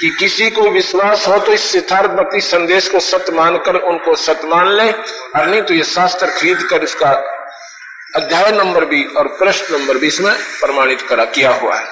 कि 0.00 0.08
किसी 0.10 0.50
को 0.50 0.68
विश्वास 0.70 1.26
हो 1.28 1.38
तो 1.38 1.52
इस 1.52 1.74
यथार्थ 1.76 2.10
भक्ति 2.10 2.40
संदेश 2.40 2.88
को 2.88 3.00
सत्य 3.00 3.32
मानकर 3.32 3.76
उनको 3.76 4.14
सत्य 4.16 4.48
मान 4.48 4.68
ले, 4.68 4.90
और 4.90 5.46
नहीं 5.46 5.62
तो 5.62 5.74
ये 5.74 5.84
शास्त्र 5.84 6.26
खरीद 6.30 6.62
कर 6.62 6.82
इसका 6.82 7.10
अध्याय 8.16 8.50
नंबर 8.52 8.84
भी 8.84 9.02
और 9.16 9.28
प्रश्न 9.28 9.74
नंबर 9.74 9.96
भी 9.96 10.06
इसमें 10.06 10.34
प्रमाणित 10.60 11.02
करा, 11.02 11.24
किया 11.24 11.50
हुआ 11.52 11.76
है। 11.76 11.84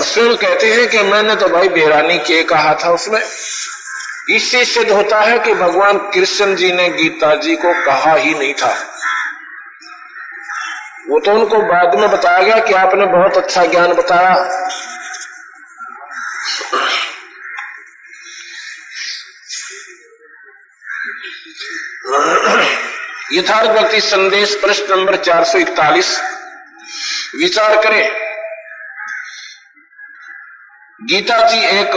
स्वयं 0.00 0.36
कहते 0.36 0.66
हैं 0.74 0.88
कि 0.88 0.98
मैंने 0.98 1.36
तो 1.36 1.48
भाई 1.48 1.68
बेरानी 1.68 2.18
के 2.18 2.42
कहा 2.42 2.74
था 2.84 2.90
उसमें 2.90 3.20
इससे 4.30 4.64
सिद्ध 4.64 4.90
होता 4.90 5.20
है 5.20 5.38
कि 5.38 5.54
भगवान 5.54 5.98
कृष्ण 5.98 6.56
जी 6.56 6.72
ने 6.72 6.88
गीता 6.88 7.34
जी 7.34 7.56
को 7.56 7.72
कहा 7.86 8.14
ही 8.14 8.34
नहीं 8.34 8.54
था। 8.54 8.72
वो 11.08 11.20
तो 11.20 11.32
उनको 11.32 11.58
बाद 11.58 11.94
में 11.94 12.10
बताया 12.10 12.42
गया 12.42 12.58
कि 12.58 12.72
आपने 12.72 13.06
बहुत 13.06 13.36
अच्छा 13.36 13.66
ज्ञान 13.66 13.92
बताया। 13.92 14.32
यथार्थ 23.32 23.70
भक्ति 23.70 24.00
संदेश 24.00 24.54
प्रश्न 24.54 24.86
नंबर 24.90 25.16
441 25.16 26.20
विचार 27.34 27.82
करें। 27.82 28.31
गीता 31.02 31.48
जी 31.48 31.58
एक 31.58 31.94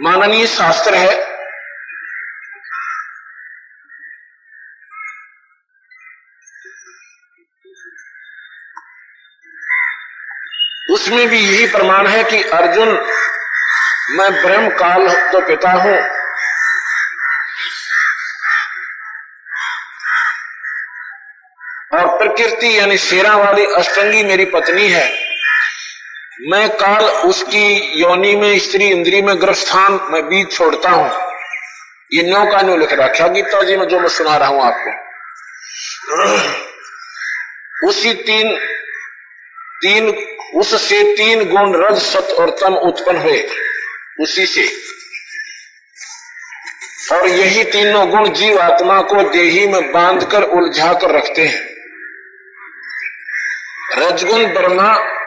माननीय 0.00 0.46
शास्त्र 0.46 0.94
है। 0.94 1.14
उसमें 10.94 11.28
भी 11.28 11.38
यही 11.38 11.66
प्रमाण 11.66 12.06
है 12.06 12.24
कि 12.24 12.42
अर्जुन, 12.42 12.88
मैं 14.10 14.32
ब्रह्म 14.32 14.68
काल 14.68 15.08
तो 15.32 15.40
पिता 15.46 15.70
हूँ। 15.70 15.96
और 21.92 22.18
प्रकृति 22.18 22.78
यानी 22.78 22.98
शेरा 22.98 23.36
वाली 23.36 23.64
अष्टंगी 23.66 24.22
मेरी 24.22 24.44
पत्नी 24.44 24.88
है। 24.88 25.19
मैं 26.48 26.68
काल 26.68 27.04
उसकी 27.04 27.92
योनि 28.02 28.36
में, 28.36 28.58
स्त्री 28.58 28.86
इंद्री 28.86 29.22
में 29.22 29.40
ग्रस्थान 29.40 30.00
में 30.10 30.28
बीज 30.28 30.52
छोड़ता 30.52 30.90
हूँ। 30.90 31.30
ये 32.14 32.22
न्यो 32.22 32.52
का 32.52 32.60
न्यो 32.60 32.76
लिख 32.76 32.92
रखा 32.92 33.28
गीता 33.28 33.62
जी 33.62 33.76
में 33.76 33.88
जो 33.88 34.00
मैं 34.00 34.08
सुना 34.08 34.36
रहा 34.36 34.48
हूँ 34.48 34.62
आपको। 34.62 35.10
उसी 37.88 38.12
तीन 38.12 38.58
तीन, 39.82 40.36
उससे 40.54 41.16
तीन 41.16 41.44
गुण 41.50 41.84
रज, 41.84 41.98
सत 41.98 42.36
और 42.38 42.50
तम 42.50 42.74
उत्पन्न 42.74 43.16
हुए। 43.16 43.48
उसी 44.20 44.46
से। 44.46 44.90
और 47.16 47.28
यही 47.28 47.64
तीनों 47.64 48.10
गुण 48.10 48.32
जीव 48.32 48.60
आत्मा 48.60 49.02
को 49.02 49.22
देही 49.22 49.66
में 49.66 49.92
बांधकर 49.92 50.42
उलझा 50.42 50.92
कर 50.92 51.10
रखते 51.10 51.42
हैं। 51.42 51.70
रजगुण, 53.98 54.46
ब्रह्मा 54.46 55.19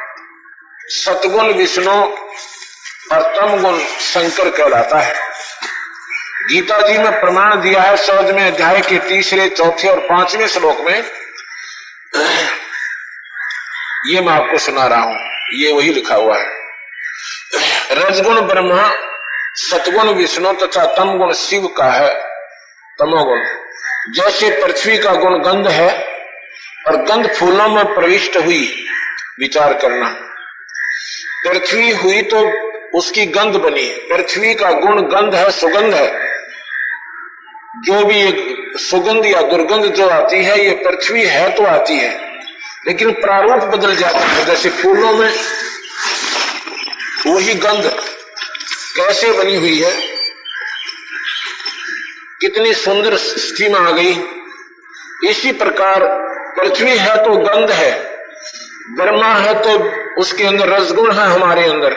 सतगुण 0.88 1.54
विष्णु 1.54 1.92
और 3.12 3.22
तम 3.36 3.62
गुण 3.62 3.78
शंकर 3.80 4.50
कहलाता 4.50 5.00
है। 5.00 5.14
गीता 6.50 6.80
जी 6.82 6.98
में 6.98 7.20
प्रमाण 7.22 7.62
दिया 7.62 7.82
है 7.82 7.98
सौज 7.98 8.32
में 8.32 8.44
अध्याय 8.44 8.82
के 8.82 8.98
तीसरे, 9.00 9.50
चौथे 9.50 9.88
और 9.88 10.00
पाँचवें 10.00 10.48
श्लोक 10.48 10.82
में। 10.82 11.04
ये 14.08 14.22
मैं 14.22 14.34
आपको 14.34 14.58
सुना 14.58 14.88
रहा 14.88 15.02
हूँ, 15.02 15.20
ये 15.54 15.72
वही 15.72 15.94
लिखा 15.94 16.16
हुआ 16.16 16.38
है। 16.38 16.52
रजगुण 17.92 18.42
ब्रह्मा, 18.42 18.92
सतगुण 19.56 20.10
विष्णु 20.10 20.54
तथा 20.54 20.86
तम 20.86 21.18
गुण 21.18 21.34
शिव 21.34 21.68
का 21.68 21.92
है, 21.92 22.14
तमोगुण। 23.00 23.44
जैसे 24.14 24.50
पृथ्वी 24.62 24.98
का 24.98 25.14
गुण 25.14 25.40
गंध 25.40 25.68
है 25.68 25.90
और 26.88 26.96
गंध 26.96 27.34
फूलों 27.36 27.68
में 27.68 27.86
प्रविष्ट 27.86 28.38
हुई, 28.38 28.86
विचार 29.40 29.74
करना। 29.74 30.16
पृथ्वी 31.48 31.90
हुई 31.92 32.22
तो 32.22 32.40
उसकी 32.98 33.26
गंध 33.26 33.56
बनी 33.56 33.88
पृथ्वी 34.12 34.54
का 34.54 34.72
गुण 34.72 35.02
गंध 35.02 35.36
है, 35.36 35.52
सुगंध 35.52 35.94
है। 35.94 36.34
जो 37.86 38.06
भी 38.06 38.22
एक 38.22 38.74
सुगंध 38.78 39.26
या 39.26 39.42
दुर्गंध 39.42 39.86
जो 39.86 40.10
आती 40.10 40.44
है, 40.44 40.66
ये 40.66 40.72
पृथ्वी 40.72 41.26
है 41.26 41.50
तो 41.52 41.64
आती 41.64 41.94
है। 41.94 42.40
लेकिन 42.88 43.12
प्रारूप 43.12 43.64
बदल 43.64 43.96
जाता 43.96 44.20
है, 44.20 44.46
जैसे 44.46 44.70
फूलों 44.70 45.14
में 45.14 45.34
वही 47.28 47.54
गंध 47.54 47.90
कैसे 48.96 49.32
बनी 49.32 49.56
हुई 49.56 49.80
है? 49.80 49.92
कितनी 52.42 52.74
सुंदर 52.74 53.18
स्थिति 53.18 53.70
में 53.70 53.80
आ 53.80 53.92
गई। 53.92 54.14
इसी 55.30 55.52
प्रकार 55.52 56.00
पृथ्वी 56.58 56.98
है 56.98 57.16
तो 57.18 57.36
गंध 57.36 57.72
है, 57.72 57.92
ब्रह्मा 58.90 59.34
है 59.34 59.54
तो 59.60 60.03
उसके 60.18 60.44
अंदर 60.44 60.70
रसगुण 60.70 61.12
है 61.12 61.28
हमारे 61.28 61.66
अंदर। 61.66 61.94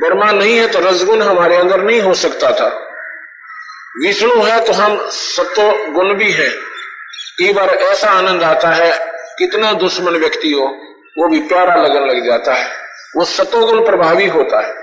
ब्रह्मा 0.00 0.32
नहीं 0.32 0.56
है 0.56 0.68
तो 0.68 0.80
रसगुण 0.80 1.22
हमारे 1.22 1.56
अंदर 1.56 1.82
नहीं 1.82 2.00
हो 2.00 2.14
सकता 2.14 2.52
था। 2.52 2.84
विष्णु 4.02 4.42
है 4.42 4.64
तो 4.64 4.72
हम 4.72 5.08
सत्व 5.12 5.92
गुण 5.92 6.14
भी 6.14 6.32
है। 6.32 6.48
कई 7.38 7.52
बार 7.52 7.68
ऐसा 7.68 8.10
आनंद 8.10 8.42
आता 8.42 8.68
है, 8.68 9.12
कितना 9.38 9.72
दुश्मन 9.72 10.12
व्यक्ति 10.12 10.52
हो, 10.52 10.64
वो 11.18 11.28
भी 11.28 11.38
प्यारा 11.38 11.74
लगन 11.74 12.00
लग 12.00 12.24
जाता 12.24 12.54
है। 12.54 12.70
वो 13.16 13.24
सतोगुण 13.24 13.84
प्रभावी 13.84 14.26
होता 14.26 14.66
है। 14.66 14.74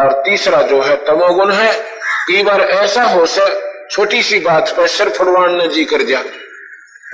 और 0.00 0.22
तीसरा 0.24 0.62
जो 0.62 0.80
है, 0.80 0.96
तमोगुण 0.96 1.52
है। 1.52 1.80
कई 2.28 2.42
बार 2.42 2.60
ऐसा 2.60 3.02
हो 3.02 3.26
से 3.26 3.70
छोटी 3.90 4.22
सी 4.22 4.40
बात 4.40 4.74
पर 4.76 4.86
सिर 4.86 5.12
ने 5.50 5.68
जी 5.68 5.84
कर 5.84 6.02
दिया 6.02 6.24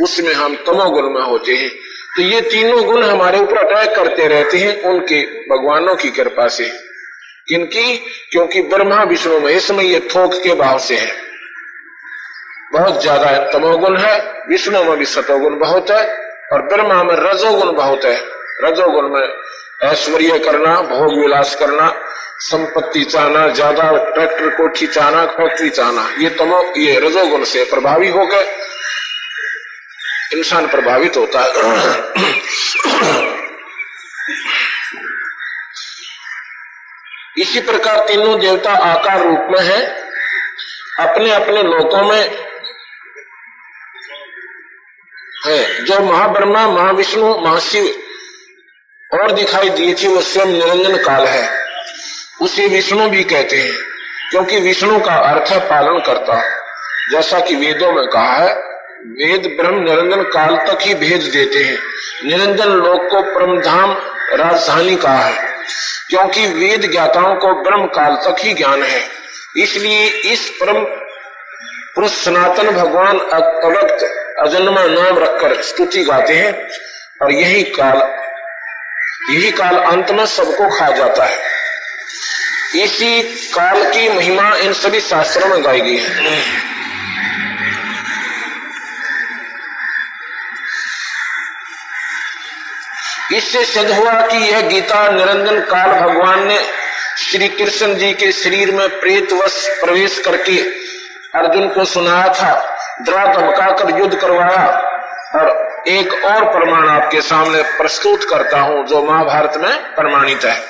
उसमें 0.03 0.35
हम 0.35 0.57
तमोगुण 0.57 1.11
में 1.11 1.23
होते 1.23 1.53
हैं। 1.53 1.71
तो 2.17 2.23
ये 2.23 2.41
तीनों 2.41 2.85
गुण 2.87 3.03
हमारे 3.03 3.39
ऊपर 3.39 3.57
अटैक 3.57 3.97
करते 3.97 4.27
रहते 4.27 4.59
हैं 4.59 4.83
उनके 4.83 5.23
भगवानों 5.23 5.97
की 5.97 6.11
कृपा 6.11 6.49
से। 6.49 6.65
किनकी? 7.49 7.97
क्योंकि 8.31 8.63
ब्रह्मा 8.63 9.03
विष्णु 9.03 9.41
में 9.41 9.53
इसमें 9.53 9.85
ये 9.85 10.01
थोक 10.01 10.35
के 10.35 10.55
भाव 10.55 10.79
से 10.79 10.97
है। 10.97 11.11
बहुत 12.73 13.03
ज़्यादा 13.03 13.39
तमोगुण 13.53 13.97
है, 13.97 14.45
विष्णु 14.49 14.85
में 14.85 14.97
भी 14.99 15.05
सतोगुण 15.05 15.59
बहुत 15.59 15.91
है, 15.91 16.07
और 16.53 16.63
ब्रह्मा 16.63 17.03
में 17.03 17.15
रजोगुण 17.17 17.73
बहुत 17.73 18.05
है। 18.05 18.17
रजोगुण 18.65 19.09
में 19.09 19.29
ऐश्वर्य 19.83 20.39
करना, 20.39 20.81
भोग 20.81 21.19
विलास 21.21 21.55
करना, 21.55 21.95
संपत्ति 22.39 23.05
चाहना, 23.05 23.49
ज़्यादा 23.49 24.13
ट्रैक्टर, 24.15 24.49
कोठी 24.49 24.87
चाहना, 24.87 25.27
फैक्ट्री 25.27 25.71
चाहना, 25.71 26.09
ये 26.19 26.29
तमो, 26.29 26.73
ये 26.77 26.99
रजोगुण 26.99 27.45
से 27.45 27.65
प्रभावी 27.65 28.09
हो 28.09 28.27
गए। 28.27 28.45
इंसान 30.33 30.69
प्रभावित 30.69 31.17
होता 31.17 31.41
है। 31.41 31.51
इसी 37.39 37.61
प्रकार 37.61 37.99
तीनों 38.09 38.41
देवता 38.41 38.71
आकार 38.71 39.21
रूप 39.21 39.47
में 39.51 39.61
है। 39.61 39.87
अपने 41.01 41.31
अपने 41.31 41.63
लोकों 41.63 42.05
में 42.05 42.47
है। 45.47 45.85
जो 45.85 46.01
महाब्रह्मा, 46.01 46.67
महाविष्णु, 46.67 47.39
महाशिव 47.39 48.03
और 49.21 49.33
दिखाई 49.33 49.71
दिए 49.71 49.95
थे, 49.95 50.09
वो 50.09 50.21
स्वयं 50.21 50.47
निरंजन 50.47 50.97
काल 50.97 51.27
है। 51.27 51.67
उसे 52.41 52.67
विष्णु 52.67 53.09
भी 53.09 53.25
कहते 53.25 53.57
हैं, 53.57 53.75
क्योंकि 54.31 54.61
विष्णु 54.61 55.01
का 55.01 55.15
अर्थ 55.15 55.53
है 55.53 55.61
पालन 55.61 55.99
करता। 56.07 56.57
जैसा 57.11 57.41
कि 57.41 57.55
वेदों 57.55 57.93
में 57.93 58.09
कहा 58.09 58.37
है 58.37 58.66
वेद 59.09 59.47
ब्रह्म 59.57 59.83
निरंजन 59.83 60.23
काल 60.31 60.57
तक 60.67 60.79
ही 60.83 60.95
भेज 60.95 61.25
देते 61.27 61.59
हैं। 61.59 61.79
निरंजन 62.27 62.69
लोक 62.69 63.03
को 63.11 63.23
परमधाम 63.25 63.93
राजधानी 64.33 64.97
कहा 64.97 65.25
है, 65.25 65.37
क्योंकि 66.11 66.47
वेद 66.49 66.91
ज्ञाताओं 66.91 67.35
को 67.37 67.53
ब्रह्म 67.63 67.87
काल 67.93 68.17
तक 68.25 68.37
ही 68.41 68.53
ज्ञान 68.55 68.83
है। 68.83 69.03
इसलिए 69.57 70.07
इस 70.33 70.49
परम 70.61 70.85
पुरुष 71.95 72.13
सनातन 72.15 72.71
भगवान 72.71 73.19
अवक्त 73.19 74.05
अजन्मा 74.39 74.85
नाम 74.85 75.19
रखकर 75.19 75.61
स्तुति 75.63 76.05
गाते 76.05 76.35
हैं, 76.35 76.53
और 77.23 77.33
यही 77.33 77.63
काल 77.73 78.03
यही 79.31 79.51
काल 79.53 79.77
अंत 79.77 80.11
में 80.11 80.27
सबको 80.27 80.69
खा 80.71 80.91
जाता 80.91 81.25
है। 81.25 81.39
इसी 82.77 83.23
काल 83.55 83.83
की 83.85 84.09
महिमा 84.09 84.55
इन 84.57 84.73
सभी 84.75 85.01
शास्त्रों 85.01 85.49
में 85.49 85.65
गाई 85.65 85.81
गई 85.81 85.97
है। 85.97 86.66
इससे 93.35 93.65
सिद्ध 93.65 93.91
हुआ 93.91 94.21
कि 94.21 94.37
यह 94.37 94.61
गीता 94.61 95.09
निरंजन 95.09 95.61
काल 95.61 95.91
भगवान 96.01 96.47
ने 96.49 96.59
श्री 97.19 97.49
कृष्ण 97.49 97.95
जी 97.95 98.13
के 98.13 98.33
शरीर 98.33 98.71
में 98.71 99.01
प्रेतवश 99.01 99.67
प्रवेश 99.85 100.19
करके 100.19 100.59
अर्जुन 101.39 101.69
को 101.69 101.85
सुनाया 101.85 102.29
था। 102.29 102.53
द्रा 103.03 103.25
धमका 103.27 103.71
कर 103.71 103.99
युद्ध 103.99 104.15
करवाया 104.15 104.67
और 105.35 105.49
एक 105.89 106.13
और 106.25 106.45
प्रमाण 106.45 106.89
आपके 106.89 107.21
सामने 107.21 107.63
प्रस्तुत 107.63 108.25
करता 108.25 108.59
हूँ, 108.59 108.87
जो 108.87 109.03
महाभारत 109.03 109.57
में 109.57 109.95
प्रमाणित 109.95 110.45
है। 110.45 110.63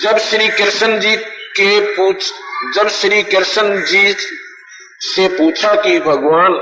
जब 0.00 0.18
श्री 0.18 0.48
कृष्ण 0.48 0.98
जी 1.00 1.16
के 1.16 1.80
पूछ, 1.80 2.32
जब 2.74 2.88
श्री 2.88 3.22
कृष्ण 3.22 3.82
जी 3.82 4.16
से 5.00 5.28
पूछा 5.28 5.74
कि 5.74 5.98
भगवान, 5.98 6.54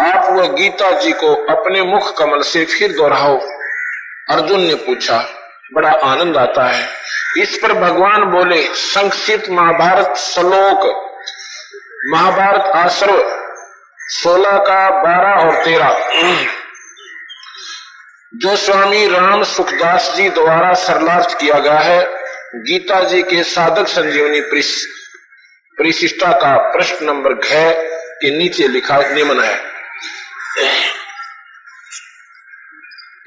आप 0.00 0.30
वह 0.30 0.46
गीता 0.46 0.90
जी 0.90 1.12
को 1.12 1.34
अपने 1.34 1.82
मुख 1.82 2.18
कमल 2.18 2.42
से 2.42 2.64
फिर 2.64 2.92
दोहराओ 2.92 3.40
अर्जुन 4.30 4.60
ने 4.60 4.74
पूछा, 4.74 5.16
बड़ा 5.74 5.90
आनंद 6.04 6.36
आता 6.36 6.66
है। 6.66 6.88
इस 7.38 7.58
पर 7.62 7.72
भगवान 7.72 8.24
बोले, 8.24 8.62
संक्षिप्त 8.74 9.48
महाभारत 9.50 10.16
श्लोक। 10.16 10.80
महाभारत 12.06 12.60
आश्रव 12.76 13.18
सोलह 13.98 14.58
का 14.58 14.90
बारह 15.02 15.40
और 15.40 15.64
तेरह। 15.64 16.08
जो 18.34 18.56
स्वामी 18.56 19.06
राम 19.08 19.42
सुखदास 19.44 20.12
जी 20.16 20.28
द्वारा 20.30 20.72
सरलार्थ 20.74 21.38
किया 21.38 21.58
गया 21.58 21.78
है, 21.78 22.06
गीता 22.54 23.00
जी 23.00 23.22
के 23.22 23.42
साधक 23.44 23.88
संजीवनी 23.88 24.40
परिशिष्टा 25.78 26.32
का 26.32 26.56
प्रश्न 26.72 27.04
नंबर 27.04 27.34
घ 27.34 27.48
के 28.20 28.30
नीचे 28.38 28.68
लिखा, 28.68 28.98
निम्न 28.98 29.40
है। 29.40 29.54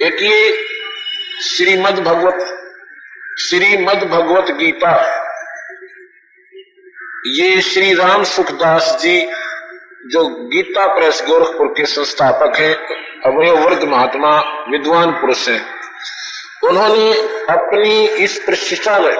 एक 0.01 0.21
ये 0.21 0.51
श्रीमद 1.41 1.99
भगवत 1.99 2.37
श्रीमद 3.39 4.03
भगवत 4.03 4.45
गीता 4.51 5.23
ये 7.25 7.61
श्री 7.61 7.93
राम 7.93 8.23
सुखदास 8.23 8.97
जी 9.01 9.21
जो 10.05 10.27
गीता 10.27 10.87
प्रेस 10.87 11.23
गोरखपुर 11.27 11.67
के 11.67 11.85
संस्थापक 11.85 12.57
हैं 12.57 12.75
अवय 13.25 13.51
वर्ग 13.51 13.83
महात्मा, 13.83 14.43
विद्वान 14.69 15.11
पुरुष 15.11 15.49
हैं। 15.49 15.65
उन्होंने 16.63 17.13
अपनी 17.49 18.07
इस 18.07 18.39
प्रशिक्षा 18.39 18.99
में 18.99 19.17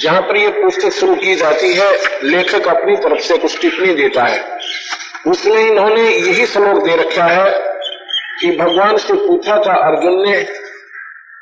जहाँ 0.00 0.22
पर 0.22 0.36
यह 0.36 0.50
पुस्तक 0.50 0.88
शुरू 0.88 1.14
की 1.14 1.34
जाती 1.34 1.74
है, 1.74 2.20
लेखक 2.22 2.68
अपनी 2.68 2.96
तरफ़ 2.96 3.20
से 3.20 3.38
कुछ 3.38 3.60
टिप्पणी 3.60 3.94
देता 3.94 4.24
है। 4.24 4.58
उसमें 5.26 5.66
इन्होंने 5.66 6.10
यही 6.10 6.46
श्लोक 6.46 6.84
दे 6.84 6.96
रखा 6.96 7.24
है 7.24 7.52
कि 8.40 8.56
भगवान 8.56 8.96
से 8.96 9.12
पूछा 9.12 9.56
था 9.56 9.74
अर्जुन 9.86 10.30
ने 10.30 10.67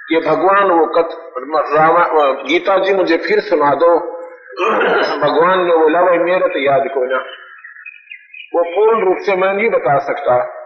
कि 0.09 0.21
भगवान 0.21 0.65
वो 0.65 0.87
कथ, 0.87 1.09
रामा 1.77 2.09
गीता 2.43 2.79
जी 2.79 2.95
मुझे 2.95 3.17
फिर 3.17 3.41
सुना 3.41 3.71
दो। 3.71 3.99
भगवान 5.19 5.67
ने 5.67 5.77
बोला, 5.77 6.03
भाई, 6.03 6.19
मेरे 6.19 6.49
तो 6.49 6.59
याद 6.59 6.81
को 6.81 7.05
ना। 7.05 7.19
वो 8.55 8.63
पूर्ण 8.63 9.05
रूप 9.05 9.17
से 9.27 9.37
मैं 9.37 9.55
नहीं 9.55 9.71
बता 9.71 9.99
सकता। 9.99 10.63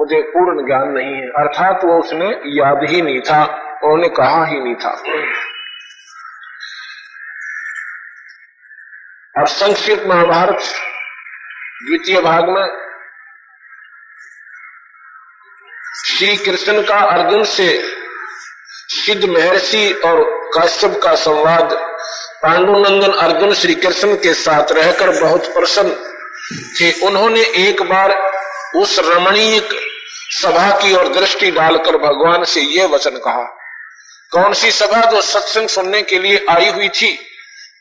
मुझे 0.00 0.22
पूर्ण 0.22 0.66
ज्ञान 0.66 0.88
नहीं 0.88 1.14
है। 1.14 1.26
अर्थात 1.26 1.84
वो 1.84 1.98
उसने 1.98 2.40
याद 2.46 2.90
ही 2.90 3.02
नहीं 3.02 3.20
था 3.20 3.44
उन्होंने 3.84 4.08
कहा 4.08 4.44
ही 4.44 4.60
नहीं 4.60 4.74
था। 4.74 4.90
अब 9.38 9.44
संक्षिप्त 9.44 10.06
महाभारत, 10.06 10.58
द्वितीय 11.86 12.20
भाग 12.20 12.48
में 12.48 12.91
श्री 15.94 16.36
कृष्ण 16.36 16.82
का 16.82 16.98
अर्जुन 17.08 17.44
से 17.44 17.66
सिद्ध 18.88 19.24
महर्षि 19.24 19.92
और 20.04 20.20
काश्यप 20.54 20.98
का 21.02 21.14
संवाद, 21.14 21.72
पांडुनंदन 22.42 23.12
अर्जुन 23.12 23.52
श्री 23.54 23.74
कृष्ण 23.74 24.14
के 24.14 24.32
साथ 24.34 24.72
रहकर 24.72 25.10
बहुत 25.20 25.46
प्रसन्न 25.54 25.94
थे। 26.80 26.90
उन्होंने 27.06 27.40
एक 27.58 27.82
बार 27.82 28.14
उस 28.76 28.98
रमणीय 28.98 29.60
सभा 30.32 30.70
की 30.76 30.94
ओर 30.94 31.08
दृष्टि 31.08 31.50
डालकर 31.50 31.96
भगवान 31.96 32.44
से 32.44 32.60
यह 32.60 32.86
वचन 32.86 33.16
कहा, 33.18 33.42
कौन 34.32 34.52
सी 34.52 34.70
सभा 34.70 35.00
जो 35.10 35.20
सत्संग 35.22 35.68
सुनने 35.68 36.02
के 36.02 36.18
लिए 36.18 36.44
आई 36.50 36.70
हुई 36.70 36.88
थी? 36.88 37.12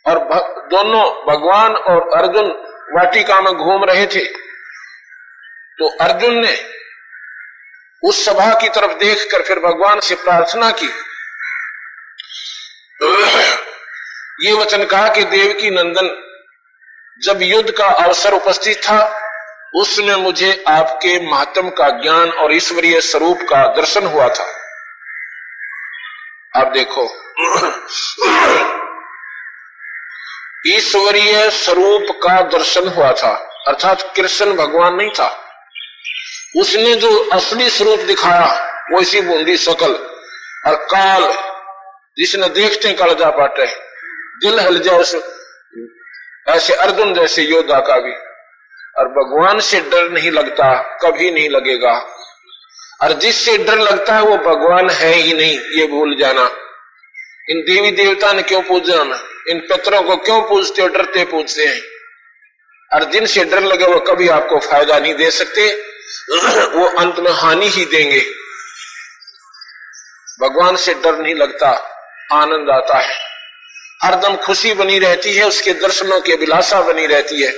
और 0.08 0.20
दोनों 0.68 1.04
भगवान 1.28 1.76
और 1.76 2.10
अर्जुन 2.18 2.52
वाटिका 2.96 3.42
में 3.42 3.54
घूम 3.54 3.84
रहे 3.84 4.06
थे। 4.06 4.26
तो 5.80 5.90
अर्जुन 6.02 6.40
ने 6.40 6.54
उस 8.04 8.26
सभा 8.26 8.54
की 8.54 8.70
तरफ़ 8.70 8.92
देखकर 8.92 9.44
फिर 9.44 9.60
भगवान 9.60 10.00
से 10.00 10.16
प्रार्थना 10.16 10.72
की। 10.72 10.88
ये 14.48 14.54
वचन 14.54 14.86
कहा 14.86 15.10
कि 15.10 15.24
देवकी 15.24 15.70
नंदन, 15.70 16.24
जब 17.24 17.42
युद्ध 17.42 17.72
का 17.72 17.86
अवसर 17.86 18.34
उपस्थित 18.34 18.78
था, 18.78 19.28
उसमें 19.76 20.16
मुझे 20.16 20.64
आपके 20.68 21.32
महात्म 21.32 21.70
का 21.70 22.02
ज्ञान 22.02 22.32
और 22.32 22.56
ईश्वरीय 22.56 23.02
स्वरूप 23.02 23.38
का 23.42 23.76
दर्शन 23.76 24.06
हुआ 24.06 24.30
था। 24.30 24.44
आप 26.56 26.68
देखो। 26.68 27.04
ईश्वरीय 30.68 31.50
स्वरूप 31.50 32.20
का 32.24 32.42
दर्शन 32.42 32.88
हुआ 32.88 33.12
था, 33.12 33.64
अर्थात 33.68 34.14
कृष्ण 34.16 34.54
भगवान 34.56 34.96
नहीं 34.96 35.10
था। 35.10 35.41
उसने 36.58 36.96
जो 36.96 37.30
असली 37.34 37.70
स्वरूप 37.70 38.00
दिखाया 38.00 38.72
वो 38.92 39.02
इसी 39.02 39.22
बूंदी 39.22 39.58
सकल। 39.58 39.94
और 40.68 40.76
काल 40.76 41.34
जिसने 42.18 42.50
देखते 42.50 42.94
जा 42.94 43.30
पाटे 43.30 43.66
दिल 44.44 44.60
हल 44.60 44.80
जाए 44.80 45.22
ऐसे 46.56 46.74
अर्जुन 46.74 47.14
जैसे 47.14 47.42
योद्धा 47.42 47.80
का 47.80 48.00
भी। 48.00 48.12
और 48.98 49.08
भगवान 49.08 49.60
से 49.60 49.80
डर 49.80 50.10
नहीं 50.10 50.32
लगता, 50.32 51.00
कभी 51.04 51.32
नहीं 51.32 51.50
लगेगा। 51.50 52.08
और 53.04 53.14
जिससे 53.14 53.58
डर 53.58 53.78
लगता 53.78 54.16
है, 54.16 54.22
वो 54.22 54.38
भगवान 54.38 54.90
है 54.90 55.14
ही 55.14 55.34
नहीं, 55.34 55.60
ये 55.60 55.88
भूल 55.88 56.16
जाना। 56.16 56.52
इन 57.50 57.58
देवी 57.62 57.92
देवता 57.92 58.34
ने 58.34 58.42
क्यों 58.42 58.62
पूजना 58.62 59.24
इन 59.50 59.60
पितरों 59.60 60.04
को 60.04 60.16
क्यों 60.16 60.42
पूछते 60.42 60.82
हो? 60.82 60.88
डरते 60.88 61.26
पूछते 61.26 61.66
हैं। 61.66 61.82
और 62.94 63.04
जिनसे 63.04 63.44
डर 63.44 63.62
लगे, 63.62 63.86
वो 63.86 64.00
कभी 64.00 64.28
आपको 64.28 64.60
फ़ायदा 64.60 65.00
नहीं 65.00 65.16
दे 65.16 65.32
सकते। 65.32 65.91
वो 66.76 66.86
अंत 66.86 67.16
में 67.20 67.32
हानि 67.32 67.68
ही 67.68 67.86
देंगे। 67.86 68.20
भगवान 70.42 70.76
से 70.76 70.94
डर 70.94 71.18
नहीं 71.18 71.36
लगता, 71.36 71.70
आनंद 72.32 72.70
आता 72.70 72.98
है। 72.98 73.20
हरदम 74.04 74.36
खुशी 74.36 74.74
बनी 74.74 75.00
रहती 75.00 75.34
है, 75.34 75.48
उसके 75.48 75.74
दर्शनों 75.74 76.22
की 76.22 76.32
अभिलाषा 76.32 76.82
बनी 76.82 77.06
रहती 77.06 77.42
है। 77.42 77.52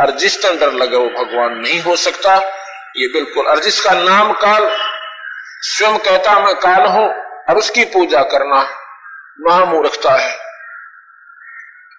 और 0.00 0.10
जिस 0.10 0.42
तन 0.42 0.58
डर 0.58 0.72
लगे 0.72 0.96
वो 0.96 1.06
भगवान 1.06 1.58
नहीं 1.58 1.82
हो 1.82 1.96
सकता, 1.96 2.34
ये 2.96 3.06
बिल्कुल। 3.06 3.46
और 3.46 3.60
जिसका 3.60 3.92
नाम 3.92 4.32
काल, 4.32 4.76
स्वयं 5.60 5.98
कहता 5.98 6.38
मैं 6.38 6.54
काल 6.54 6.86
हूँ, 6.86 7.10
और 7.48 7.58
उसकी 7.58 7.84
पूजा 7.84 8.22
करना 8.22 8.78
महामूर्खता 9.40 10.12
है। 10.12 10.38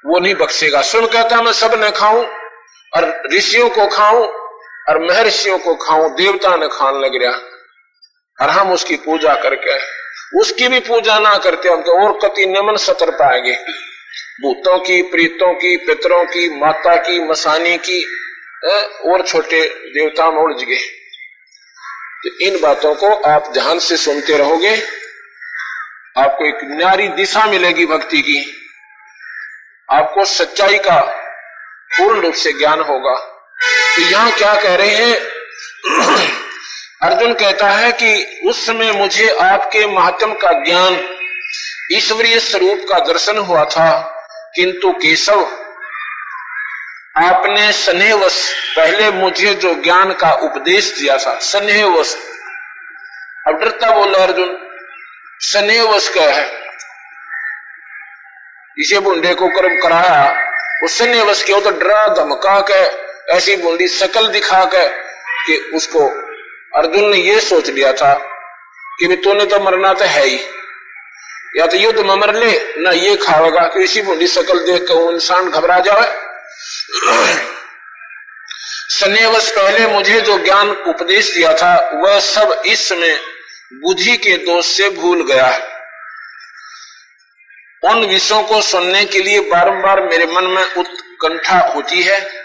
वो 0.06 0.20
नहीं 0.20 0.36
बख्शेगा। 0.36 0.82
स्वयं 0.82 1.08
कहता 1.08 1.42
मैं 1.42 1.54
सब 1.54 1.72
न 1.74 1.90
खाऊं, 1.90 2.26
और 2.94 3.24
ऋषियों 3.34 3.70
को 3.70 3.88
खाऊं 3.88 4.45
और 4.90 5.02
महर्षियों 5.04 5.58
को 5.60 5.76
खाऊं, 5.76 6.10
देवता 6.12 6.56
ने 6.56 6.68
खान 6.68 6.96
लग 6.96 7.24
रहा। 7.24 7.38
और 8.42 8.50
हम 8.50 8.74
उसकी 8.74 8.96
पूजा 8.96 9.36
करके 9.36 9.96
उसकी 10.40 10.68
भी 10.68 10.80
पूजा 10.80 11.20
ना 11.20 11.38
करते 11.38 11.70
हम 11.70 11.82
तो 11.82 11.92
और 12.04 12.20
कति 12.20 12.46
निमन 12.46 12.76
सतर 12.76 13.12
पाएँगे 13.12 13.54
भूतों 14.42 14.80
की, 14.80 15.02
प्रीतों 15.02 15.54
की, 15.54 15.78
पितरों 15.78 16.26
की, 16.26 16.50
माता 16.50 16.96
की, 16.96 17.20
मसानी 17.20 17.78
की 17.78 18.04
और 19.06 19.28
छोटे 19.28 19.66
देवता 19.66 20.32
में 20.32 20.38
उलझ 20.38 20.64
गए। 20.64 20.80
तो 22.24 22.46
इन 22.46 22.62
बातों 22.62 22.96
को 22.96 23.14
आप 23.14 23.52
ध्यान 23.54 23.80
से 23.80 23.98
सुनते 23.98 24.38
रहोगे। 24.38 24.76
आपको 26.18 26.46
एक 26.46 26.58
न्यारी 26.64 27.08
दिशा 27.08 27.46
मिलेगी 27.46 27.86
भक्ति 27.86 28.22
की। 28.22 28.62
आपको 29.92 30.26
सच्चाई 30.26 30.78
का 30.78 31.02
पूर्ण 31.98 32.22
रूप 32.22 32.34
से 32.34 32.54
ज्ञान 32.54 32.82
होगा। 32.82 33.35
तो 33.64 34.02
यहाँ 34.02 34.32
क्या 34.32 34.56
कह 34.56 34.76
रहे 34.76 34.96
हैं? 34.96 35.18
अर्जुन 37.04 37.34
कहता 37.34 37.70
है 37.70 37.92
कि 37.92 38.42
उस 38.50 38.66
समय 38.66 38.92
मुझे 38.92 39.30
आपके 39.30 39.86
महात्म 39.86 40.34
का 40.34 40.64
ज्ञान, 40.64 41.08
ईश्वरीय 41.92 42.40
स्वरूप 42.40 42.86
का 42.92 43.00
दर्शन 43.00 43.38
हुआ 43.38 43.66
था, 43.66 44.02
किंतु 44.56 44.92
केशव, 44.92 45.42
आपने 47.18 47.72
स्नेहवश 47.74 48.54
पहले 48.76 49.12
मुझे 49.12 49.54
जो 49.54 49.74
ज्ञान 49.76 50.14
का 50.14 50.32
उपदेश 50.34 51.00
दिया 51.00 51.18
था, 51.18 51.40
स्नेहवश। 51.40 52.16
अब 53.48 53.54
डरता 53.54 53.92
बोला 53.92 54.20
अर्जुन, 54.20 54.70
स्नेहवश 55.40 56.10
क्या 56.10 56.30
है? 56.34 56.66
इसे 58.80 59.00
बुंडे 59.00 59.34
को 59.34 59.48
कर्म 59.48 59.82
कराया, 59.82 60.42
वो 60.82 60.88
स्नेहवश 60.88 61.44
क्यों 61.44 61.62
तो 61.62 61.72
डरा, 61.72 62.08
धमका 62.08 62.60
के 62.60 63.05
ऐसी 63.30 63.56
बूंदी 63.56 63.88
शकल 63.88 64.28
दिखा 64.28 64.66
के 64.66 64.90
कि 65.46 65.72
उसको 65.74 66.08
अर्जुन 66.78 67.10
ने 67.10 67.18
यह 67.18 67.40
सोच 67.40 67.70
लिया 67.70 67.94
था 67.94 68.14
कि 69.00 69.08
भी 69.08 69.16
तूने 69.16 69.46
तो 69.46 69.60
मरना 69.60 69.94
तो 69.94 70.06
है 70.06 70.28
ही। 70.28 70.40
या 71.58 71.68
तो 71.68 71.78
युद्ध 71.78 72.00
में 72.00 72.16
मर 72.16 72.36
ले, 72.36 72.76
ना 72.78 72.92
ये 72.92 73.16
खाएगा 73.16 73.68
कि 73.68 73.84
इसी 73.84 74.02
बोली 74.02 74.28
शकल 74.28 74.60
देख 74.60 74.88
कर 74.88 74.94
वो 74.94 75.12
इंसान 75.12 75.50
घबरा 75.50 75.80
जाए। 75.80 76.26
सनेवश 78.90 79.52
पहले 79.52 79.88
मुझे 79.88 80.22
जो 80.22 80.38
ज्ञान 80.38 80.70
उपदेश 80.70 81.34
दिया 81.34 81.54
था, 81.54 81.90
वह 81.94 82.20
सब 82.20 82.62
इस 82.66 82.90
समय 82.90 83.20
बुद्धि 83.74 84.18
के 84.18 84.38
दोष 84.38 84.66
से 84.66 84.90
भूल 84.90 85.26
गया 85.34 85.46
है। 85.46 85.76
उन 87.84 88.06
विषयों 88.06 88.44
को 88.44 88.62
सुनने 88.62 89.06
के 89.06 89.20
लिए 89.20 89.40
बारंबार 89.40 90.02
मेरे 90.02 90.26
मन 90.26 90.44
में 90.44 90.74
उत्कंठा 90.74 91.58
होती 91.76 92.04
है। 92.04 92.45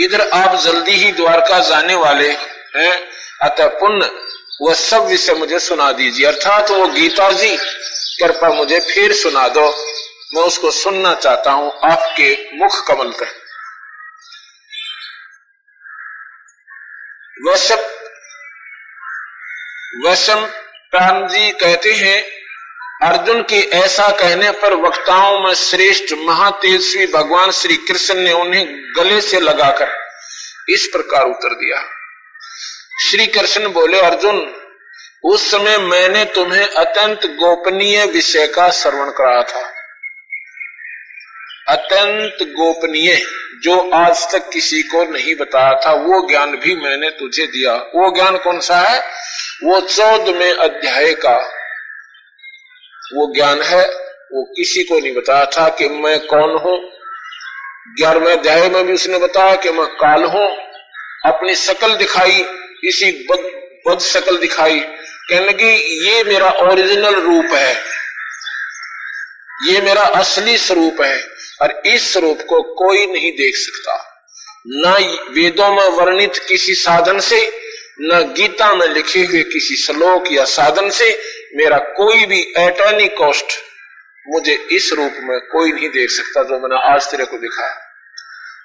इधर 0.00 0.20
आप 0.20 0.54
जल्दी 0.54 0.92
ही 0.92 1.12
द्वारका 1.12 1.58
जाने 1.58 1.94
वाले 1.94 2.30
हैं। 2.76 2.92
अतः 3.42 3.68
पुण्य, 3.68 4.10
वह 4.62 4.74
सब 4.74 5.06
विषय 5.06 5.34
मुझे 5.34 5.58
सुना 5.58 5.92
दीजिए। 5.92 6.26
अर्थात 6.26 6.70
वो 6.70 6.88
गीता 6.88 7.30
जी, 7.32 7.56
कृपा 8.22 8.48
मुझे 8.48 8.80
फिर 8.80 9.12
सुना 9.12 9.48
दो। 9.48 9.68
मैं 10.34 10.42
उसको 10.42 10.70
सुनना 10.70 11.14
चाहता 11.14 11.50
हूँ, 11.50 11.72
आपके 11.84 12.48
मुख 12.54 12.86
कमल 12.86 13.12
वैश्य 17.48 17.74
वैश्यम 20.06 20.46
प्राण 20.90 21.28
जी 21.28 21.50
कहते 21.50 21.92
हैं 21.92 22.24
अर्जुन 23.02 23.42
के 23.42 23.56
ऐसा 23.56 24.08
कहने 24.08 24.50
पर 24.50 24.74
वक्ताओं 24.74 25.40
में 25.40 25.54
श्रेष्ठ 25.54 26.14
महातेजस्वी 26.18 27.06
भगवान 27.06 27.50
श्री 27.50 27.76
कृष्ण 27.76 28.14
ने 28.14 28.32
उन्हें 28.32 28.66
गले 28.98 29.20
से 29.20 29.40
लगाकर 29.40 29.88
इस 30.68 30.86
प्रकार 30.86 31.22
उत्तर 31.22 31.54
दिया। 31.54 31.82
श्री 33.10 33.26
कृष्ण 33.26 33.68
बोले, 33.68 34.00
अर्जुन, 34.00 34.54
उस 35.24 35.50
समय 35.50 35.78
मैंने 35.78 36.24
तुम्हें 36.24 36.66
अत्यंत 36.66 37.26
गोपनीय 37.26 38.06
विषय 38.06 38.46
का 38.46 38.70
श्रवण 38.70 39.10
कराया 39.10 39.42
था। 39.42 39.72
अत्यंत 41.68 42.36
गोपनीय, 42.42 43.22
जो 43.62 43.90
आज 43.90 44.32
तक 44.32 44.50
किसी 44.52 44.82
को 44.82 45.04
नहीं 45.04 45.34
बताया 45.34 45.80
था, 45.86 45.92
वो 45.92 46.28
ज्ञान 46.28 46.56
भी 46.56 46.76
मैंने 46.76 47.10
तुझे 47.10 47.46
दिया। 47.46 47.72
वो 47.72 48.14
ज्ञान 48.14 48.36
कौन 48.36 48.60
सा 48.60 48.76
है? 48.76 49.00
वो 49.64 49.80
चौदह 49.80 50.38
में 50.38 50.52
अध्याय 50.52 51.12
का 51.12 51.55
वो 53.14 53.34
ज्ञान 53.34 53.62
है 53.62 53.84
वो 54.32 54.42
किसी 54.56 54.82
को 54.82 54.98
नहीं 54.98 55.14
बताया 55.14 55.44
था 55.44 55.68
कि 55.68 55.88
मैं 55.88 56.18
कौन 56.20 56.56
हूँ। 56.58 56.78
ग्यारहवें 57.98 58.32
अध्याय 58.32 58.68
में 58.68 58.86
भी 58.86 58.92
उसने 58.92 59.18
बताया 59.18 59.56
कि 59.56 59.70
मैं 59.70 59.86
काल 59.86 60.24
हूँ। 60.24 60.48
अपनी 61.26 61.54
शकल 61.54 61.96
दिखाई 61.96 62.44
इसी 62.84 63.26
बद, 63.30 63.38
बद 63.88 63.98
शकल 63.98 64.38
दिखाई। 64.38 64.80
कहने 65.30 65.52
की 65.52 65.68
ये 66.08 66.24
मेरा 66.24 66.50
ओरिजिनल 66.50 67.14
रूप 67.14 67.44
है। 67.44 67.74
ये 69.68 69.80
मेरा 69.80 70.02
असली 70.02 70.58
स्वरूप 70.58 71.02
है 71.02 71.22
और 71.62 71.82
इस 71.86 72.12
स्वरूप 72.12 72.38
को 72.48 72.62
कोई 72.62 73.06
नहीं 73.06 73.32
देख 73.32 73.56
सकता। 73.56 74.12
न 74.66 75.16
वेदों 75.30 75.68
में 75.68 75.88
वर्णित 75.88 76.36
किसी 76.48 76.74
साधन 76.74 77.18
से 77.20 77.66
न 78.00 78.34
गीता 78.36 78.74
में 78.74 78.88
लिखे 78.88 79.24
हुए 79.24 79.42
किसी 79.42 79.76
श्लोक 79.76 80.24
या 80.32 80.44
साधन 80.44 80.90
से 80.90 81.35
मेरा 81.54 81.78
कोई 81.78 82.26
भी 82.26 82.40
एट 82.40 82.80
एनी 82.80 83.08
कॉस्ट 83.08 83.46
मुझे 84.28 84.68
इस 84.72 84.92
रूप 84.92 85.12
में 85.18 85.40
कोई 85.40 85.72
नहीं 85.72 85.88
देख 85.88 86.10
सकता 86.10 86.42
जो 86.42 86.58
मैंने 86.58 86.94
आज 86.94 87.10
तेरे 87.10 87.24
को 87.24 87.38
दिखाया। 87.38 87.74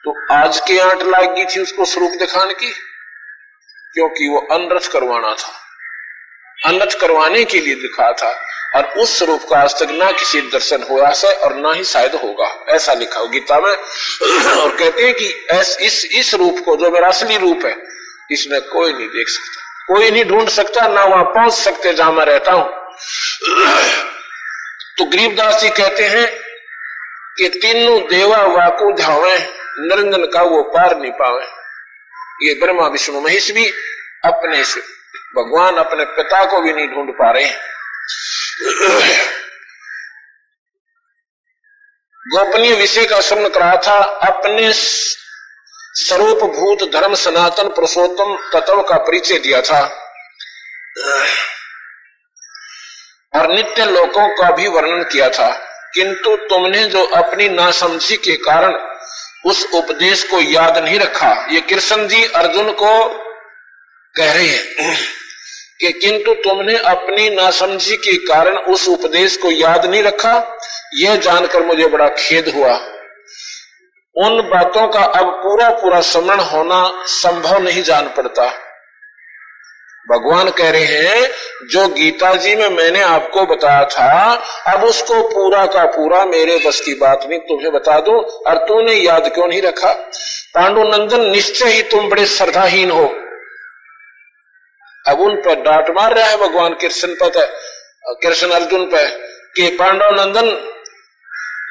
तो 0.04 0.34
आज 0.34 0.60
के 0.60 0.80
आंट 0.80 1.02
लाग 1.02 1.48
थी 1.56 1.62
उसको 1.62 1.86
स्वरूप 1.86 2.12
दिखाने 2.12 2.54
की? 2.54 2.72
क्योंकि 3.94 4.28
वो 4.28 4.40
अनरथ 4.52 4.92
करवाना 4.92 5.34
था। 5.34 5.62
अनरथ 6.66 7.00
करवाने 7.02 7.46
के 7.46 7.60
लिए 7.60 7.76
दिखाया 7.76 8.14
था 8.14 8.46
और 8.76 8.86
उस 8.86 9.18
स्वरूप 9.18 9.44
का 9.50 9.58
आज 9.58 9.74
तक 9.76 9.90
ना 9.92 10.12
किसी 10.12 10.42
दर्शन 10.42 10.84
हुआ 10.84 11.12
से 11.12 11.34
और 11.34 11.56
ना 11.56 11.74
ही 11.74 11.84
शायद 11.84 12.16
होगा। 12.16 12.66
ऐसा 12.70 12.94
लिखा 12.94 13.20
हो 13.20 13.28
गीता 13.28 13.60
में। 13.60 13.78
और 14.62 14.76
कहते 14.78 15.04
हैं 15.04 15.14
कि 15.14 15.26
इस 15.86 16.06
इस 16.12 16.34
रूप 16.34 16.60
को 16.66 16.76
जो 16.76 16.92
मेरा 16.92 17.08
असली 17.08 17.38
रूप 17.38 17.66
है, 17.66 17.84
इसमें 18.32 18.62
कोई 18.62 18.94
नहीं 18.94 19.08
देख 19.08 19.28
सकता। 19.30 19.70
कोई 19.88 20.10
नहीं 20.12 20.26
ढूंढ 20.26 20.50
सकता, 20.50 20.88
ना 20.88 21.04
वहाँ 21.04 21.24
पहुँच 21.26 21.54
सकते 21.54 21.94
जहाँ 21.94 22.12
मैं 22.12 22.26
रहता 22.26 22.52
हूँ। 22.52 22.68
तो 24.98 25.06
गरीबदास 25.06 25.62
जी 25.62 25.70
कहते 25.70 26.08
हैं 26.08 26.28
कि 27.38 27.48
तीनों 27.52 28.00
देवा 28.10 28.42
वाकु 28.48 28.92
धावे 28.94 29.38
निरंजन 29.80 30.26
का 30.26 30.42
वो 30.44 30.62
पार 30.74 30.98
नहीं 30.98 31.12
पावे। 31.12 31.46
ये 32.42 32.54
ब्रह्मा, 32.54 32.88
विष्णु, 32.88 33.22
महेश 33.22 33.52
भी 33.52 33.66
अपने 34.26 34.64
से, 34.64 34.82
भगवान 35.36 35.76
अपने 35.76 36.06
पिता 36.14 36.44
को 36.46 36.62
भी 36.62 36.74
नहीं 36.74 36.88
ढूंढ 36.88 37.10
पा 37.12 37.32
रहे 37.32 37.50
गोपनीय 42.26 42.74
विषय 42.76 43.06
का 43.06 43.20
सुन 43.22 43.48
करा 43.50 43.76
था 43.78 43.98
अपने 44.28 44.72
स्वरूप 45.94 46.38
भूत 46.38 46.92
धर्म 46.94 47.16
सनातन 47.16 47.68
पुरुषोत्तम 47.68 48.60
तत्व 48.60 48.82
का 48.82 48.98
परिचय 48.98 49.39
दिया 49.39 49.62
था। 49.62 50.08
और 53.36 53.54
नित्य 53.54 53.86
लोकों 53.86 54.28
का 54.28 54.52
भी 54.52 54.68
वर्णन 54.68 55.04
किया 55.04 55.30
था। 55.30 55.68
किंतु 55.94 56.36
तुमने 56.36 56.84
जो 56.84 57.06
अपनी 57.06 57.50
नासमझी 57.50 58.18
के 58.18 58.36
कारण 58.36 58.74
उस 59.46 59.68
उपदेश 59.74 60.24
को 60.24 60.42
याद 60.42 60.78
नहीं 60.78 61.00
रखा, 61.00 61.48
ये 61.52 61.62
कृष्ण 61.62 62.08
जी 62.08 62.24
अर्जुन 62.24 62.72
को 62.72 63.10
कह 64.18 64.34
रहे 64.34 64.48
हैं 64.48 64.98
कि 65.80 65.92
किंतु 65.92 66.34
तुमने 66.34 66.78
अपनी 66.78 67.30
नासमझी 67.30 67.98
के 67.98 68.18
कारण 68.18 68.58
उस 68.58 68.88
उपदेश 68.88 69.38
को 69.38 69.52
याद 69.52 69.86
नहीं 69.86 70.04
रखा, 70.04 70.58
यह 70.94 71.16
जानकर 71.16 71.66
मुझे 71.66 71.88
बड़ा 71.88 72.08
खेद 72.08 72.50
हुआ। 72.56 73.01
उन 74.16 74.41
बातों 74.41 74.88
का 74.88 74.99
अब 74.99 75.26
पूरा 75.26 75.70
पूरा 75.70 76.01
स्मरण 76.01 76.39
होना 76.39 77.03
संभव 77.05 77.62
नहीं 77.62 77.84
जान 77.84 78.07
पड़ता। 78.07 78.53
भगवान 80.12 80.49
कह 80.49 80.70
रहे 80.72 80.86
हैं, 80.86 81.32
जो 81.72 81.88
गीता 81.88 82.36
जी 82.36 82.55
में 82.55 82.70
मैंने 82.70 83.01
आपको 83.01 83.45
बताया 83.45 83.86
था, 83.86 84.34
अब 84.68 84.84
उसको 84.84 85.22
पूरा 85.28 85.66
का 85.66 85.86
पूरा 85.86 86.26
मेरे 86.26 86.57
बस 86.66 86.82
की 86.82 86.93
बात 86.93 87.26
नहीं, 87.30 87.39
तुम्हें 87.39 87.72
बता 87.72 87.99
दो, 87.99 88.22
और 88.22 88.57
तूने 88.57 88.93
याद 88.93 89.28
क्यों 89.28 89.47
नहीं 89.47 89.62
रखा? 89.62 89.93
पांडुनंदन 90.55 91.30
निश्चय 91.30 91.66
ही 91.66 91.82
तुम 91.82 92.09
बड़े 92.09 92.26
श्रद्धाहीन 92.26 92.91
हो। 92.91 93.05
अब 95.07 95.20
उन 95.20 95.36
पर 95.36 95.55
डांट 95.55 95.89
मार 95.89 96.14
रहा 96.14 96.28
है 96.28 96.38
भगवान 96.38 96.74
कृष्ण 96.74 97.07
पर, 97.07 97.45
कृष्ण 98.24 98.49
अर्जुन 98.49 98.86
पर, 98.86 99.07
कि 99.55 99.78
पांडव 99.80 100.09
नंदन 100.12 100.70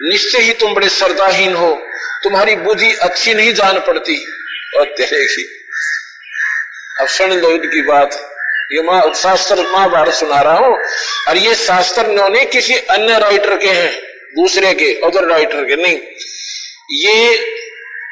निश्चय 0.03 0.39
ही 0.39 0.53
तुम 0.53 0.75
बड़े 0.75 0.89
श्रद्धाहीन 0.89 1.55
हो। 1.55 1.83
तुम्हारी 2.25 2.57
बुद्धि 2.57 2.95
अच्छी 2.95 3.35
नहीं 3.35 3.55
जान 3.55 3.81
पड़ती। 3.81 4.27
और 4.77 4.85
तेरे 4.85 5.25
की 5.25 5.43
अब 7.01 7.09
सुन 7.09 7.33
लो 7.33 7.51
इनकी 7.51 7.83
बात। 7.83 8.35
ये 8.73 8.83
माँ 8.83 9.15
शास्त्र 9.15 9.67
महाभारत 9.67 10.15
सुना 10.15 10.41
रहा 10.41 10.59
हूँ। 10.59 10.79
और 11.29 11.37
ये 11.37 11.55
शास्त्र 11.55 12.31
ने 12.31 12.45
किसी 12.45 12.75
अन्य 12.75 13.19
राइटर 13.19 13.57
के 13.57 13.69
हैं। 13.69 14.03
दूसरे 14.37 14.75
के 14.75 15.01
अदर 15.05 15.25
राइटर 15.25 15.65
के 15.65 15.77
नहीं। 15.77 15.99
ये 16.91 17.35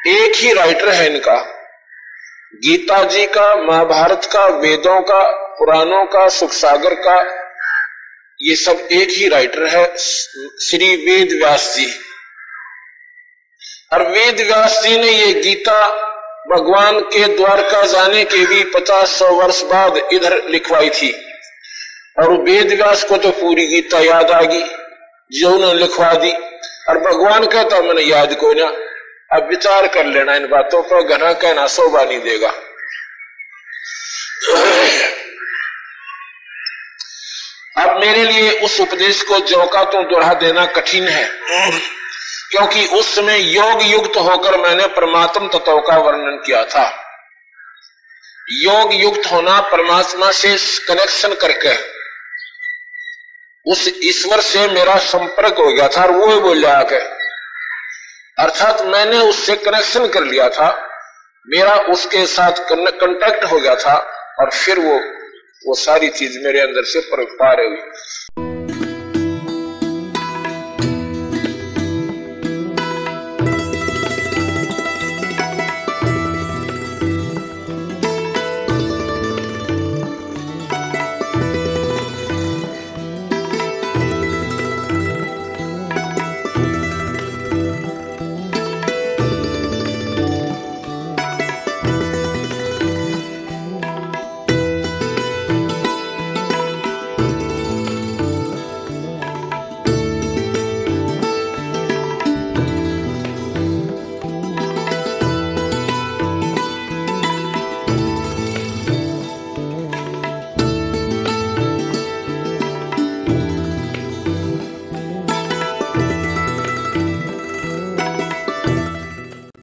एक 0.07 0.31
ही 0.35 0.53
राइटर 0.53 0.89
है 0.89 1.13
इनका। 1.13 1.55
गीता 2.55 3.03
जी 3.03 3.25
का, 3.25 3.55
महाभारत 3.55 4.29
का, 4.33 4.45
वेदों 4.45 5.01
का, 5.01 5.23
पुराणों 5.59 6.05
का 6.05 6.29
सुख 6.29 6.53
सागर 6.53 6.93
का 6.93 7.38
ये 8.41 8.55
सब 8.55 8.87
एक 8.91 9.09
ही 9.09 9.27
राइटर 9.27 9.65
है, 9.65 9.97
श्री 10.61 10.95
वेद 10.95 11.31
व्यास 11.31 11.75
जी। 11.77 11.91
और 13.93 14.11
वेद 14.11 14.41
व्यास 14.41 14.83
जी 14.83 14.97
ने 14.97 15.11
ये 15.11 15.33
गीता 15.33 15.87
भगवान 16.55 16.99
के 16.99 17.35
द्वारका 17.35 17.85
जाने 17.85 18.23
के 18.25 18.45
भी 18.45 18.63
पचास 18.63 19.09
सौ 19.09 19.29
वर्ष 19.29 19.61
बाद 19.61 20.09
इधर 20.13 20.49
लिखवाई 20.49 20.89
थी। 20.89 21.11
और 22.19 22.41
वेद 22.41 22.73
व्यास 22.73 23.03
को 23.03 23.17
तो 23.17 23.31
पूरी 23.31 23.67
गीता 23.67 23.99
याद 23.99 24.31
आ 24.31 24.41
गई, 24.41 24.63
जो 25.31 25.51
उन्होंने 25.51 25.79
लिखवा 25.79 26.13
दी। 26.13 26.31
और 26.89 26.97
भगवान 26.97 27.45
कहता, 27.45 27.81
मैंने 27.81 28.01
याद 28.01 28.33
को 28.35 28.53
ना, 28.53 28.67
अब 29.37 29.49
विचार 29.49 29.87
कर 29.87 30.05
लेना, 30.05 30.35
इन 30.35 30.47
बातों 30.47 30.83
पर 30.83 31.17
घना 31.17 31.33
कहना 31.33 31.67
शोभा 31.67 32.03
नहीं 32.03 32.19
देगा। 32.19 32.53
अब 37.75 37.97
मेरे 37.97 38.23
लिए 38.23 38.51
उस 38.59 38.79
उपदेश 38.79 39.21
को 39.23 39.39
जो 39.39 39.65
का 39.65 39.83
तो 39.83 40.01
दोहरा 40.03 40.33
देना 40.33 40.65
कठिन 40.65 41.07
है। 41.07 41.27
क्योंकि 42.51 42.85
उस 42.87 43.13
समय 43.15 43.41
योग 43.55 43.83
युक्त 43.83 44.17
होकर 44.19 44.57
मैंने 44.57 44.87
परमात्म 44.87 45.47
तत्व 45.47 45.79
का 45.79 45.97
वर्णन 45.97 46.41
किया 46.45 46.63
था। 46.65 46.85
योग 48.61 48.93
युक्त 48.93 49.31
होना 49.31 49.59
परमात्मा 49.61 50.31
से 50.31 50.55
कनेक्शन 50.87 51.33
करके 51.35 51.75
उस 53.65 53.87
ईश्वर 54.03 54.41
से 54.41 54.67
मेरा 54.67 54.95
संपर्क 54.97 55.57
हो 55.57 55.71
गया 55.73 55.87
था 55.87 56.03
और 56.03 56.11
वो 56.11 56.27
ही 56.27 56.39
बोल 56.39 56.61
जाके 56.61 56.99
अर्थात 58.37 58.81
मैंने 58.85 59.17
उससे 59.19 59.55
कनेक्शन 59.55 60.07
कर 60.07 60.23
लिया 60.23 60.49
था, 60.49 60.69
मेरा 61.47 61.73
उसके 61.91 62.25
साथ 62.25 62.59
कांटेक्ट 62.69 63.43
हो 63.43 63.59
गया 63.59 63.75
था 63.75 63.95
और 64.39 64.49
फिर 64.51 64.79
वो 64.79 64.99
वो 65.67 65.73
सारी 65.75 66.09
चीज़ 66.09 66.39
मेरे 66.39 66.59
अंदर 66.59 66.83
से 66.83 66.99
पा 67.39 67.51
हुई 67.65 68.48